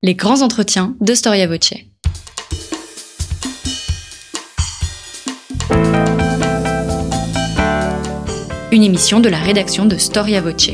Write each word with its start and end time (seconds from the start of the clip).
Les 0.00 0.14
grands 0.14 0.42
entretiens 0.42 0.94
de 1.00 1.12
Storia 1.12 1.48
Voce. 1.48 1.74
Une 8.70 8.84
émission 8.84 9.18
de 9.18 9.28
la 9.28 9.38
rédaction 9.38 9.86
de 9.86 9.96
Storia 9.96 10.40
Voce. 10.40 10.70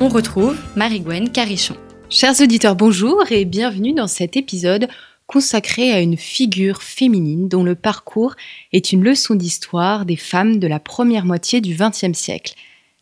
On 0.00 0.08
retrouve 0.08 0.56
Marie-Gwen 0.74 1.30
Carichon. 1.30 1.76
Chers 2.08 2.40
auditeurs, 2.40 2.76
bonjour 2.76 3.30
et 3.30 3.44
bienvenue 3.44 3.92
dans 3.92 4.06
cet 4.06 4.38
épisode 4.38 4.88
consacré 5.26 5.92
à 5.92 6.00
une 6.00 6.16
figure 6.16 6.82
féminine 6.82 7.48
dont 7.48 7.64
le 7.64 7.74
parcours 7.74 8.34
est 8.72 8.92
une 8.92 9.02
leçon 9.02 9.34
d'histoire 9.34 10.04
des 10.04 10.16
femmes 10.16 10.58
de 10.58 10.66
la 10.66 10.78
première 10.78 11.24
moitié 11.24 11.60
du 11.60 11.74
XXe 11.74 12.16
siècle. 12.16 12.54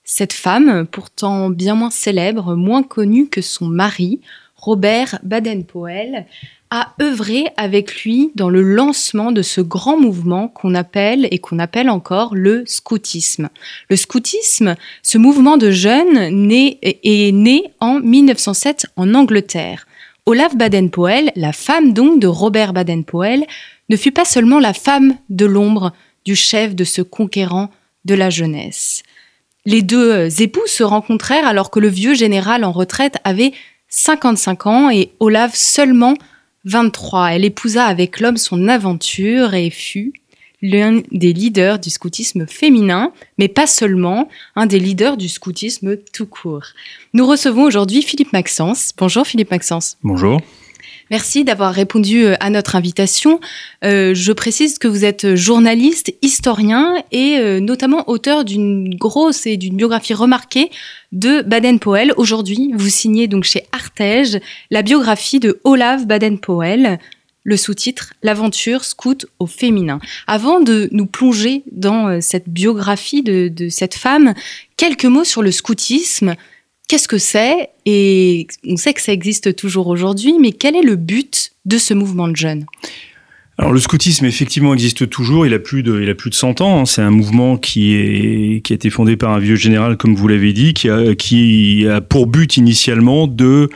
Cette 0.04 0.32
femme, 0.32 0.86
pourtant 0.90 1.50
bien 1.50 1.74
moins 1.74 1.90
célèbre, 1.90 2.54
moins 2.54 2.82
connue 2.82 3.28
que 3.28 3.40
son 3.40 3.66
mari, 3.66 4.20
Robert 4.56 5.18
Baden-Powell, 5.22 6.26
a 6.70 6.94
œuvré 7.02 7.44
avec 7.58 8.02
lui 8.02 8.30
dans 8.34 8.48
le 8.48 8.62
lancement 8.62 9.30
de 9.30 9.42
ce 9.42 9.60
grand 9.60 10.00
mouvement 10.00 10.48
qu'on 10.48 10.74
appelle 10.74 11.28
et 11.30 11.38
qu'on 11.38 11.58
appelle 11.58 11.90
encore 11.90 12.34
le 12.34 12.64
scoutisme. 12.66 13.50
Le 13.90 13.96
scoutisme, 13.96 14.76
ce 15.02 15.18
mouvement 15.18 15.58
de 15.58 15.70
jeunes 15.70 16.16
est 16.16 17.32
né 17.32 17.64
en 17.80 18.00
1907 18.00 18.86
en 18.96 19.12
Angleterre. 19.14 19.86
Olaf 20.24 20.56
Baden-Powell, 20.56 21.32
la 21.34 21.52
femme 21.52 21.92
donc 21.92 22.20
de 22.20 22.28
Robert 22.28 22.72
Baden-Powell, 22.72 23.44
ne 23.88 23.96
fut 23.96 24.12
pas 24.12 24.24
seulement 24.24 24.60
la 24.60 24.72
femme 24.72 25.16
de 25.28 25.46
l'ombre 25.46 25.92
du 26.24 26.36
chef 26.36 26.76
de 26.76 26.84
ce 26.84 27.02
conquérant 27.02 27.70
de 28.04 28.14
la 28.14 28.30
jeunesse. 28.30 29.02
Les 29.64 29.82
deux 29.82 30.40
époux 30.40 30.66
se 30.66 30.84
rencontrèrent 30.84 31.46
alors 31.46 31.70
que 31.70 31.80
le 31.80 31.88
vieux 31.88 32.14
général 32.14 32.64
en 32.64 32.70
retraite 32.70 33.16
avait 33.24 33.52
55 33.88 34.66
ans 34.66 34.90
et 34.90 35.10
Olaf 35.18 35.54
seulement 35.54 36.14
23. 36.66 37.32
Elle 37.32 37.44
épousa 37.44 37.86
avec 37.86 38.20
l'homme 38.20 38.36
son 38.36 38.68
aventure 38.68 39.54
et 39.54 39.70
fut, 39.70 40.12
l'un 40.62 41.02
des 41.10 41.32
leaders 41.32 41.78
du 41.78 41.90
scoutisme 41.90 42.46
féminin, 42.46 43.12
mais 43.38 43.48
pas 43.48 43.66
seulement, 43.66 44.28
un 44.56 44.66
des 44.66 44.78
leaders 44.78 45.16
du 45.16 45.28
scoutisme 45.28 45.96
tout 46.12 46.26
court. 46.26 46.66
Nous 47.12 47.26
recevons 47.26 47.64
aujourd'hui 47.64 48.02
Philippe 48.02 48.32
Maxence. 48.32 48.92
Bonjour 48.96 49.26
Philippe 49.26 49.50
Maxence. 49.50 49.98
Bonjour. 50.02 50.40
Merci 51.10 51.44
d'avoir 51.44 51.74
répondu 51.74 52.24
euh, 52.24 52.36
à 52.40 52.48
notre 52.48 52.74
invitation. 52.74 53.38
Euh, 53.84 54.14
je 54.14 54.32
précise 54.32 54.78
que 54.78 54.88
vous 54.88 55.04
êtes 55.04 55.34
journaliste, 55.34 56.14
historien 56.22 56.94
et 57.12 57.36
euh, 57.36 57.60
notamment 57.60 58.08
auteur 58.08 58.46
d'une 58.46 58.94
grosse 58.94 59.46
et 59.46 59.58
d'une 59.58 59.76
biographie 59.76 60.14
remarquée 60.14 60.70
de 61.12 61.42
Baden-Powell. 61.42 62.14
Aujourd'hui, 62.16 62.70
vous 62.74 62.88
signez 62.88 63.26
donc 63.26 63.44
chez 63.44 63.64
Artege 63.72 64.38
la 64.70 64.80
biographie 64.80 65.38
de 65.38 65.60
Olaf 65.64 66.06
Baden-Powell, 66.06 66.98
le 67.44 67.56
sous-titre 67.56 68.14
L'aventure 68.22 68.84
scout 68.84 69.26
au 69.38 69.46
féminin. 69.46 70.00
Avant 70.26 70.60
de 70.60 70.88
nous 70.92 71.06
plonger 71.06 71.62
dans 71.72 72.08
euh, 72.08 72.18
cette 72.20 72.48
biographie 72.48 73.22
de, 73.22 73.68
cette 73.68 73.94
femme, 73.94 74.34
quelques 74.76 75.04
mots 75.04 75.24
sur 75.24 75.42
le 75.42 75.50
scoutisme. 75.50 76.34
Qu'est-ce 76.88 77.08
que 77.08 77.18
c'est? 77.18 77.70
Et 77.86 78.46
on 78.66 78.76
sait 78.76 78.92
que 78.92 79.00
ça 79.00 79.12
existe 79.12 79.56
toujours 79.56 79.86
aujourd'hui, 79.86 80.34
mais 80.38 80.52
quel 80.52 80.76
est 80.76 80.82
le 80.82 80.96
but 80.96 81.52
de 81.64 81.78
ce 81.78 81.94
mouvement 81.94 82.28
de 82.28 82.36
jeunes? 82.36 82.66
Alors 83.58 83.72
le 83.72 83.80
scoutisme 83.80 84.24
effectivement 84.24 84.74
existe 84.74 85.08
toujours, 85.08 85.46
il 85.46 85.54
a 85.54 85.58
plus 85.58 85.82
de, 85.82 86.00
il 86.00 86.08
a 86.08 86.14
plus 86.14 86.30
de 86.30 86.34
100 86.34 86.60
ans. 86.60 86.80
Hein. 86.80 86.84
C'est 86.84 87.02
un 87.02 87.10
mouvement 87.10 87.56
qui 87.56 87.94
est 87.94 88.60
qui 88.64 88.72
a 88.72 88.76
été 88.76 88.90
fondé 88.90 89.16
par 89.16 89.30
un 89.30 89.38
vieux 89.38 89.56
général, 89.56 89.96
comme 89.96 90.14
vous 90.14 90.26
l'avez 90.26 90.52
dit, 90.52 90.74
qui 90.74 90.88
a 90.88 91.14
qui 91.14 91.86
a 91.86 92.00
pour 92.00 92.26
but 92.26 92.56
initialement 92.56 93.26
de 93.26 93.68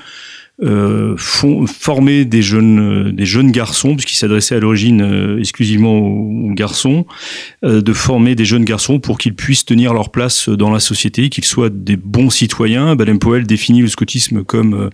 euh, 0.63 1.17
former 1.19 2.25
des 2.25 2.41
jeunes, 2.41 3.09
euh, 3.09 3.13
des 3.13 3.27
jeunes 3.27 3.51
garçons, 3.51 3.95
puisqu'il 3.95 4.17
s'adressait 4.17 4.55
à 4.55 4.59
l'origine 4.59 5.03
euh, 5.03 5.39
exclusivement 5.39 5.99
aux, 5.99 6.53
garçons, 6.53 7.05
euh, 7.63 7.83
de 7.83 7.93
former 7.93 8.35
des 8.35 8.47
jeunes 8.47 8.65
garçons 8.65 8.99
pour 8.99 9.19
qu'ils 9.19 9.35
puissent 9.35 9.67
tenir 9.67 9.93
leur 9.93 10.11
place 10.11 10.49
dans 10.49 10.71
la 10.71 10.81
société, 10.81 11.29
qu'ils 11.29 11.45
soient 11.45 11.69
des 11.69 11.97
bons 11.97 12.31
citoyens. 12.31 12.97
Baden-Powell 12.97 13.47
définit 13.47 13.83
le 13.83 13.89
scoutisme 13.89 14.45
comme 14.45 14.91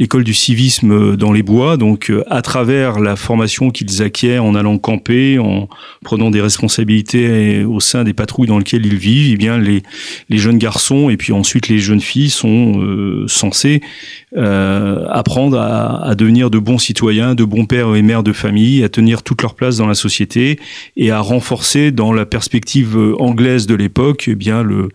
l'école 0.00 0.24
du 0.24 0.34
civisme 0.34 1.16
dans 1.16 1.32
les 1.32 1.44
bois, 1.44 1.76
donc 1.76 2.12
à 2.28 2.42
travers 2.42 2.98
la 2.98 3.14
formation 3.14 3.70
qu'ils 3.70 4.02
acquièrent 4.02 4.44
en 4.44 4.56
allant 4.56 4.78
camper, 4.78 5.38
en 5.38 5.68
prenant 6.02 6.30
des 6.30 6.40
responsabilités 6.40 7.64
au 7.64 7.78
sein 7.78 8.02
des 8.02 8.14
patrouilles 8.14 8.48
dans 8.48 8.58
lesquelles 8.58 8.86
ils 8.86 8.96
vivent, 8.96 9.34
eh 9.34 9.36
bien 9.36 9.58
les, 9.58 9.82
les 10.28 10.38
jeunes 10.38 10.58
garçons 10.58 11.10
et 11.10 11.16
puis 11.16 11.32
ensuite 11.32 11.68
les 11.68 11.78
jeunes 11.78 12.00
filles 12.00 12.30
sont 12.30 13.24
censés 13.28 13.80
euh, 14.36 14.87
apprendre 15.08 15.58
à, 15.58 16.14
devenir 16.14 16.50
de 16.50 16.58
bons 16.58 16.78
citoyens, 16.78 17.34
de 17.34 17.44
bons 17.44 17.66
pères 17.66 17.94
et 17.94 18.02
mères 18.02 18.22
de 18.22 18.32
famille, 18.32 18.84
à 18.84 18.88
tenir 18.88 19.22
toute 19.22 19.42
leur 19.42 19.54
place 19.54 19.76
dans 19.76 19.86
la 19.86 19.94
société 19.94 20.58
et 20.96 21.10
à 21.10 21.20
renforcer 21.20 21.90
dans 21.90 22.12
la 22.12 22.26
perspective 22.26 22.96
anglaise 23.18 23.66
de 23.66 23.74
l'époque, 23.74 24.24
eh 24.28 24.34
bien 24.34 24.62
le 24.62 24.76
euh, 24.78 24.88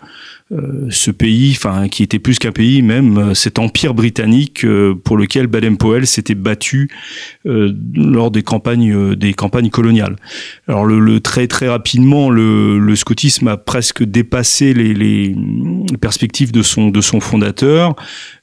ce 0.89 1.09
pays, 1.11 1.53
enfin 1.55 1.87
qui 1.87 2.03
était 2.03 2.19
plus 2.19 2.37
qu'un 2.37 2.51
pays 2.51 2.81
même, 2.81 3.17
euh, 3.17 3.33
cet 3.33 3.59
empire 3.59 3.93
britannique 3.93 4.65
euh, 4.65 4.93
pour 4.93 5.17
lequel 5.17 5.47
Baden-Powell 5.47 6.05
s'était 6.05 6.35
battu 6.35 6.89
lors 7.45 8.31
des 8.31 8.43
campagnes 8.43 9.15
des 9.15 9.33
campagnes 9.33 9.69
coloniales. 9.69 10.15
Alors 10.67 10.85
le, 10.85 11.19
très 11.19 11.47
très 11.47 11.67
rapidement, 11.67 12.29
le, 12.29 12.79
le, 12.79 12.95
scoutisme 12.95 13.47
a 13.47 13.57
presque 13.57 14.03
dépassé 14.03 14.73
les, 14.73 15.35
perspectives 15.99 16.51
de 16.51 16.61
son 16.61 16.89
de 16.89 17.01
son 17.01 17.19
fondateur. 17.19 17.95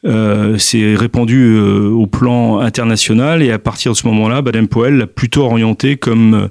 Euh, 0.04 0.56
s'est 0.58 0.94
répandu 0.96 1.58
au 1.58 2.06
plan 2.06 2.60
international 2.60 3.42
et 3.42 3.52
à 3.52 3.58
partir 3.58 3.92
de 3.92 3.96
ce 3.96 4.06
moment-là, 4.06 4.42
Baden-Powell 4.42 4.96
l'a 4.96 5.06
plutôt 5.06 5.42
orienté 5.42 5.96
comme 5.96 6.48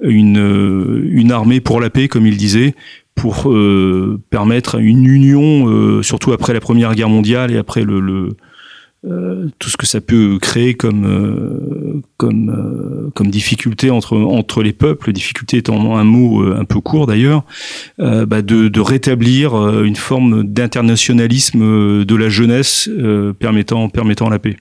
une, 0.00 1.08
une 1.10 1.32
armée 1.32 1.60
pour 1.60 1.80
la 1.80 1.90
paix, 1.90 2.08
comme 2.08 2.26
il 2.26 2.36
disait, 2.36 2.74
pour 3.18 3.50
euh, 3.50 4.20
permettre 4.30 4.80
une 4.80 5.04
union, 5.04 5.68
euh, 5.68 6.02
surtout 6.02 6.32
après 6.32 6.54
la 6.54 6.60
Première 6.60 6.94
Guerre 6.94 7.08
mondiale 7.08 7.50
et 7.50 7.56
après 7.56 7.82
le, 7.82 8.36
euh, 9.04 9.48
tout 9.58 9.68
ce 9.68 9.76
que 9.76 9.86
ça 9.86 10.00
peut 10.00 10.38
créer 10.40 10.74
comme 10.74 12.02
comme 12.16 13.10
comme 13.14 13.30
difficulté 13.30 13.90
entre 13.90 14.16
entre 14.16 14.62
les 14.62 14.72
peuples, 14.72 15.12
difficulté 15.12 15.58
étant 15.58 15.96
un 15.96 16.04
mot 16.04 16.44
un 16.52 16.64
peu 16.64 16.80
court 16.80 17.06
d'ailleurs, 17.06 17.44
bah 17.98 18.42
de, 18.42 18.68
de 18.68 18.80
rétablir 18.80 19.54
une 19.82 19.96
forme 19.96 20.44
d'internationalisme 20.44 22.04
de 22.04 22.14
la 22.14 22.28
jeunesse 22.28 22.88
permettant 23.38 23.88
permettant 23.88 24.28
la 24.28 24.38
paix. 24.38 24.56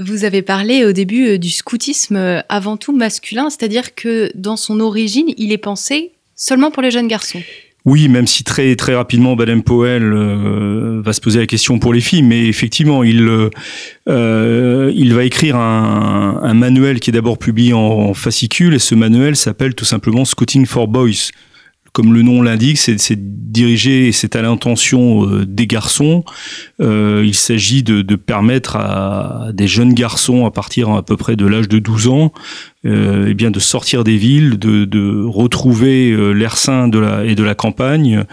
Vous 0.00 0.24
avez 0.24 0.42
parlé 0.42 0.84
au 0.84 0.92
début 0.92 1.38
du 1.38 1.50
scoutisme 1.50 2.42
avant 2.48 2.76
tout 2.76 2.96
masculin, 2.96 3.50
c'est-à-dire 3.50 3.94
que 3.94 4.30
dans 4.34 4.56
son 4.56 4.80
origine, 4.80 5.26
il 5.36 5.52
est 5.52 5.58
pensé 5.58 6.12
seulement 6.42 6.72
pour 6.72 6.82
les 6.82 6.90
jeunes 6.90 7.08
garçons. 7.08 7.40
Oui, 7.84 8.08
même 8.08 8.26
si 8.28 8.44
très 8.44 8.76
très 8.76 8.94
rapidement 8.94 9.34
Baden-Powell 9.34 10.02
euh, 10.04 11.02
va 11.04 11.12
se 11.12 11.20
poser 11.20 11.40
la 11.40 11.46
question 11.46 11.80
pour 11.80 11.92
les 11.92 12.00
filles, 12.00 12.22
mais 12.22 12.46
effectivement, 12.46 13.02
il 13.02 13.28
euh, 14.08 14.92
il 14.94 15.14
va 15.14 15.24
écrire 15.24 15.56
un, 15.56 16.40
un 16.42 16.54
manuel 16.54 17.00
qui 17.00 17.10
est 17.10 17.12
d'abord 17.12 17.38
publié 17.38 17.72
en, 17.72 18.14
fascicule 18.14 18.74
et 18.74 18.78
ce 18.78 18.94
manuel 18.94 19.34
s'appelle 19.34 19.74
tout 19.74 19.84
simplement 19.84 20.24
Scouting 20.24 20.66
for 20.66 20.86
Boys 20.86 21.30
comme 21.92 22.14
le 22.14 22.22
nom 22.22 22.40
l'indique, 22.40 22.78
c'est 22.78 23.18
dirigé 23.52 24.08
et 24.08 24.12
c'est 24.12 24.34
à 24.34 24.42
l'intention 24.42 25.28
euh, 25.28 25.46
des 25.46 25.66
garçons. 25.66 26.24
Euh, 26.80 27.22
il 27.24 27.34
s'agit 27.34 27.82
de, 27.82 28.02
permettre 28.16 28.76
à 28.76 29.50
des 29.52 29.68
jeunes 29.68 29.92
garçons 29.92 30.46
à 30.46 30.50
partir 30.50 30.90
à 30.90 31.02
peu 31.02 31.16
près 31.16 31.36
de 31.36 31.44
l'âge 31.44 31.68
de 31.68 31.78
12 31.78 32.08
ans, 32.08 32.32
euh, 32.86 33.26
eh 33.28 33.34
bien 33.34 33.50
de 33.50 33.60
sortir 33.60 34.04
des 34.04 34.16
villes, 34.16 34.58
de, 34.58 35.24
retrouver 35.26 36.10
euh, 36.10 36.32
l'air 36.32 36.56
sain 36.56 36.90
et 37.24 37.34
de 37.34 37.42
la 37.42 37.54
campagne, 37.54 38.24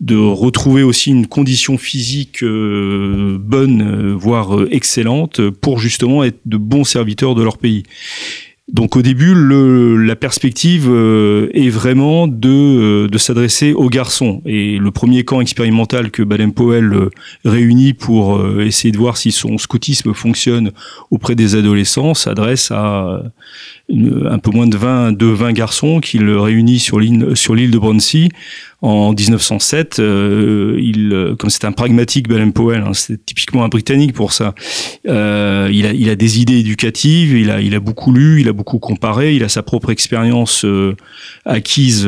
de 0.00 0.16
retrouver 0.16 0.82
aussi 0.82 1.10
une 1.10 1.28
condition 1.28 1.78
physique 1.78 2.42
bonne, 2.44 4.12
voire 4.14 4.64
excellente, 4.72 5.40
pour 5.50 5.78
justement 5.78 6.24
être 6.24 6.40
de 6.46 6.56
bons 6.56 6.84
serviteurs 6.84 7.36
de 7.36 7.42
leur 7.44 7.58
pays. 7.58 7.84
Donc 8.72 8.96
au 8.96 9.02
début, 9.02 9.34
le, 9.34 9.98
la 9.98 10.16
perspective 10.16 10.88
euh, 10.88 11.50
est 11.52 11.68
vraiment 11.68 12.26
de, 12.26 13.08
euh, 13.12 13.18
s'adresser 13.18 13.74
aux 13.74 13.90
garçons. 13.90 14.40
Et 14.46 14.78
le 14.78 14.90
premier 14.90 15.22
camp 15.22 15.42
expérimental 15.42 16.10
que 16.10 16.22
Baden-Powell 16.22 16.94
euh, 16.94 17.10
réunit 17.44 17.92
pour 17.92 18.42
essayer 18.60 18.90
de 18.90 18.96
voir 18.96 19.18
si 19.18 19.32
son 19.32 19.58
scoutisme 19.58 20.14
fonctionne 20.14 20.70
auprès 21.10 21.34
des 21.34 21.56
adolescents 21.56 22.14
s'adresse 22.14 22.70
à 22.70 23.22
un 23.90 24.38
peu 24.38 24.50
moins 24.50 24.66
de 24.66 24.76
20, 24.78 25.12
de 25.12 25.26
20 25.26 25.52
garçons 25.52 26.00
qu'il 26.00 26.28
réunit 26.30 26.78
sur 26.78 26.98
l'île 26.98 27.70
de 27.70 27.78
Brunssea 27.78 28.28
en 28.84 29.14
1907. 29.14 29.98
Euh, 29.98 30.76
il, 30.78 31.34
comme 31.38 31.48
c'est 31.48 31.64
un 31.64 31.72
pragmatique 31.72 32.28
Baden-Powell, 32.28 32.82
hein, 32.82 32.92
c'est 32.92 33.24
typiquement 33.24 33.64
un 33.64 33.68
Britannique 33.68 34.12
pour 34.12 34.32
ça. 34.32 34.54
Euh, 35.08 35.70
il, 35.72 36.10
a, 36.10 36.16
des 36.16 36.40
idées 36.40 36.58
éducatives, 36.58 37.34
il 37.34 37.50
a, 37.50 37.80
beaucoup 37.80 38.12
lu, 38.12 38.42
il 38.42 38.48
a 38.48 38.52
beaucoup 38.52 38.78
comparé. 38.78 39.34
Il 39.34 39.42
a 39.42 39.48
sa 39.48 39.62
propre 39.62 39.90
expérience 39.90 40.66
acquise 41.46 42.06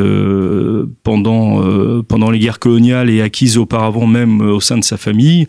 pendant 1.02 2.31
les 2.31 2.38
guerres 2.38 2.58
coloniales 2.58 3.08
et 3.08 3.23
acquise 3.23 3.56
auparavant 3.56 4.06
même 4.06 4.43
au 4.43 4.61
sein 4.61 4.76
de 4.76 4.84
sa 4.84 4.99
famille. 4.99 5.46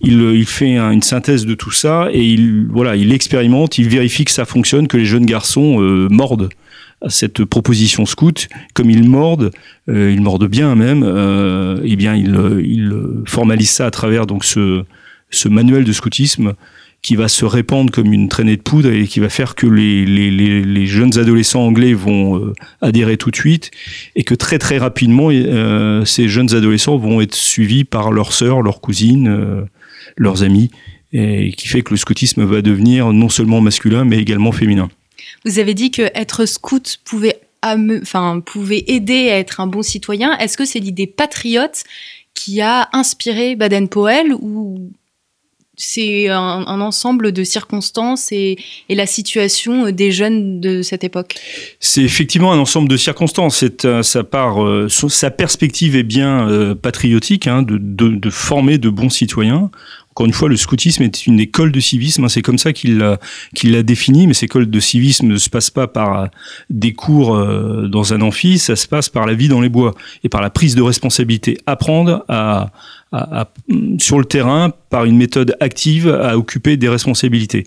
Il, 0.00 0.46
fait 0.46 0.78
une 0.78 1.02
synthèse 1.02 1.44
de 1.44 1.54
tout 1.54 1.72
ça 1.72 2.08
et 2.12 2.24
il 2.24 2.68
voilà, 2.68 2.94
il 2.94 3.12
expérimente, 3.12 3.78
il 3.78 3.88
vérifie 3.88 4.24
que 4.24 4.30
ça 4.30 4.44
fonctionne, 4.44 4.86
que 4.86 4.96
les 4.96 5.06
jeunes 5.06 5.26
garçons 5.26 5.80
mordent 6.10 6.50
à 7.00 7.10
cette 7.10 7.44
proposition 7.44 8.06
scout, 8.06 8.48
comme 8.74 8.90
ils 8.90 9.08
mordent, 9.08 9.50
euh, 9.88 10.12
ils 10.12 10.20
mordent 10.20 10.48
bien 10.48 10.74
même, 10.74 11.02
euh, 11.04 11.80
eh 11.84 11.96
bien 11.96 12.14
ils, 12.14 12.36
ils 12.64 12.92
formalisent 13.26 13.70
ça 13.70 13.86
à 13.86 13.90
travers 13.90 14.26
donc 14.26 14.44
ce, 14.44 14.84
ce 15.30 15.48
manuel 15.48 15.84
de 15.84 15.92
scoutisme 15.92 16.54
qui 17.02 17.16
va 17.16 17.28
se 17.28 17.44
répandre 17.44 17.92
comme 17.92 18.12
une 18.12 18.28
traînée 18.28 18.56
de 18.56 18.62
poudre 18.62 18.90
et 18.90 19.06
qui 19.06 19.20
va 19.20 19.28
faire 19.28 19.54
que 19.54 19.66
les, 19.66 20.04
les, 20.04 20.30
les, 20.30 20.62
les 20.62 20.86
jeunes 20.86 21.16
adolescents 21.18 21.62
anglais 21.62 21.94
vont 21.94 22.38
euh, 22.38 22.52
adhérer 22.80 23.16
tout 23.16 23.30
de 23.30 23.36
suite 23.36 23.70
et 24.16 24.24
que 24.24 24.34
très 24.34 24.58
très 24.58 24.78
rapidement 24.78 25.28
euh, 25.30 26.04
ces 26.04 26.28
jeunes 26.28 26.54
adolescents 26.54 26.96
vont 26.96 27.20
être 27.20 27.34
suivis 27.34 27.84
par 27.84 28.10
leurs 28.10 28.32
sœurs, 28.32 28.62
leurs 28.62 28.80
cousines, 28.80 29.28
euh, 29.28 29.62
leurs 30.16 30.42
amis 30.42 30.70
et 31.12 31.52
qui 31.52 31.68
fait 31.68 31.82
que 31.82 31.90
le 31.90 31.96
scoutisme 31.96 32.44
va 32.44 32.62
devenir 32.62 33.12
non 33.12 33.28
seulement 33.28 33.60
masculin 33.60 34.04
mais 34.04 34.18
également 34.18 34.52
féminin. 34.52 34.90
Vous 35.44 35.58
avez 35.58 35.74
dit 35.74 35.90
que 35.90 36.02
être 36.14 36.46
scout 36.46 36.98
pouvait, 37.04 37.40
enfin, 37.62 38.40
pouvait 38.44 38.84
aider 38.86 39.30
à 39.30 39.38
être 39.38 39.60
un 39.60 39.66
bon 39.66 39.82
citoyen. 39.82 40.36
Est-ce 40.38 40.56
que 40.56 40.64
c'est 40.64 40.80
l'idée 40.80 41.06
patriote 41.06 41.84
qui 42.34 42.60
a 42.60 42.88
inspiré 42.92 43.56
Baden-Powell 43.56 44.34
ou 44.34 44.90
c'est 45.78 46.28
un, 46.28 46.80
ensemble 46.80 47.32
de 47.32 47.44
circonstances 47.44 48.32
et, 48.32 48.58
la 48.90 49.06
situation 49.06 49.90
des 49.90 50.10
jeunes 50.10 50.60
de 50.60 50.82
cette 50.82 51.04
époque? 51.04 51.36
C'est 51.78 52.02
effectivement 52.02 52.52
un 52.52 52.58
ensemble 52.58 52.88
de 52.88 52.96
circonstances. 52.96 53.58
C'est 53.58 53.84
euh, 53.84 54.02
sa 54.02 54.24
part, 54.24 54.62
euh, 54.62 54.88
sa 54.88 55.30
perspective 55.30 55.94
est 55.94 56.02
bien 56.02 56.48
euh, 56.48 56.74
patriotique, 56.74 57.46
hein, 57.46 57.62
de, 57.62 58.30
former 58.30 58.78
de 58.78 58.90
bons 58.90 59.08
citoyens. 59.08 59.70
Encore 60.18 60.26
une 60.26 60.32
fois, 60.32 60.48
le 60.48 60.56
scoutisme 60.56 61.04
est 61.04 61.28
une 61.28 61.38
école 61.38 61.70
de 61.70 61.78
civisme. 61.78 62.24
Hein, 62.24 62.28
c'est 62.28 62.42
comme 62.42 62.58
ça 62.58 62.72
qu'il 62.72 62.98
l'a 62.98 63.20
qu'il 63.54 63.70
l'a 63.70 63.84
défini. 63.84 64.26
Mais 64.26 64.34
cette 64.34 64.50
école 64.50 64.68
de 64.68 64.80
civisme 64.80 65.28
ne 65.28 65.36
se 65.36 65.48
passe 65.48 65.70
pas 65.70 65.86
par 65.86 66.26
des 66.70 66.92
cours 66.92 67.36
euh, 67.36 67.86
dans 67.86 68.12
un 68.14 68.20
amphi. 68.20 68.58
Ça 68.58 68.74
se 68.74 68.88
passe 68.88 69.08
par 69.08 69.26
la 69.26 69.34
vie 69.34 69.46
dans 69.46 69.60
les 69.60 69.68
bois 69.68 69.94
et 70.24 70.28
par 70.28 70.42
la 70.42 70.50
prise 70.50 70.74
de 70.74 70.82
responsabilité. 70.82 71.58
Apprendre 71.66 72.24
à, 72.26 72.72
à, 73.12 73.40
à, 73.40 73.48
sur 73.98 74.18
le 74.18 74.24
terrain 74.24 74.72
par 74.90 75.04
une 75.04 75.16
méthode 75.16 75.56
active 75.60 76.08
à 76.08 76.36
occuper 76.38 76.76
des 76.76 76.88
responsabilités. 76.88 77.66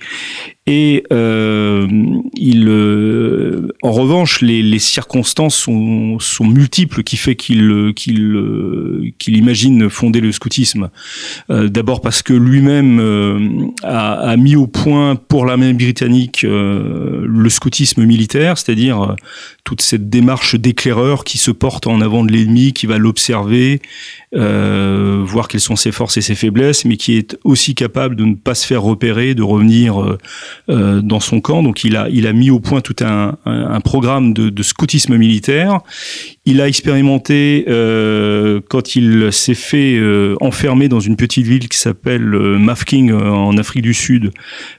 Et 0.67 1.03
euh, 1.11 1.87
il, 2.35 2.67
euh, 2.67 3.69
en 3.81 3.91
revanche, 3.91 4.41
les, 4.41 4.61
les, 4.61 4.79
circonstances 4.79 5.55
sont, 5.55 6.19
sont 6.19 6.45
multiples 6.45 7.01
qui 7.03 7.17
fait 7.17 7.35
qu'il 7.35 7.93
qu'il 7.95 9.11
qu'il 9.17 9.37
imagine 9.37 9.89
fonder 9.89 10.21
le 10.21 10.31
scoutisme. 10.31 10.89
Euh, 11.49 11.67
D'abord 11.67 12.01
parce 12.01 12.21
que 12.21 12.33
lui-même 12.33 12.99
euh, 12.99 13.39
a, 13.83 14.13
a, 14.13 14.37
mis 14.37 14.55
au 14.55 14.67
point 14.67 15.15
pour 15.15 15.45
l'armée 15.45 15.73
britannique 15.73 16.43
euh, 16.43 17.25
le 17.27 17.49
scoutisme 17.49 18.05
militaire, 18.05 18.57
c'est-à-dire 18.57 19.15
toute 19.63 19.81
cette 19.81 20.09
démarche 20.09 20.55
d'éclaireur 20.55 21.23
qui 21.23 21.39
se 21.39 21.51
porte 21.51 21.87
en 21.87 22.01
avant 22.01 22.23
de 22.23 22.31
l'ennemi, 22.31 22.71
qui 22.73 22.85
va 22.85 22.99
l'observer, 22.99 23.81
voir 24.33 25.47
quelles 25.47 25.61
sont 25.61 25.75
ses 25.75 25.91
forces 25.91 26.17
et 26.17 26.21
ses 26.21 26.35
faiblesses, 26.35 26.85
mais 26.85 26.97
qui 26.97 27.17
est 27.17 27.37
aussi 27.43 27.75
capable 27.75 28.15
de 28.15 28.25
ne 28.25 28.35
pas 28.35 28.55
se 28.55 28.65
faire 28.65 28.83
repérer, 28.83 29.33
de 29.35 29.43
revenir 29.43 30.01
euh, 30.01 30.17
euh, 30.69 31.01
dans 31.01 31.19
son 31.19 31.41
camp. 31.41 31.63
Donc 31.63 31.83
il 31.83 31.95
a, 31.95 32.09
il 32.09 32.27
a 32.27 32.33
mis 32.33 32.49
au 32.49 32.59
point 32.59 32.81
tout 32.81 32.95
un, 33.01 33.37
un, 33.45 33.71
un 33.71 33.81
programme 33.81 34.33
de, 34.33 34.49
de, 34.49 34.63
scoutisme 34.63 35.17
militaire. 35.17 35.79
Il 36.43 36.59
a 36.59 36.67
expérimenté 36.67 37.65
euh, 37.67 38.61
quand 38.67 38.95
il 38.95 39.31
s'est 39.31 39.53
fait 39.53 39.95
euh, 39.95 40.35
enfermer 40.41 40.89
dans 40.89 40.99
une 40.99 41.15
petite 41.15 41.45
ville 41.45 41.69
qui 41.69 41.77
s'appelle 41.77 42.33
euh, 42.33 42.57
Mafking 42.57 43.11
en 43.13 43.55
Afrique 43.57 43.83
du 43.83 43.93
Sud 43.93 44.31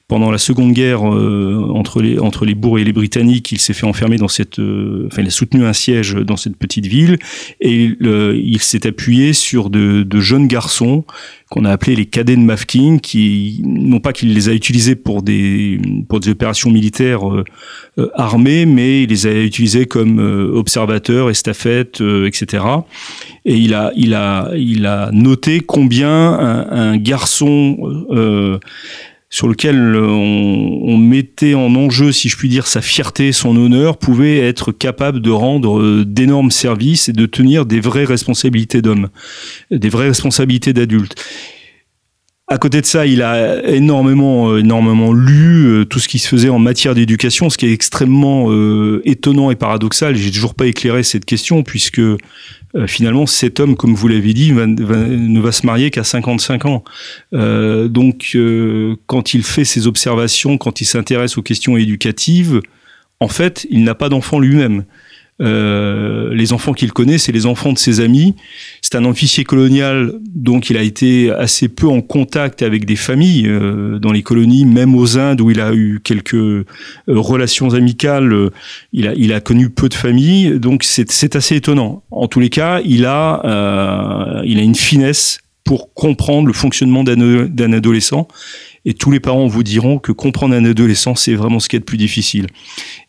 pendant 0.08 0.32
la 0.32 0.38
Seconde 0.38 0.72
Guerre 0.72 1.04
entre 1.04 2.02
les 2.02 2.18
entre 2.18 2.44
les 2.44 2.54
bourgs 2.54 2.80
et 2.80 2.84
les 2.84 2.92
Britanniques. 2.92 3.52
Il 3.52 3.60
s'est 3.60 3.74
fait 3.74 3.86
enfermer 3.86 4.16
dans 4.16 4.28
cette, 4.28 4.58
enfin 4.58 5.22
il 5.22 5.28
a 5.28 5.30
soutenu 5.30 5.64
un 5.64 5.72
siège 5.72 6.14
dans 6.14 6.36
cette 6.36 6.56
petite 6.56 6.84
ville 6.84 7.16
et 7.60 7.92
il 8.02 8.60
s'est 8.60 8.86
appuyé 8.86 9.32
sur 9.32 9.70
de, 9.70 10.04
jeunes 10.20 10.48
garçons 10.48 11.04
qu'on 11.48 11.64
a 11.64 11.70
appelés 11.70 11.96
les 11.96 12.06
cadets 12.06 12.36
de 12.36 12.42
Mafking, 12.42 13.00
qui 13.00 13.62
non 13.64 14.00
pas 14.00 14.12
qu'il 14.12 14.34
les 14.34 14.48
a 14.50 14.52
utilisés 14.52 14.96
pour 14.96 15.22
des 15.22 15.80
pour 16.08 16.20
des 16.20 16.30
opérations 16.30 16.70
militaires 16.70 17.26
euh, 17.98 18.08
armées, 18.14 18.64
mais 18.64 19.02
il 19.02 19.10
les 19.10 19.26
a 19.26 19.32
utilisés 19.32 19.84
comme 19.84 20.18
euh, 20.18 20.50
observateurs, 21.52 21.72
estafettes, 21.72 22.00
euh, 22.00 22.26
etc. 22.26 22.64
Et 23.44 23.56
il 23.56 23.74
a 23.74 23.92
il 23.96 24.14
a 24.14 24.50
il 24.54 24.86
a 24.86 25.10
noté 25.12 25.60
combien 25.60 26.10
un, 26.10 26.96
garçon 26.96 27.78
sur 29.30 29.48
lequel 29.48 29.96
on, 29.96 30.80
on, 30.82 30.98
mettait 30.98 31.54
en 31.54 31.74
enjeu, 31.74 32.12
si 32.12 32.28
je 32.28 32.36
puis 32.36 32.50
dire, 32.50 32.66
sa 32.66 32.82
fierté, 32.82 33.32
son 33.32 33.56
honneur, 33.56 33.96
pouvait 33.96 34.40
être 34.40 34.72
capable 34.72 35.22
de 35.22 35.30
rendre 35.30 36.04
d'énormes 36.04 36.50
services 36.50 37.08
et 37.08 37.14
de 37.14 37.24
tenir 37.24 37.64
des 37.64 37.80
vraies 37.80 38.04
responsabilités 38.04 38.82
d'homme, 38.82 39.08
des 39.70 39.88
vraies 39.88 40.08
responsabilités 40.08 40.74
d'adulte. 40.74 41.14
À 42.52 42.58
côté 42.58 42.82
de 42.82 42.86
ça, 42.86 43.06
il 43.06 43.22
a 43.22 43.66
énormément, 43.66 44.58
énormément 44.58 45.14
lu 45.14 45.86
tout 45.88 45.98
ce 45.98 46.06
qui 46.06 46.18
se 46.18 46.28
faisait 46.28 46.50
en 46.50 46.58
matière 46.58 46.94
d'éducation, 46.94 47.48
ce 47.48 47.56
qui 47.56 47.64
est 47.64 47.72
extrêmement 47.72 48.50
euh, 48.50 49.00
étonnant 49.06 49.50
et 49.50 49.54
paradoxal. 49.54 50.16
J'ai 50.16 50.30
toujours 50.30 50.52
pas 50.52 50.66
éclairé 50.66 51.02
cette 51.02 51.24
question 51.24 51.62
puisque 51.62 51.98
euh, 51.98 52.18
finalement 52.86 53.24
cet 53.24 53.58
homme, 53.58 53.74
comme 53.74 53.94
vous 53.94 54.06
l'avez 54.06 54.34
dit, 54.34 54.52
ne 54.52 55.40
va 55.40 55.50
se 55.50 55.64
marier 55.64 55.90
qu'à 55.90 56.04
55 56.04 56.66
ans. 56.66 56.84
Euh, 57.32 57.88
donc, 57.88 58.32
euh, 58.34 58.96
quand 59.06 59.32
il 59.32 59.44
fait 59.44 59.64
ses 59.64 59.86
observations, 59.86 60.58
quand 60.58 60.82
il 60.82 60.84
s'intéresse 60.84 61.38
aux 61.38 61.42
questions 61.42 61.78
éducatives, 61.78 62.60
en 63.18 63.28
fait, 63.28 63.66
il 63.70 63.82
n'a 63.82 63.94
pas 63.94 64.10
d'enfant 64.10 64.38
lui-même. 64.38 64.84
Euh, 65.40 66.32
les 66.34 66.52
enfants 66.52 66.72
qu'il 66.72 66.92
connaît, 66.92 67.18
c'est 67.18 67.32
les 67.32 67.46
enfants 67.46 67.72
de 67.72 67.78
ses 67.78 68.00
amis. 68.00 68.36
C'est 68.92 68.98
un 68.98 69.06
officier 69.06 69.44
colonial, 69.44 70.12
donc 70.34 70.68
il 70.68 70.76
a 70.76 70.82
été 70.82 71.30
assez 71.30 71.70
peu 71.70 71.86
en 71.86 72.02
contact 72.02 72.60
avec 72.60 72.84
des 72.84 72.96
familles 72.96 73.48
euh, 73.48 73.98
dans 73.98 74.12
les 74.12 74.22
colonies, 74.22 74.66
même 74.66 74.94
aux 74.94 75.16
Indes 75.16 75.40
où 75.40 75.50
il 75.50 75.62
a 75.62 75.72
eu 75.72 76.00
quelques 76.04 76.34
euh, 76.34 76.66
relations 77.08 77.72
amicales. 77.72 78.34
Euh, 78.34 78.50
il 78.92 79.32
a, 79.32 79.40
connu 79.40 79.70
peu 79.70 79.88
de 79.88 79.94
familles, 79.94 80.60
donc 80.60 80.84
c'est 80.84 81.36
assez 81.36 81.56
étonnant. 81.56 82.02
En 82.10 82.28
tous 82.28 82.38
les 82.38 82.50
cas, 82.50 82.82
il 82.84 83.06
a, 83.06 84.42
il 84.44 84.58
a 84.58 84.62
une 84.62 84.74
finesse 84.74 85.38
pour 85.64 85.94
comprendre 85.94 86.46
le 86.46 86.52
fonctionnement 86.52 87.02
d'un 87.02 87.72
adolescent 87.72 88.28
et 88.84 88.92
tous 88.92 89.10
les 89.10 89.20
parents 89.20 89.46
vous 89.46 89.62
diront 89.62 90.00
que 90.00 90.12
comprendre 90.12 90.54
un 90.54 90.66
adolescent, 90.66 91.14
c'est 91.14 91.34
vraiment 91.34 91.60
ce 91.60 91.70
qui 91.70 91.76
est 91.76 91.78
le 91.78 91.86
plus 91.86 91.96
difficile. 91.96 92.46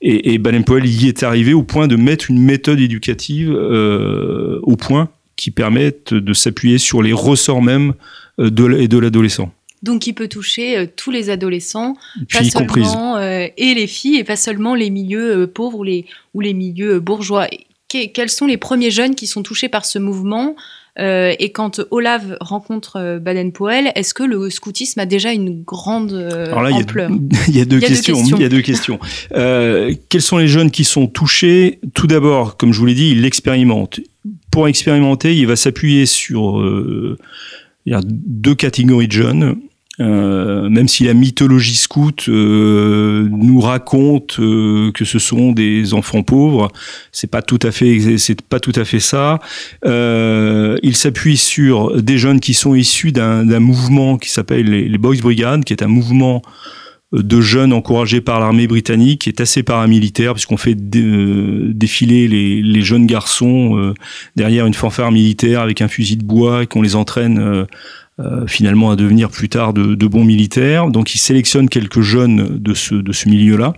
Et, 0.01 0.33
et 0.33 0.39
y 0.39 1.07
est 1.09 1.23
arrivé 1.23 1.53
au 1.53 1.63
point 1.63 1.87
de 1.87 1.97
mettre 1.97 2.31
une 2.31 2.39
méthode 2.39 2.79
éducative 2.79 3.51
au 3.51 4.77
point 4.77 5.09
qui 5.35 5.51
permette 5.51 6.13
de 6.13 6.33
s'appuyer 6.33 6.77
sur 6.77 7.01
les 7.01 7.13
ressorts 7.13 7.61
même 7.61 7.93
euh, 8.39 8.49
de, 8.49 8.85
de 8.85 8.97
l'adolescent. 8.97 9.51
Donc, 9.83 10.07
il 10.07 10.13
peut 10.13 10.29
toucher 10.29 10.77
euh, 10.77 10.85
tous 10.95 11.11
les 11.11 11.29
adolescents, 11.29 11.95
pas 12.31 12.43
seulement 12.43 13.17
euh, 13.17 13.47
et 13.57 13.73
les 13.73 13.85
filles, 13.85 14.15
et 14.15 14.23
pas 14.23 14.37
seulement 14.37 14.75
les 14.75 14.89
milieux 14.89 15.41
euh, 15.41 15.47
pauvres 15.47 15.79
ou 15.79 15.83
les, 15.83 16.05
ou 16.33 16.39
les 16.39 16.53
milieux 16.53 17.01
bourgeois. 17.01 17.47
Que, 17.89 18.07
quels 18.07 18.29
sont 18.29 18.47
les 18.47 18.55
premiers 18.55 18.91
jeunes 18.91 19.13
qui 19.13 19.27
sont 19.27 19.43
touchés 19.43 19.67
par 19.67 19.85
ce 19.85 19.99
mouvement 19.99 20.55
et 20.95 21.51
quand 21.51 21.81
Olaf 21.89 22.21
rencontre 22.39 23.17
Baden-Powell, 23.17 23.91
est-ce 23.95 24.13
que 24.13 24.21
le 24.21 24.51
scoutisme 24.51 24.99
a 24.99 25.07
déjà 25.07 25.31
une 25.31 25.63
grande 25.63 26.13
Alors 26.13 26.61
là, 26.61 26.69
ampleur? 26.71 27.09
Il 27.47 27.57
y, 27.57 27.61
a 27.61 27.65
deux 27.65 27.79
questions. 27.79 28.23
Il 28.23 28.39
y 28.39 28.45
a 28.45 28.49
deux 28.49 28.61
questions. 28.61 28.99
Quels 29.31 30.21
sont 30.21 30.37
les 30.37 30.47
jeunes 30.47 30.69
qui 30.69 30.83
sont 30.83 31.07
touchés? 31.07 31.79
Tout 31.95 32.05
d'abord, 32.05 32.57
comme 32.57 32.73
je 32.73 32.79
vous 32.79 32.85
l'ai 32.85 32.93
dit, 32.93 33.09
il 33.09 33.23
l'expérimente. 33.23 34.01
Pour 34.53 34.67
expérimenter, 34.67 35.35
il 35.35 35.47
va 35.47 35.55
s'appuyer 35.55 36.05
sur 36.05 36.59
euh, 36.59 37.17
deux 37.87 38.53
catégories 38.53 39.07
de 39.07 39.11
jeunes. 39.11 39.55
Euh, 39.99 40.69
même 40.69 40.87
si 40.87 41.05
la 41.05 41.15
mythologie 41.15 41.75
scout 41.75 42.25
euh, 42.27 43.27
nous 43.31 43.59
raconte 43.59 44.35
que 44.37 45.05
ce 45.05 45.17
sont 45.17 45.53
des 45.53 45.95
enfants 45.95 46.21
pauvres, 46.21 46.71
c'est 47.11 47.29
pas 47.31 47.41
tout 47.41 47.57
à 47.63 47.71
fait 47.71 48.19
c'est 48.19 48.43
pas 48.43 48.59
tout 48.59 48.73
à 48.75 48.85
fait 48.85 48.99
ça. 48.99 49.39
Il 49.83 50.95
s'appuie 50.95 51.37
sur 51.37 51.99
des 51.99 52.19
jeunes 52.19 52.39
qui 52.39 52.53
sont 52.53 52.75
issus 52.75 53.11
d'un 53.11 53.59
mouvement 53.59 54.19
qui 54.19 54.29
s'appelle 54.29 54.69
les, 54.69 54.87
les, 54.87 54.97
Boys 54.99 55.17
Brigade, 55.19 55.63
qui 55.63 55.73
est 55.73 55.81
un 55.81 55.87
mouvement 55.87 56.43
de 57.13 57.41
jeunes 57.41 57.73
encouragés 57.73 58.21
par 58.21 58.39
l'armée 58.39 58.65
britannique, 58.65 59.27
est 59.27 59.39
assez 59.39 59.61
paramilitaire, 59.61 60.33
puisqu'on 60.33 60.57
fait 60.57 60.75
euh, 60.95 61.71
défiler 61.73 62.27
les, 62.27 62.81
jeunes 62.81 63.05
garçons 63.05 63.77
euh, 63.77 63.93
derrière 64.35 64.65
une 64.65 64.73
fanfare 64.73 65.11
militaire 65.11 65.61
avec 65.61 65.81
un 65.81 65.87
fusil 65.87 66.17
de 66.17 66.23
bois 66.23 66.63
et 66.63 66.67
qu'on 66.67 66.81
les 66.81 66.95
entraîne 66.95 67.65
euh, 68.19 68.47
finalement 68.47 68.89
à 68.89 68.95
devenir 68.95 69.29
plus 69.29 69.47
tard 69.47 69.73
de, 69.73 70.07
bons 70.07 70.25
militaires. 70.25 70.89
Donc 70.89 71.13
il 71.13 71.19
sélectionne 71.19 71.69
quelques 71.69 72.01
jeunes 72.01 72.57
de 72.57 72.73
ce, 72.73 73.29
milieu-là. 73.29 73.73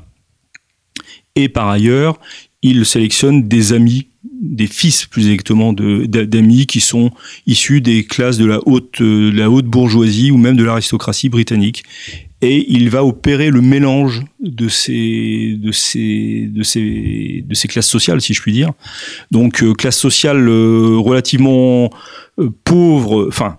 Et 1.36 1.50
par 1.50 1.68
ailleurs, 1.68 2.18
il 2.62 2.86
sélectionne 2.86 3.48
des 3.48 3.74
amis 3.74 4.08
des 4.42 4.68
fils 4.68 5.06
plus 5.06 5.30
exactement 5.30 5.72
d'amis 5.72 6.66
qui 6.66 6.82
sont 6.82 7.12
issus 7.48 7.80
des 7.80 8.04
classes 8.04 8.38
de 8.38 8.46
la 8.46 8.60
haute 8.68 9.66
bourgeoisie 9.66 10.32
ou 10.32 10.38
même 10.38 10.58
de 10.58 10.64
l'aristocratie 10.64 11.30
britannique. 11.30 11.84
Et 12.42 12.66
il 12.70 12.90
va 12.90 13.04
opérer 13.04 13.50
le 13.50 13.62
mélange 13.62 14.24
de 14.40 14.68
ces, 14.68 15.58
de 15.58 15.72
ces, 15.72 16.50
de 16.52 16.64
ces, 16.64 17.44
de 17.48 17.54
ces 17.56 17.68
classes 17.68 17.88
sociales, 17.88 18.22
si 18.22 18.34
je 18.34 18.42
puis 18.42 18.52
dire. 18.52 18.72
Donc, 19.32 19.64
euh, 19.64 19.74
classe 19.74 19.98
sociale 19.98 20.48
euh, 20.48 20.98
relativement 20.98 21.90
pauvre, 22.64 23.28
enfin, 23.28 23.58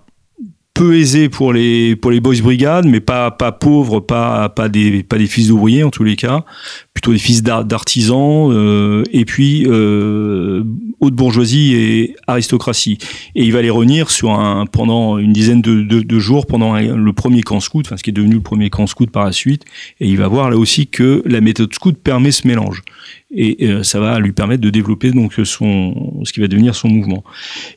peu 0.77 0.95
aisé 0.95 1.27
pour 1.27 1.53
les 1.53 1.95
pour 1.95 2.11
les 2.11 2.19
boys 2.19 2.39
brigades, 2.41 2.85
mais 2.85 2.99
pas 2.99 3.31
pas 3.31 3.51
pauvres, 3.51 3.99
pas 3.99 4.49
pas 4.49 4.69
des 4.69 5.01
pas 5.03 5.17
des 5.17 5.25
fils 5.25 5.47
d'ouvriers 5.47 5.83
en 5.83 5.89
tous 5.89 6.03
les 6.03 6.15
cas, 6.15 6.45
plutôt 6.93 7.11
des 7.11 7.17
fils 7.17 7.41
d'artisans 7.41 8.51
euh, 8.51 9.03
et 9.11 9.25
puis 9.25 9.65
euh, 9.67 10.63
haute 10.99 11.13
bourgeoisie 11.13 11.75
et 11.75 12.15
aristocratie. 12.27 12.97
Et 13.35 13.43
il 13.43 13.53
va 13.53 13.61
les 13.61 13.71
réunir 13.71 14.09
sur 14.09 14.31
un 14.31 14.65
pendant 14.65 15.17
une 15.17 15.33
dizaine 15.33 15.61
de, 15.61 16.19
jours 16.19 16.47
pendant 16.47 16.75
le 16.79 17.13
premier 17.13 17.41
camp 17.41 17.59
scout, 17.59 17.85
enfin 17.85 17.97
ce 17.97 18.03
qui 18.03 18.09
est 18.09 18.13
devenu 18.13 18.35
le 18.35 18.41
premier 18.41 18.69
camp 18.69 18.87
scout 18.87 19.09
par 19.09 19.25
la 19.25 19.31
suite. 19.31 19.63
Et 19.99 20.07
il 20.07 20.17
va 20.17 20.27
voir 20.27 20.49
là 20.49 20.57
aussi 20.57 20.87
que 20.87 21.21
la 21.25 21.41
méthode 21.41 21.73
scout 21.73 21.97
permet 21.97 22.31
ce 22.31 22.47
mélange 22.47 22.83
et 23.31 23.67
euh, 23.67 23.83
ça 23.83 23.99
va 23.99 24.19
lui 24.19 24.31
permettre 24.31 24.61
de 24.61 24.69
développer 24.69 25.11
donc 25.11 25.33
son 25.43 26.21
ce 26.23 26.31
qui 26.31 26.39
va 26.39 26.47
devenir 26.47 26.75
son 26.75 26.87
mouvement. 26.87 27.23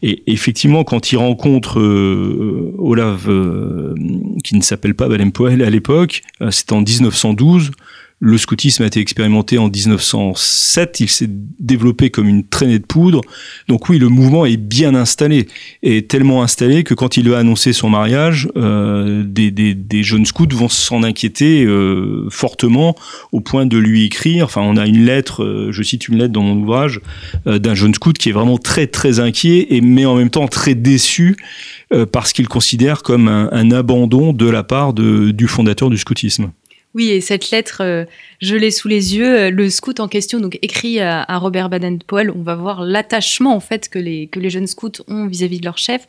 Et 0.02 0.22
effectivement, 0.26 0.84
quand 0.84 1.12
il 1.12 1.16
rencontre 1.16 1.80
euh, 1.80 2.74
Olaf, 2.78 3.26
euh, 3.26 3.94
qui 4.44 4.56
ne 4.56 4.62
s'appelle 4.62 4.94
pas 4.94 5.08
Baden-Powell 5.08 5.62
à 5.62 5.70
l'époque, 5.70 6.22
c'est 6.50 6.72
en 6.72 6.82
1912. 6.82 7.72
Le 8.22 8.36
scoutisme 8.36 8.82
a 8.82 8.86
été 8.86 9.00
expérimenté 9.00 9.56
en 9.56 9.70
1907, 9.70 11.00
il 11.00 11.08
s'est 11.08 11.30
développé 11.58 12.10
comme 12.10 12.28
une 12.28 12.46
traînée 12.46 12.78
de 12.78 12.84
poudre. 12.84 13.22
Donc 13.66 13.88
oui, 13.88 13.98
le 13.98 14.08
mouvement 14.08 14.44
est 14.44 14.58
bien 14.58 14.94
installé, 14.94 15.48
et 15.82 16.06
tellement 16.06 16.42
installé 16.42 16.84
que 16.84 16.92
quand 16.92 17.16
il 17.16 17.30
va 17.30 17.38
annoncer 17.38 17.72
son 17.72 17.88
mariage, 17.88 18.50
euh, 18.56 19.24
des, 19.26 19.50
des, 19.50 19.74
des, 19.74 20.02
jeunes 20.02 20.26
scouts 20.26 20.46
vont 20.52 20.68
s'en 20.68 21.02
inquiéter 21.02 21.64
euh, 21.64 22.26
fortement 22.28 22.94
au 23.32 23.40
point 23.40 23.64
de 23.64 23.78
lui 23.78 24.04
écrire. 24.04 24.44
Enfin, 24.44 24.60
on 24.60 24.76
a 24.76 24.86
une 24.86 25.06
lettre, 25.06 25.42
euh, 25.42 25.72
je 25.72 25.82
cite 25.82 26.08
une 26.08 26.18
lettre 26.18 26.34
dans 26.34 26.42
mon 26.42 26.60
ouvrage, 26.60 27.00
euh, 27.46 27.58
d'un 27.58 27.74
jeune 27.74 27.94
scout 27.94 28.18
qui 28.18 28.28
est 28.28 28.32
vraiment 28.32 28.58
très 28.58 28.86
très 28.86 29.18
inquiet, 29.18 29.68
et 29.70 29.80
mais 29.80 30.04
en 30.04 30.16
même 30.16 30.30
temps 30.30 30.46
très 30.46 30.74
déçu 30.74 31.36
euh, 31.92 32.06
parce 32.06 32.32
qu'il 32.32 32.46
considère 32.48 33.02
comme 33.02 33.28
un, 33.28 33.48
un, 33.50 33.70
abandon 33.72 34.32
de 34.32 34.48
la 34.48 34.62
part 34.62 34.92
de, 34.92 35.32
du 35.32 35.48
fondateur 35.48 35.90
du 35.90 35.98
scoutisme. 35.98 36.50
Oui, 36.94 37.10
et 37.10 37.20
cette 37.20 37.50
lettre, 37.52 37.82
euh, 37.82 38.04
je 38.40 38.56
l'ai 38.56 38.72
sous 38.72 38.88
les 38.88 39.16
yeux. 39.16 39.38
Euh, 39.38 39.50
le 39.50 39.70
scout 39.70 40.00
en 40.00 40.08
question, 40.08 40.40
écrit 40.60 40.98
à, 41.00 41.24
Robert 41.38 41.68
Baden-Powell, 41.68 42.32
on 42.32 42.42
va 42.42 42.56
voir 42.56 42.82
l'attachement 42.82 43.54
en 43.54 43.60
fait 43.60 43.88
que 43.88 43.98
les, 43.98 44.28
jeunes 44.50 44.66
scouts 44.66 45.04
ont 45.06 45.26
vis-à-vis 45.26 45.60
de 45.60 45.64
leur 45.64 45.78
chef. 45.78 46.04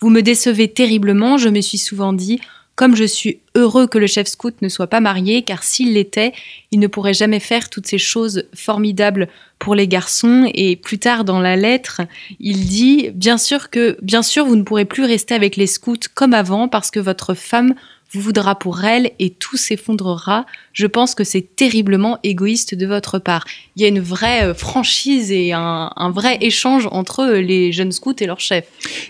Vous 0.00 0.10
me 0.10 0.22
décevez 0.22 0.68
terriblement. 0.68 1.38
Je 1.38 1.48
me 1.48 1.60
suis 1.60 1.78
souvent 1.78 2.12
dit, 2.12 2.40
comme 2.74 2.96
je 2.96 3.04
suis 3.04 3.38
heureux 3.54 3.86
que 3.86 3.98
le 3.98 4.08
chef 4.08 4.26
scout 4.26 4.60
ne 4.60 4.68
soit 4.68 4.88
pas 4.88 4.98
marié, 4.98 5.42
car 5.42 5.62
s'il 5.62 5.92
l'était, 5.92 6.32
il 6.72 6.80
ne 6.80 6.88
pourrait 6.88 7.14
jamais 7.14 7.38
faire 7.38 7.70
toutes 7.70 7.86
ces 7.86 7.98
choses 7.98 8.44
formidables 8.54 9.28
pour 9.60 9.76
les 9.76 9.86
garçons. 9.86 10.50
Et 10.52 10.74
plus 10.74 10.98
tard 10.98 11.24
dans 11.24 11.38
la 11.38 11.54
lettre, 11.54 12.00
il 12.40 12.66
dit, 12.66 13.10
bien 13.14 13.38
sûr 13.38 13.70
que, 13.70 13.96
bien 14.02 14.24
sûr, 14.24 14.44
vous 14.44 14.56
ne 14.56 14.64
pourrez 14.64 14.84
plus 14.84 15.04
rester 15.04 15.34
avec 15.34 15.54
les 15.54 15.68
scouts 15.68 15.94
comme 16.14 16.34
avant, 16.34 16.66
parce 16.66 16.90
que 16.90 16.98
votre 16.98 17.34
femme 17.34 17.76
voudra 18.20 18.58
pour 18.58 18.84
elle 18.84 19.10
et 19.18 19.30
tout 19.30 19.56
s'effondrera. 19.56 20.46
Je 20.72 20.86
pense 20.86 21.14
que 21.14 21.24
c'est 21.24 21.54
terriblement 21.56 22.18
égoïste 22.22 22.74
de 22.74 22.86
votre 22.86 23.18
part. 23.18 23.44
Il 23.76 23.82
y 23.82 23.84
a 23.84 23.88
une 23.88 24.00
vraie 24.00 24.44
euh, 24.44 24.54
franchise 24.54 25.30
et 25.30 25.52
un, 25.52 25.90
vrai 26.10 26.38
échange 26.40 26.88
entre 26.90 27.26
les 27.26 27.72
jeunes 27.72 27.92
scouts 27.92 28.14
et 28.20 28.26
leur 28.26 28.40
chef. 28.40 28.64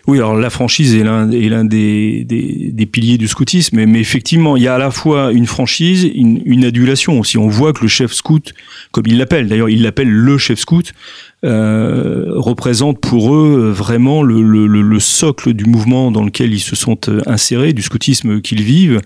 Oui, 0.07 0.19
alors 0.19 0.37
la 0.37 0.51
franchise 0.51 0.95
est 0.95 1.03
l'un 1.03 1.65
des, 1.65 2.89
piliers 2.91 3.19
du 3.19 3.29
scoutisme, 3.29 3.85
mais, 3.85 4.01
effectivement, 4.01 4.57
il 4.57 4.63
y 4.63 4.69
a 4.69 4.75
à 4.75 4.79
la 4.79 4.91
fois 4.91 5.33
une 5.33 5.47
franchise, 5.47 6.09
une, 6.15 6.43
une 6.45 6.65
adulation 6.65 7.19
aussi. 7.19 7.39
On 7.39 7.49
voit 7.49 7.73
que 7.73 7.83
le 7.83 7.89
chef 7.89 8.13
scout, 8.13 8.55
comme 8.93 9.05
il 9.07 9.19
l'appelle, 9.19 9.49
d'ailleurs 9.49 9.69
il 9.69 9.83
l'appelle 9.83 10.09
le 10.09 10.39
chef 10.39 10.59
scout, 10.59 10.93
euh, 11.45 12.25
représente 12.29 12.99
pour 13.01 13.35
eux 13.35 13.71
vraiment 13.71 14.23
le, 14.23 14.43
le, 14.43 14.67
le, 14.67 15.01
socle 15.01 15.53
du 15.53 15.67
mouvement 15.67 16.11
dans 16.11 16.25
lequel 16.25 16.55
ils 16.55 16.61
se 16.61 16.75
sont 16.75 16.97
euh, 17.09 17.21
insérés, 17.27 17.75
du 17.75 17.83
scoutisme 17.83 18.41
qu'ils 18.41 18.63
vivent, 18.63 19.01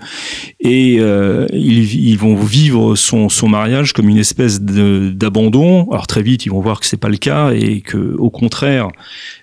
et 0.61 0.99
euh, 1.01 1.47
ils, 1.53 2.09
ils, 2.11 2.17
vont 2.17 2.37
vivre 2.37 2.95
son, 2.95 3.29
son, 3.29 3.49
mariage 3.49 3.93
comme 3.93 4.09
une 4.09 4.19
espèce 4.19 4.61
d'abandon. 4.61 5.89
Alors 5.91 6.07
très 6.07 6.23
vite, 6.23 6.47
ils 6.47 6.51
vont 6.51 6.61
voir 6.61 6.79
que 6.79 6.87
c'est 6.87 6.97
pas 6.97 7.09
le 7.09 7.17
cas 7.17 7.51
et 7.53 7.81
que, 7.81 8.15
au 8.19 8.31
contraire, 8.31 8.89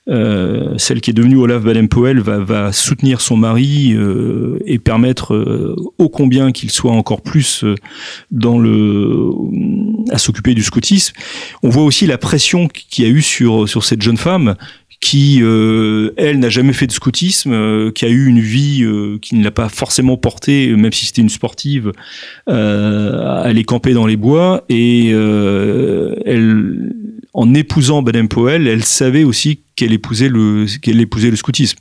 euh, 0.08 0.78
celle 0.78 1.02
qui 1.02 1.10
est 1.10 1.14
devenue 1.14 1.38
Olaf 1.38 1.64
Baden-Powell 1.64 2.20
va, 2.20 2.38
va, 2.38 2.72
soutenir 2.72 3.22
son 3.22 3.38
mari 3.38 3.94
euh, 3.94 4.60
et 4.66 4.78
permettre 4.78 5.34
euh, 5.34 5.76
ô 5.98 6.10
combien 6.10 6.52
qu'il 6.52 6.70
soit 6.70 6.92
encore 6.92 7.22
plus 7.22 7.66
dans 8.30 8.60
le 8.60 9.32
à 10.12 10.18
s'occuper 10.18 10.54
du 10.54 10.64
scoutisme. 10.64 11.14
On 11.64 11.70
voit 11.70 11.84
aussi 11.84 12.06
la 12.06 12.20
pression 12.20 12.68
qu'il 12.68 13.04
y 13.04 13.08
a 13.08 13.12
eu 13.12 13.22
sur 13.22 13.68
sur 13.68 13.84
cette 13.84 14.02
jeune 14.02 14.18
femme 14.18 14.56
qui, 15.06 15.40
euh, 15.44 16.12
elle, 16.18 16.40
n'a 16.40 16.50
jamais 16.50 16.74
fait 16.74 16.88
de 16.88 16.92
scoutisme, 16.92 17.52
euh, 17.54 17.92
qui 17.92 18.06
a 18.06 18.10
eu 18.10 18.26
une 18.26 18.40
vie 18.40 18.84
euh, 18.84 19.20
qui 19.22 19.36
ne 19.36 19.44
l'a 19.44 19.52
pas 19.52 19.70
forcément 19.70 20.18
portée, 20.18 20.76
même 20.76 20.92
si 20.92 21.06
c'était 21.06 21.22
une 21.22 21.30
sportive, 21.30 21.92
à 22.48 23.42
aller 23.42 23.64
camper 23.64 23.94
dans 23.94 24.08
les 24.08 24.16
bois. 24.16 24.66
Et 24.68 25.10
elle, 25.10 26.94
en 27.36 27.54
épousant 27.54 28.02
Baden 28.02 28.28
Powell, 28.28 28.68
elle 28.68 28.84
savait 28.84 29.26
aussi 29.26 29.60
qu'elle 29.76 29.92
épousait 29.94 30.30
le 30.30 30.66
qu'elle 30.82 31.02
épousait 31.02 31.30
le 31.30 31.36
scoutisme. 31.36 31.78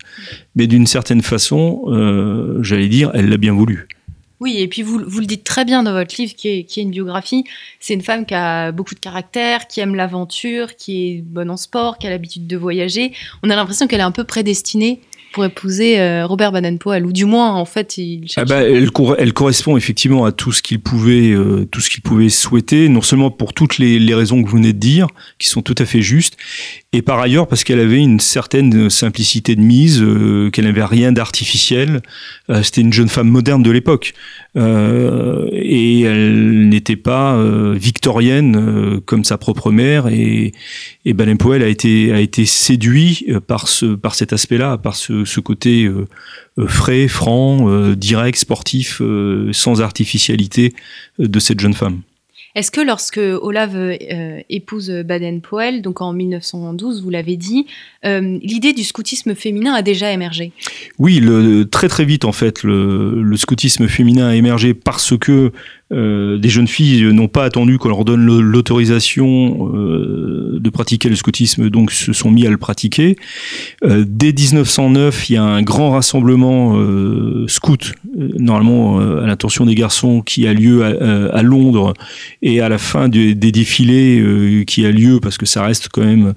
Mais 0.56 0.66
d'une 0.66 0.86
certaine 0.86 1.22
façon, 1.22 1.84
j'allais 2.60 2.88
dire, 2.88 3.10
elle 3.14 3.28
l'a 3.28 3.36
bien 3.36 3.54
voulu. 3.54 3.86
Oui, 4.40 4.58
et 4.58 4.68
puis 4.68 4.82
vous, 4.82 5.00
vous 5.06 5.20
le 5.20 5.26
dites 5.26 5.44
très 5.44 5.64
bien 5.64 5.82
dans 5.82 5.92
votre 5.92 6.20
livre, 6.20 6.34
qui 6.34 6.48
est, 6.48 6.64
qui 6.64 6.80
est 6.80 6.82
une 6.82 6.90
biographie. 6.90 7.44
C'est 7.80 7.94
une 7.94 8.02
femme 8.02 8.26
qui 8.26 8.34
a 8.34 8.72
beaucoup 8.72 8.94
de 8.94 9.00
caractère, 9.00 9.68
qui 9.68 9.80
aime 9.80 9.94
l'aventure, 9.94 10.76
qui 10.76 11.06
est 11.06 11.22
bonne 11.22 11.50
en 11.50 11.56
sport, 11.56 11.98
qui 11.98 12.06
a 12.08 12.10
l'habitude 12.10 12.46
de 12.46 12.56
voyager. 12.56 13.12
On 13.42 13.48
a 13.48 13.56
l'impression 13.56 13.86
qu'elle 13.86 14.00
est 14.00 14.02
un 14.02 14.10
peu 14.10 14.24
prédestinée 14.24 15.00
pour 15.34 15.44
épouser 15.44 16.00
euh, 16.00 16.26
Robert 16.26 16.52
Baden-Powell, 16.52 17.04
ou 17.04 17.12
du 17.12 17.24
moins, 17.24 17.54
en 17.54 17.64
fait, 17.64 17.98
il 17.98 18.24
ah 18.36 18.44
bah, 18.44 18.62
elle, 18.62 18.88
elle, 19.18 19.32
correspond 19.32 19.76
effectivement 19.76 20.24
à 20.24 20.30
tout 20.30 20.52
ce 20.52 20.62
qu'il 20.62 20.80
pouvait, 20.80 21.32
euh, 21.32 21.66
tout 21.70 21.80
ce 21.80 21.90
qu'il 21.90 22.02
pouvait 22.02 22.28
souhaiter, 22.28 22.88
non 22.88 23.02
seulement 23.02 23.32
pour 23.32 23.52
toutes 23.52 23.78
les, 23.78 23.98
les, 23.98 24.14
raisons 24.14 24.42
que 24.42 24.48
vous 24.48 24.56
venez 24.56 24.72
de 24.72 24.78
dire, 24.78 25.08
qui 25.40 25.48
sont 25.48 25.60
tout 25.60 25.74
à 25.78 25.86
fait 25.86 26.02
justes, 26.02 26.36
et 26.92 27.02
par 27.02 27.18
ailleurs 27.18 27.48
parce 27.48 27.64
qu'elle 27.64 27.80
avait 27.80 27.98
une 27.98 28.20
certaine 28.20 28.88
simplicité 28.88 29.56
de 29.56 29.60
mise, 29.60 30.00
euh, 30.00 30.50
qu'elle 30.50 30.66
n'avait 30.66 30.84
rien 30.84 31.10
d'artificiel. 31.10 32.02
Euh, 32.48 32.62
C'était 32.62 32.82
une 32.82 32.92
jeune 32.92 33.08
femme 33.08 33.28
moderne 33.28 33.64
de 33.64 33.72
l'époque, 33.72 34.14
euh, 34.56 35.48
et 35.52 36.02
elle 36.02 36.68
n'était 36.68 36.94
pas 36.94 37.36
victorienne 37.74 39.00
comme 39.04 39.24
sa 39.24 39.38
propre 39.38 39.72
mère, 39.72 40.06
et, 40.06 40.52
et 41.04 41.12
Baden-Powell 41.12 41.62
a 41.62 41.68
été 41.68 42.12
a 42.12 42.20
été 42.20 42.44
séduit 42.44 43.26
par 43.48 43.66
ce 43.66 43.86
par 43.96 44.14
cet 44.14 44.32
aspect-là, 44.32 44.78
par 44.78 44.94
ce 44.94 45.23
ce, 45.24 45.40
côté 45.40 45.84
euh, 45.84 46.06
euh, 46.58 46.66
frais, 46.66 47.08
franc, 47.08 47.68
euh, 47.68 47.94
direct, 47.96 48.38
sportif, 48.38 49.00
sans 49.52 49.80
artificialité 49.80 50.74
de 51.18 51.38
cette 51.38 51.60
jeune 51.60 51.74
femme. 51.74 52.02
Est-ce 52.54 52.70
que 52.70 52.80
lorsque 52.80 53.18
Olaf 53.18 53.72
épouse 54.48 54.88
Baden-Powell, 54.88 55.82
donc 55.82 56.00
en 56.00 56.12
1912, 56.12 57.02
vous 57.02 57.10
l'avez 57.10 57.36
dit, 57.36 57.66
l'idée 58.04 58.72
du 58.72 58.84
scoutisme 58.84 59.34
féminin 59.34 59.74
a 59.74 59.82
déjà 59.82 60.12
émergé? 60.12 60.52
Oui, 61.00 61.18
le, 61.18 61.68
très 61.68 61.88
très 61.88 62.04
vite 62.04 62.24
en 62.24 62.30
fait, 62.30 62.62
le, 62.62 63.20
le, 63.20 63.36
scoutisme 63.36 63.88
féminin 63.88 64.28
a 64.28 64.36
émergé 64.36 64.72
parce 64.72 65.18
que 65.18 65.50
euh, 65.92 66.38
des 66.38 66.48
jeunes 66.48 66.66
filles 66.66 67.12
n'ont 67.12 67.28
pas 67.28 67.44
attendu 67.44 67.78
qu'on 67.78 67.90
leur 67.90 68.06
donne 68.06 68.24
l'autorisation 68.24 69.70
euh, 69.74 70.58
de 70.58 70.70
pratiquer 70.70 71.10
le 71.10 71.16
scoutisme, 71.16 71.68
donc 71.68 71.92
se 71.92 72.14
sont 72.14 72.30
mis 72.30 72.46
à 72.46 72.50
le 72.50 72.56
pratiquer. 72.56 73.16
Euh, 73.84 74.04
dès 74.06 74.32
1909, 74.32 75.28
il 75.28 75.34
y 75.34 75.36
a 75.36 75.42
un 75.42 75.62
grand 75.62 75.90
rassemblement 75.90 76.74
scout, 77.46 77.92
normalement 78.16 78.98
à 78.98 79.26
l'intention 79.26 79.66
des 79.66 79.74
garçons, 79.74 80.22
qui 80.22 80.46
a 80.46 80.54
lieu 80.54 80.84
à, 80.84 81.42
Londres, 81.42 81.92
et 82.42 82.60
à 82.60 82.68
la 82.68 82.78
fin 82.78 83.08
des 83.08 83.34
défilés 83.34 84.64
qui 84.66 84.86
a 84.86 84.90
lieu, 84.90 85.20
parce 85.20 85.36
que 85.36 85.46
ça 85.46 85.62
reste 85.62 85.88
quand 85.92 86.04
même 86.04 86.34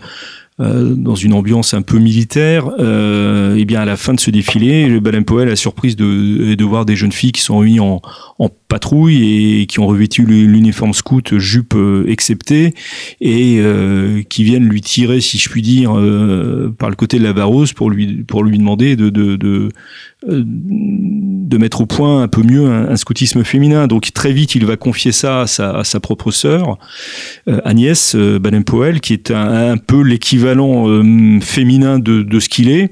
dans 0.59 1.15
une 1.15 1.33
ambiance 1.33 1.73
un 1.73 1.81
peu 1.81 1.99
militaire. 1.99 2.69
et 2.79 3.65
bien 3.65 3.81
à 3.81 3.85
la 3.85 3.97
fin 3.97 4.13
de 4.13 4.19
ce 4.19 4.31
défilé, 4.31 4.87
le 4.87 4.99
Baden-Powell 4.99 5.49
a 5.49 5.55
surprise 5.55 5.95
de, 5.95 6.55
de 6.55 6.65
voir 6.65 6.85
des 6.85 6.95
jeunes 6.95 7.11
filles 7.11 7.31
qui 7.31 7.41
sont 7.41 7.59
réunies 7.59 7.79
en, 7.79 8.01
en 8.39 8.49
patrouille 8.67 9.61
et 9.61 9.65
qui 9.65 9.79
ont 9.79 9.87
revêtu 9.87 10.25
l'uniforme 10.25 10.93
scout, 10.93 11.37
jupe 11.37 11.75
exceptée, 12.07 12.73
et 13.21 13.61
qui 14.29 14.43
viennent 14.43 14.67
lui 14.67 14.81
tirer, 14.81 15.21
si 15.21 15.37
je 15.37 15.49
puis 15.49 15.61
dire, 15.61 15.91
par 16.77 16.89
le 16.89 16.95
côté 16.95 17.17
de 17.19 17.23
la 17.23 17.33
barreuse 17.33 17.73
pour 17.73 17.89
lui 17.89 18.23
pour 18.23 18.43
lui 18.43 18.57
demander 18.57 18.95
de, 18.95 19.09
de, 19.09 19.35
de 19.35 19.69
de 20.25 21.57
mettre 21.57 21.81
au 21.81 21.85
point 21.85 22.23
un 22.23 22.27
peu 22.27 22.41
mieux 22.41 22.65
un, 22.65 22.95
scoutisme 22.95 23.43
féminin. 23.43 23.87
Donc 23.87 24.11
très 24.13 24.33
vite, 24.33 24.55
il 24.55 24.65
va 24.65 24.75
confier 24.75 25.11
ça 25.11 25.41
à 25.41 25.47
sa, 25.47 25.77
à 25.77 25.83
sa 25.83 25.99
propre 25.99 26.31
sœur, 26.31 26.77
euh, 27.47 27.61
Agnès 27.63 28.15
euh, 28.15 28.39
Baden-Powell, 28.39 28.99
qui 28.99 29.13
est 29.13 29.31
un, 29.31 29.71
un 29.71 29.77
peu 29.77 30.01
l'équivalent 30.01 30.89
euh, 30.89 31.39
féminin 31.41 31.99
de, 31.99 32.23
de 32.23 32.39
ce 32.39 32.49
qu'il 32.49 32.69
est. 32.69 32.91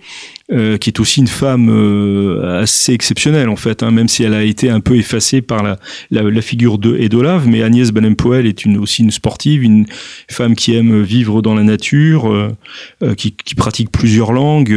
Euh, 0.52 0.78
qui 0.78 0.92
est 0.92 1.00
aussi 1.00 1.22
une 1.22 1.28
femme 1.28 1.72
euh, 1.72 2.62
assez 2.62 2.94
exceptionnelle 2.94 3.50
en 3.50 3.56
fait, 3.56 3.82
hein, 3.82 3.90
même 3.90 4.08
si 4.08 4.22
elle 4.22 4.36
a 4.36 4.44
été 4.44 4.70
un 4.70 4.80
peu 4.80 4.96
effacée 4.96 5.42
par 5.42 5.64
la, 5.64 5.80
la, 6.12 6.22
la 6.22 6.42
figure 6.42 6.78
de 6.78 6.96
Edolave. 6.98 7.48
Mais 7.48 7.64
Agnès 7.64 7.92
Baden-Powell 7.92 8.46
est 8.46 8.64
une, 8.64 8.78
aussi 8.78 9.02
une 9.02 9.10
sportive, 9.10 9.64
une 9.64 9.88
femme 10.30 10.54
qui 10.56 10.76
aime 10.76 11.02
vivre 11.02 11.42
dans 11.42 11.56
la 11.56 11.64
nature, 11.64 12.32
euh, 12.32 13.16
qui, 13.16 13.32
qui, 13.32 13.56
pratique 13.56 13.90
plusieurs 13.92 14.34
langues, 14.34 14.68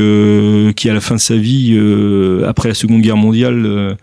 qui 0.75 0.89
à 0.89 0.95
la 0.95 1.03
fin 1.03 1.17
de 1.17 1.21
sa 1.21 1.37
vie, 1.37 1.79
après 2.47 2.71
la 2.71 2.75
Seconde 2.75 3.03
Guerre 3.03 3.19
mondiale, 3.19 3.99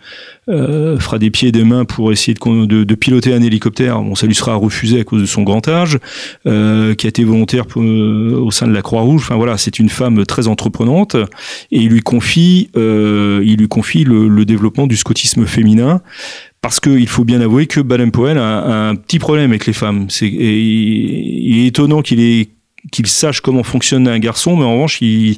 euh, 0.50 1.00
fera 1.00 1.18
des 1.20 1.32
pieds 1.32 1.50
et 1.50 1.52
des 1.52 1.64
mains 1.64 1.86
pour 1.86 2.12
essayer 2.12 2.34
de, 2.34 2.66
de, 2.66 2.84
de, 2.84 2.96
piloter 2.96 3.34
un 3.34 3.42
hélicoptère. 3.42 4.02
Bon, 4.02 4.16
ça 4.16 4.28
lui 4.28 4.36
sera 4.36 4.56
refusé 4.56 5.00
à 5.00 5.04
cause 5.04 5.22
de 5.22 5.26
son 5.26 5.44
grand 5.44 5.68
âge, 5.68 6.00
euh, 6.46 6.94
qui 6.96 7.08
a 7.08 7.10
été 7.10 7.24
volontaire 7.24 7.66
pour, 7.66 7.82
euh, 7.82 8.40
au 8.40 8.52
sein 8.52 8.68
de 8.68 8.74
la 8.74 8.82
Croix-Rouge. 8.82 9.22
Enfin 9.24 9.36
voilà, 9.36 9.58
c'est 9.58 9.80
une 9.80 9.90
femme 9.90 10.26
très 10.26 10.48
entreprenante 10.48 11.16
et 11.72 11.80
il 11.80 11.90
lui 11.90 12.02
confie, 12.02 12.70
euh, 12.78 13.42
il 13.46 13.58
lui 13.58 13.68
confie 13.68 14.04
le, 14.04 14.28
le, 14.28 14.46
développement 14.46 14.88
du 14.88 14.98
scoutisme 14.98 15.46
féminin. 15.46 16.02
Parce 16.62 16.80
qu'il 16.80 17.08
faut 17.08 17.26
bien 17.26 17.42
avouer 17.42 17.68
que 17.68 17.80
Baden-Powell 17.80 18.40
a, 18.40 18.88
un 18.90 18.96
petit 18.96 19.20
problème 19.20 19.52
avec 19.52 19.68
les 19.68 19.74
femmes. 19.74 20.08
C'est, 20.10 20.28
il 20.28 21.60
est 21.60 21.68
étonnant 21.68 22.02
qu'il 22.02 22.20
ait 22.20 22.50
qu'il 22.92 23.08
sache 23.08 23.42
comment 23.42 23.64
fonctionne 23.64 24.08
un 24.08 24.20
garçon, 24.20 24.56
mais 24.58 24.64
en 24.64 24.74
revanche, 24.74 25.02
il, 25.02 25.38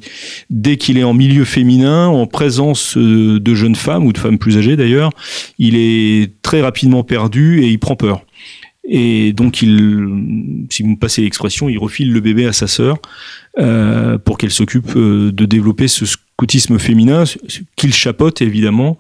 dès 0.50 0.78
qu'il 0.78 0.98
est 0.98 1.04
en 1.04 1.14
milieu 1.14 1.46
féminin, 1.46 2.08
en 2.08 2.28
présence 2.28 2.98
euh, 2.98 3.40
de 3.40 3.56
jeunes 3.56 3.76
femmes 3.76 4.06
ou 4.06 4.14
de 4.14 4.18
femmes 4.18 4.38
plus 4.38 4.58
âgées 4.58 4.76
d'ailleurs, 4.76 5.12
il 5.58 5.76
est 5.76 6.42
très 6.42 6.62
rapidement 6.62 7.04
perdu 7.04 7.64
et 7.64 7.70
il 7.70 7.80
prend 7.80 7.96
peur. 7.96 8.24
Et 8.90 9.34
donc, 9.34 9.62
il, 9.62 10.08
si 10.70 10.82
vous 10.82 10.90
me 10.90 10.96
passez 10.96 11.22
l'expression, 11.22 11.68
il 11.68 11.78
refile 11.78 12.14
le 12.14 12.22
bébé 12.22 12.46
à 12.46 12.54
sa 12.54 12.68
sœur 12.68 13.00
euh, 13.60 14.18
pour 14.18 14.38
qu'elle 14.38 14.52
s'occupe 14.52 14.96
euh, 14.96 15.32
de 15.34 15.46
développer 15.46 15.90
ce 15.90 16.06
scoutisme 16.06 16.80
féminin 16.80 17.26
qu'il 17.76 17.94
chapote 17.94 18.42
évidemment. 18.42 18.98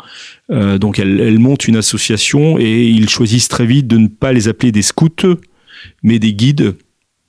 Donc, 0.50 0.98
elle, 0.98 1.20
elle, 1.20 1.39
monte 1.39 1.68
une 1.68 1.75
association 1.75 2.58
et 2.58 2.88
ils 2.88 3.10
choisissent 3.10 3.48
très 3.48 3.66
vite 3.66 3.88
de 3.88 3.98
ne 3.98 4.08
pas 4.08 4.34
les 4.34 4.48
appeler 4.48 4.72
des 4.72 4.82
scouts, 4.82 5.38
mais 6.04 6.20
des 6.20 6.34
guides 6.34 6.74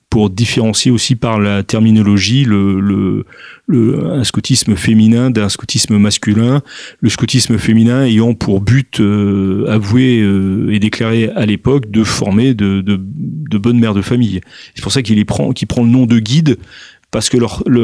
pour 0.09 0.31
différencier 0.31 0.89
aussi 0.89 1.15
par 1.15 1.39
la 1.39 1.61
terminologie 1.61 2.43
le, 2.43 2.79
le, 2.79 3.25
le 3.67 4.07
un 4.07 4.23
scoutisme 4.23 4.75
féminin 4.75 5.29
d'un 5.29 5.49
scoutisme 5.49 5.97
masculin, 5.97 6.63
le 6.99 7.09
scoutisme 7.09 7.59
féminin 7.59 8.05
ayant 8.05 8.33
pour 8.33 8.59
but 8.59 8.99
euh, 8.99 9.65
avoué 9.67 10.19
euh, 10.19 10.71
et 10.71 10.79
déclaré 10.79 11.29
à 11.29 11.45
l'époque 11.45 11.91
de 11.91 12.03
former 12.03 12.55
de, 12.55 12.81
de, 12.81 12.99
de, 12.99 13.57
bonnes 13.59 13.79
mères 13.79 13.93
de 13.93 14.01
famille. 14.01 14.41
C'est 14.73 14.81
pour 14.81 14.91
ça 14.91 15.03
qu'il 15.03 15.23
prend, 15.27 15.51
qu'il 15.51 15.67
prend 15.67 15.83
le 15.83 15.89
nom 15.89 16.07
de 16.07 16.17
guide, 16.17 16.57
parce 17.11 17.29
que 17.29 17.37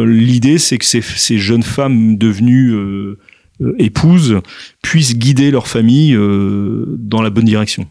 l'idée 0.06 0.58
c'est 0.58 0.80
que 0.80 0.86
ces, 0.86 1.02
ces, 1.02 1.38
jeunes 1.38 1.64
femmes 1.64 2.18
devenues 2.18 2.72
euh, 2.72 3.20
euh 3.62 3.76
épouses 3.78 4.40
puissent 4.82 5.16
guider 5.16 5.52
leur 5.52 5.68
famille 5.68 6.16
euh, 6.16 6.86
dans 6.98 7.22
la 7.22 7.30
bonne 7.30 7.46
direction. 7.46 7.88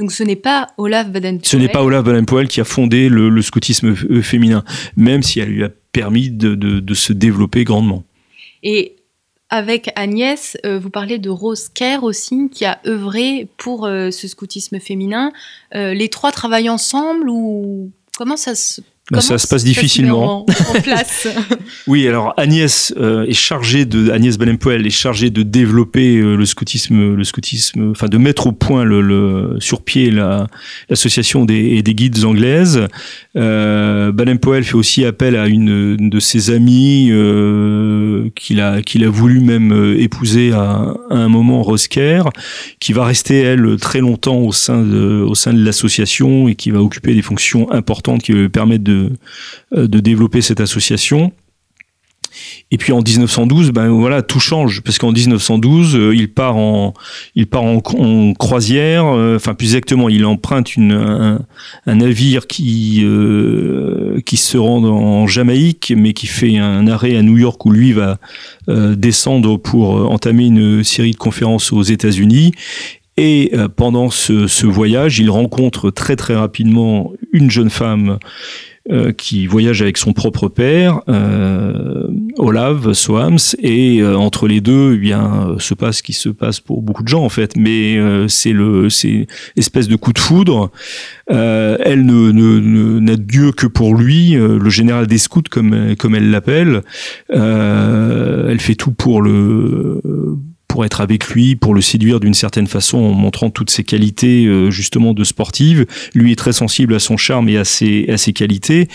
Donc 0.00 0.12
ce 0.12 0.24
n'est 0.24 0.34
pas 0.34 0.68
Olaf 0.78 1.10
Baden-Powell. 1.10 1.46
Ce 1.46 1.56
n'est 1.58 1.68
pas 1.68 1.84
Olaf 1.84 2.04
Baden-Powell 2.04 2.48
qui 2.48 2.60
a 2.62 2.64
fondé 2.64 3.10
le, 3.10 3.28
le, 3.28 3.42
scoutisme 3.42 3.94
féminin, 4.22 4.64
même 4.96 5.22
si 5.22 5.40
elle 5.40 5.50
lui 5.50 5.62
a 5.62 5.68
permis 5.92 6.30
de, 6.30 6.54
de, 6.54 6.80
de 6.80 6.94
se 6.94 7.12
développer 7.12 7.64
grandement. 7.64 8.02
Et 8.62 8.96
avec 9.50 9.90
Agnès, 9.96 10.56
euh, 10.64 10.78
vous 10.78 10.88
parlez 10.88 11.18
de 11.18 11.28
Rose 11.28 11.68
Kerr 11.68 12.02
aussi, 12.02 12.48
qui 12.50 12.64
a 12.64 12.80
œuvré 12.86 13.48
pour 13.58 13.84
euh, 13.84 14.10
ce 14.10 14.26
scoutisme 14.26 14.80
féminin. 14.80 15.32
Euh, 15.74 15.92
les 15.92 16.08
trois 16.08 16.32
travaillent 16.32 16.70
ensemble 16.70 17.28
ou 17.28 17.90
comment 18.16 18.38
ça 18.38 18.54
se 18.54 18.80
bah, 19.10 19.20
ça 19.20 19.38
se 19.38 19.46
passe 19.46 19.64
difficilement. 19.64 20.46
En, 20.46 20.76
en 20.76 20.80
place? 20.82 21.28
Oui, 21.86 22.06
alors 22.06 22.34
Agnès 22.36 22.94
euh, 22.96 23.24
est 23.24 23.32
chargée 23.32 23.84
de 23.84 24.10
Agnès 24.10 24.36
est 24.38 24.90
chargée 24.90 25.30
de 25.30 25.42
développer 25.42 26.16
euh, 26.16 26.36
le 26.36 26.46
scoutisme, 26.46 27.14
le 27.14 27.24
scoutisme, 27.24 27.90
enfin 27.90 28.06
de 28.06 28.18
mettre 28.18 28.46
au 28.46 28.52
point 28.52 28.84
le, 28.84 29.00
le 29.00 29.56
sur 29.58 29.82
pied 29.82 30.10
l'association 30.10 31.44
des, 31.44 31.82
des 31.82 31.94
guides 31.94 32.24
anglaises. 32.24 32.86
Euh, 33.36 34.12
fait 34.62 34.74
aussi 34.74 35.04
appel 35.04 35.36
à 35.36 35.46
une, 35.46 35.96
une 35.98 36.10
de 36.10 36.20
ses 36.20 36.50
amies 36.50 37.08
euh, 37.10 38.28
qu'il 38.34 38.60
a 38.60 38.82
qu'il 38.82 39.04
a 39.04 39.08
voulu 39.08 39.40
même 39.40 39.72
euh, 39.72 40.00
épouser 40.00 40.52
à, 40.52 40.94
à 41.10 41.16
un 41.16 41.28
moment, 41.28 41.62
Rosker, 41.62 42.22
qui 42.78 42.92
va 42.92 43.04
rester 43.04 43.40
elle 43.40 43.76
très 43.80 44.00
longtemps 44.00 44.38
au 44.38 44.52
sein 44.52 44.82
de 44.82 45.22
au 45.22 45.34
sein 45.34 45.52
de 45.52 45.64
l'association 45.64 46.48
et 46.48 46.54
qui 46.54 46.70
va 46.70 46.82
occuper 46.82 47.14
des 47.14 47.22
fonctions 47.22 47.70
importantes 47.72 48.22
qui 48.22 48.32
lui 48.32 48.48
permettent 48.48 48.82
de 48.82 48.99
euh, 49.74 49.86
de, 49.86 50.00
développer 50.00 50.40
cette 50.40 50.60
association. 50.60 51.32
Et 52.70 52.78
puis 52.78 52.92
en 52.92 53.02
1912, 53.02 53.72
ben 53.72 53.88
voilà, 53.88 54.22
tout 54.22 54.38
change 54.38 54.82
parce 54.82 54.98
qu'en 54.98 55.10
1912, 55.10 55.96
euh, 55.96 56.14
il 56.14 56.32
part 56.32 56.56
en, 56.56 56.94
il 57.34 57.46
part 57.48 57.64
en, 57.64 57.80
croisière. 58.34 59.06
Euh, 59.06 59.36
enfin, 59.36 59.54
plus 59.54 59.66
exactement, 59.66 60.08
il 60.08 60.24
emprunte 60.24 60.70
un, 60.78 61.40
un 61.86 61.94
navire 61.94 62.46
qui 62.46 63.04
qui 64.24 64.36
se 64.36 64.58
rend 64.58 64.84
en 64.84 65.26
Jamaïque, 65.26 65.92
mais 65.96 66.12
qui 66.12 66.26
fait 66.26 66.58
un 66.58 66.86
arrêt 66.86 67.16
à 67.16 67.22
New 67.22 67.36
York 67.36 67.64
où 67.66 67.72
lui 67.72 67.92
va 67.92 68.18
descendre 68.68 69.56
pour 69.56 70.10
entamer 70.10 70.46
une 70.46 70.84
série 70.84 71.12
de 71.12 71.16
conférences 71.16 71.72
aux 71.72 71.82
États-Unis. 71.82 72.52
Et 73.16 73.52
pendant 73.76 74.08
ce, 74.08 74.66
voyage, 74.66 75.18
il 75.18 75.30
rencontre 75.30 75.90
très 75.90 76.16
très 76.16 76.34
rapidement 76.34 77.12
une 77.32 77.50
jeune 77.50 77.68
femme 77.68 78.18
euh, 78.88 79.12
qui 79.12 79.46
voyage 79.46 79.82
avec 79.82 79.98
son 79.98 80.14
propre 80.14 80.48
père, 80.48 81.02
euh, 81.08 82.08
Olav 82.38 82.94
Sohams, 82.94 83.36
et 83.58 84.00
euh, 84.00 84.16
entre 84.16 84.48
les 84.48 84.62
deux, 84.62 84.94
eh 84.94 84.98
bien, 84.98 85.54
se 85.58 85.74
passe 85.74 85.98
ce 85.98 86.02
qui 86.02 86.14
se 86.14 86.30
passe 86.30 86.60
pour 86.60 86.80
beaucoup 86.80 87.02
de 87.02 87.08
gens 87.08 87.22
en 87.22 87.28
fait. 87.28 87.56
Mais 87.56 87.98
euh, 87.98 88.26
c'est 88.26 88.52
le, 88.52 88.88
c'est 88.88 89.26
espèce 89.54 89.86
de 89.86 89.96
coup 89.96 90.14
de 90.14 90.18
foudre. 90.18 90.70
elle 91.28 92.06
ne, 92.06 93.00
n'a 93.00 93.16
Dieu 93.16 93.52
que 93.52 93.66
pour 93.66 93.94
lui, 93.94 94.32
le 94.32 94.70
général 94.70 95.06
des 95.06 95.18
scouts 95.18 95.42
comme 95.50 95.94
comme 95.96 96.14
elle 96.14 96.30
l'appelle. 96.30 96.82
elle 97.28 98.60
fait 98.60 98.76
tout 98.76 98.92
pour 98.92 99.20
le 99.20 100.00
pour 100.70 100.84
être 100.84 101.00
avec 101.00 101.26
lui, 101.30 101.56
pour 101.56 101.74
le 101.74 101.80
séduire 101.80 102.20
d'une 102.20 102.32
certaine 102.32 102.68
façon 102.68 102.98
en 102.98 103.12
montrant 103.12 103.50
toutes 103.50 103.70
ses 103.70 103.82
qualités 103.82 104.46
euh, 104.46 104.70
justement 104.70 105.14
de 105.14 105.24
sportive. 105.24 105.84
Lui 106.14 106.30
est 106.30 106.36
très 106.36 106.52
sensible 106.52 106.94
à 106.94 107.00
son 107.00 107.16
charme 107.16 107.48
et 107.48 107.56
à 107.56 107.64
ses, 107.64 108.08
à 108.08 108.16
ses 108.16 108.32
qualités. 108.32 108.86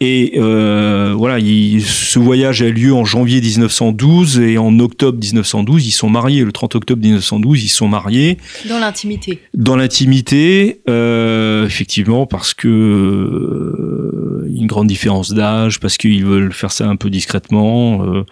Et 0.00 0.32
euh, 0.38 1.14
voilà, 1.16 1.38
il, 1.38 1.82
ce 1.82 2.18
voyage 2.18 2.62
a 2.62 2.70
lieu 2.70 2.94
en 2.94 3.04
janvier 3.04 3.40
1912 3.42 4.40
et 4.40 4.56
en 4.56 4.78
octobre 4.78 5.18
1912, 5.18 5.86
ils 5.86 5.92
sont 5.92 6.08
mariés. 6.08 6.42
Le 6.42 6.52
30 6.52 6.74
octobre 6.74 7.02
1912, 7.02 7.64
ils 7.64 7.68
sont 7.68 7.86
mariés. 7.86 8.38
Dans 8.66 8.78
l'intimité. 8.78 9.40
Dans 9.52 9.76
l'intimité, 9.76 10.80
euh, 10.88 11.66
effectivement, 11.66 12.26
parce 12.26 12.54
que 12.54 14.33
une 14.46 14.66
grande 14.66 14.86
différence 14.86 15.32
d'âge, 15.32 15.80
parce 15.80 15.96
qu'ils 15.96 16.24
veulent 16.24 16.52
faire 16.52 16.72
ça 16.72 16.88
un 16.88 16.96
peu 16.96 17.10
discrètement, 17.10 18.04
euh, 18.04 18.24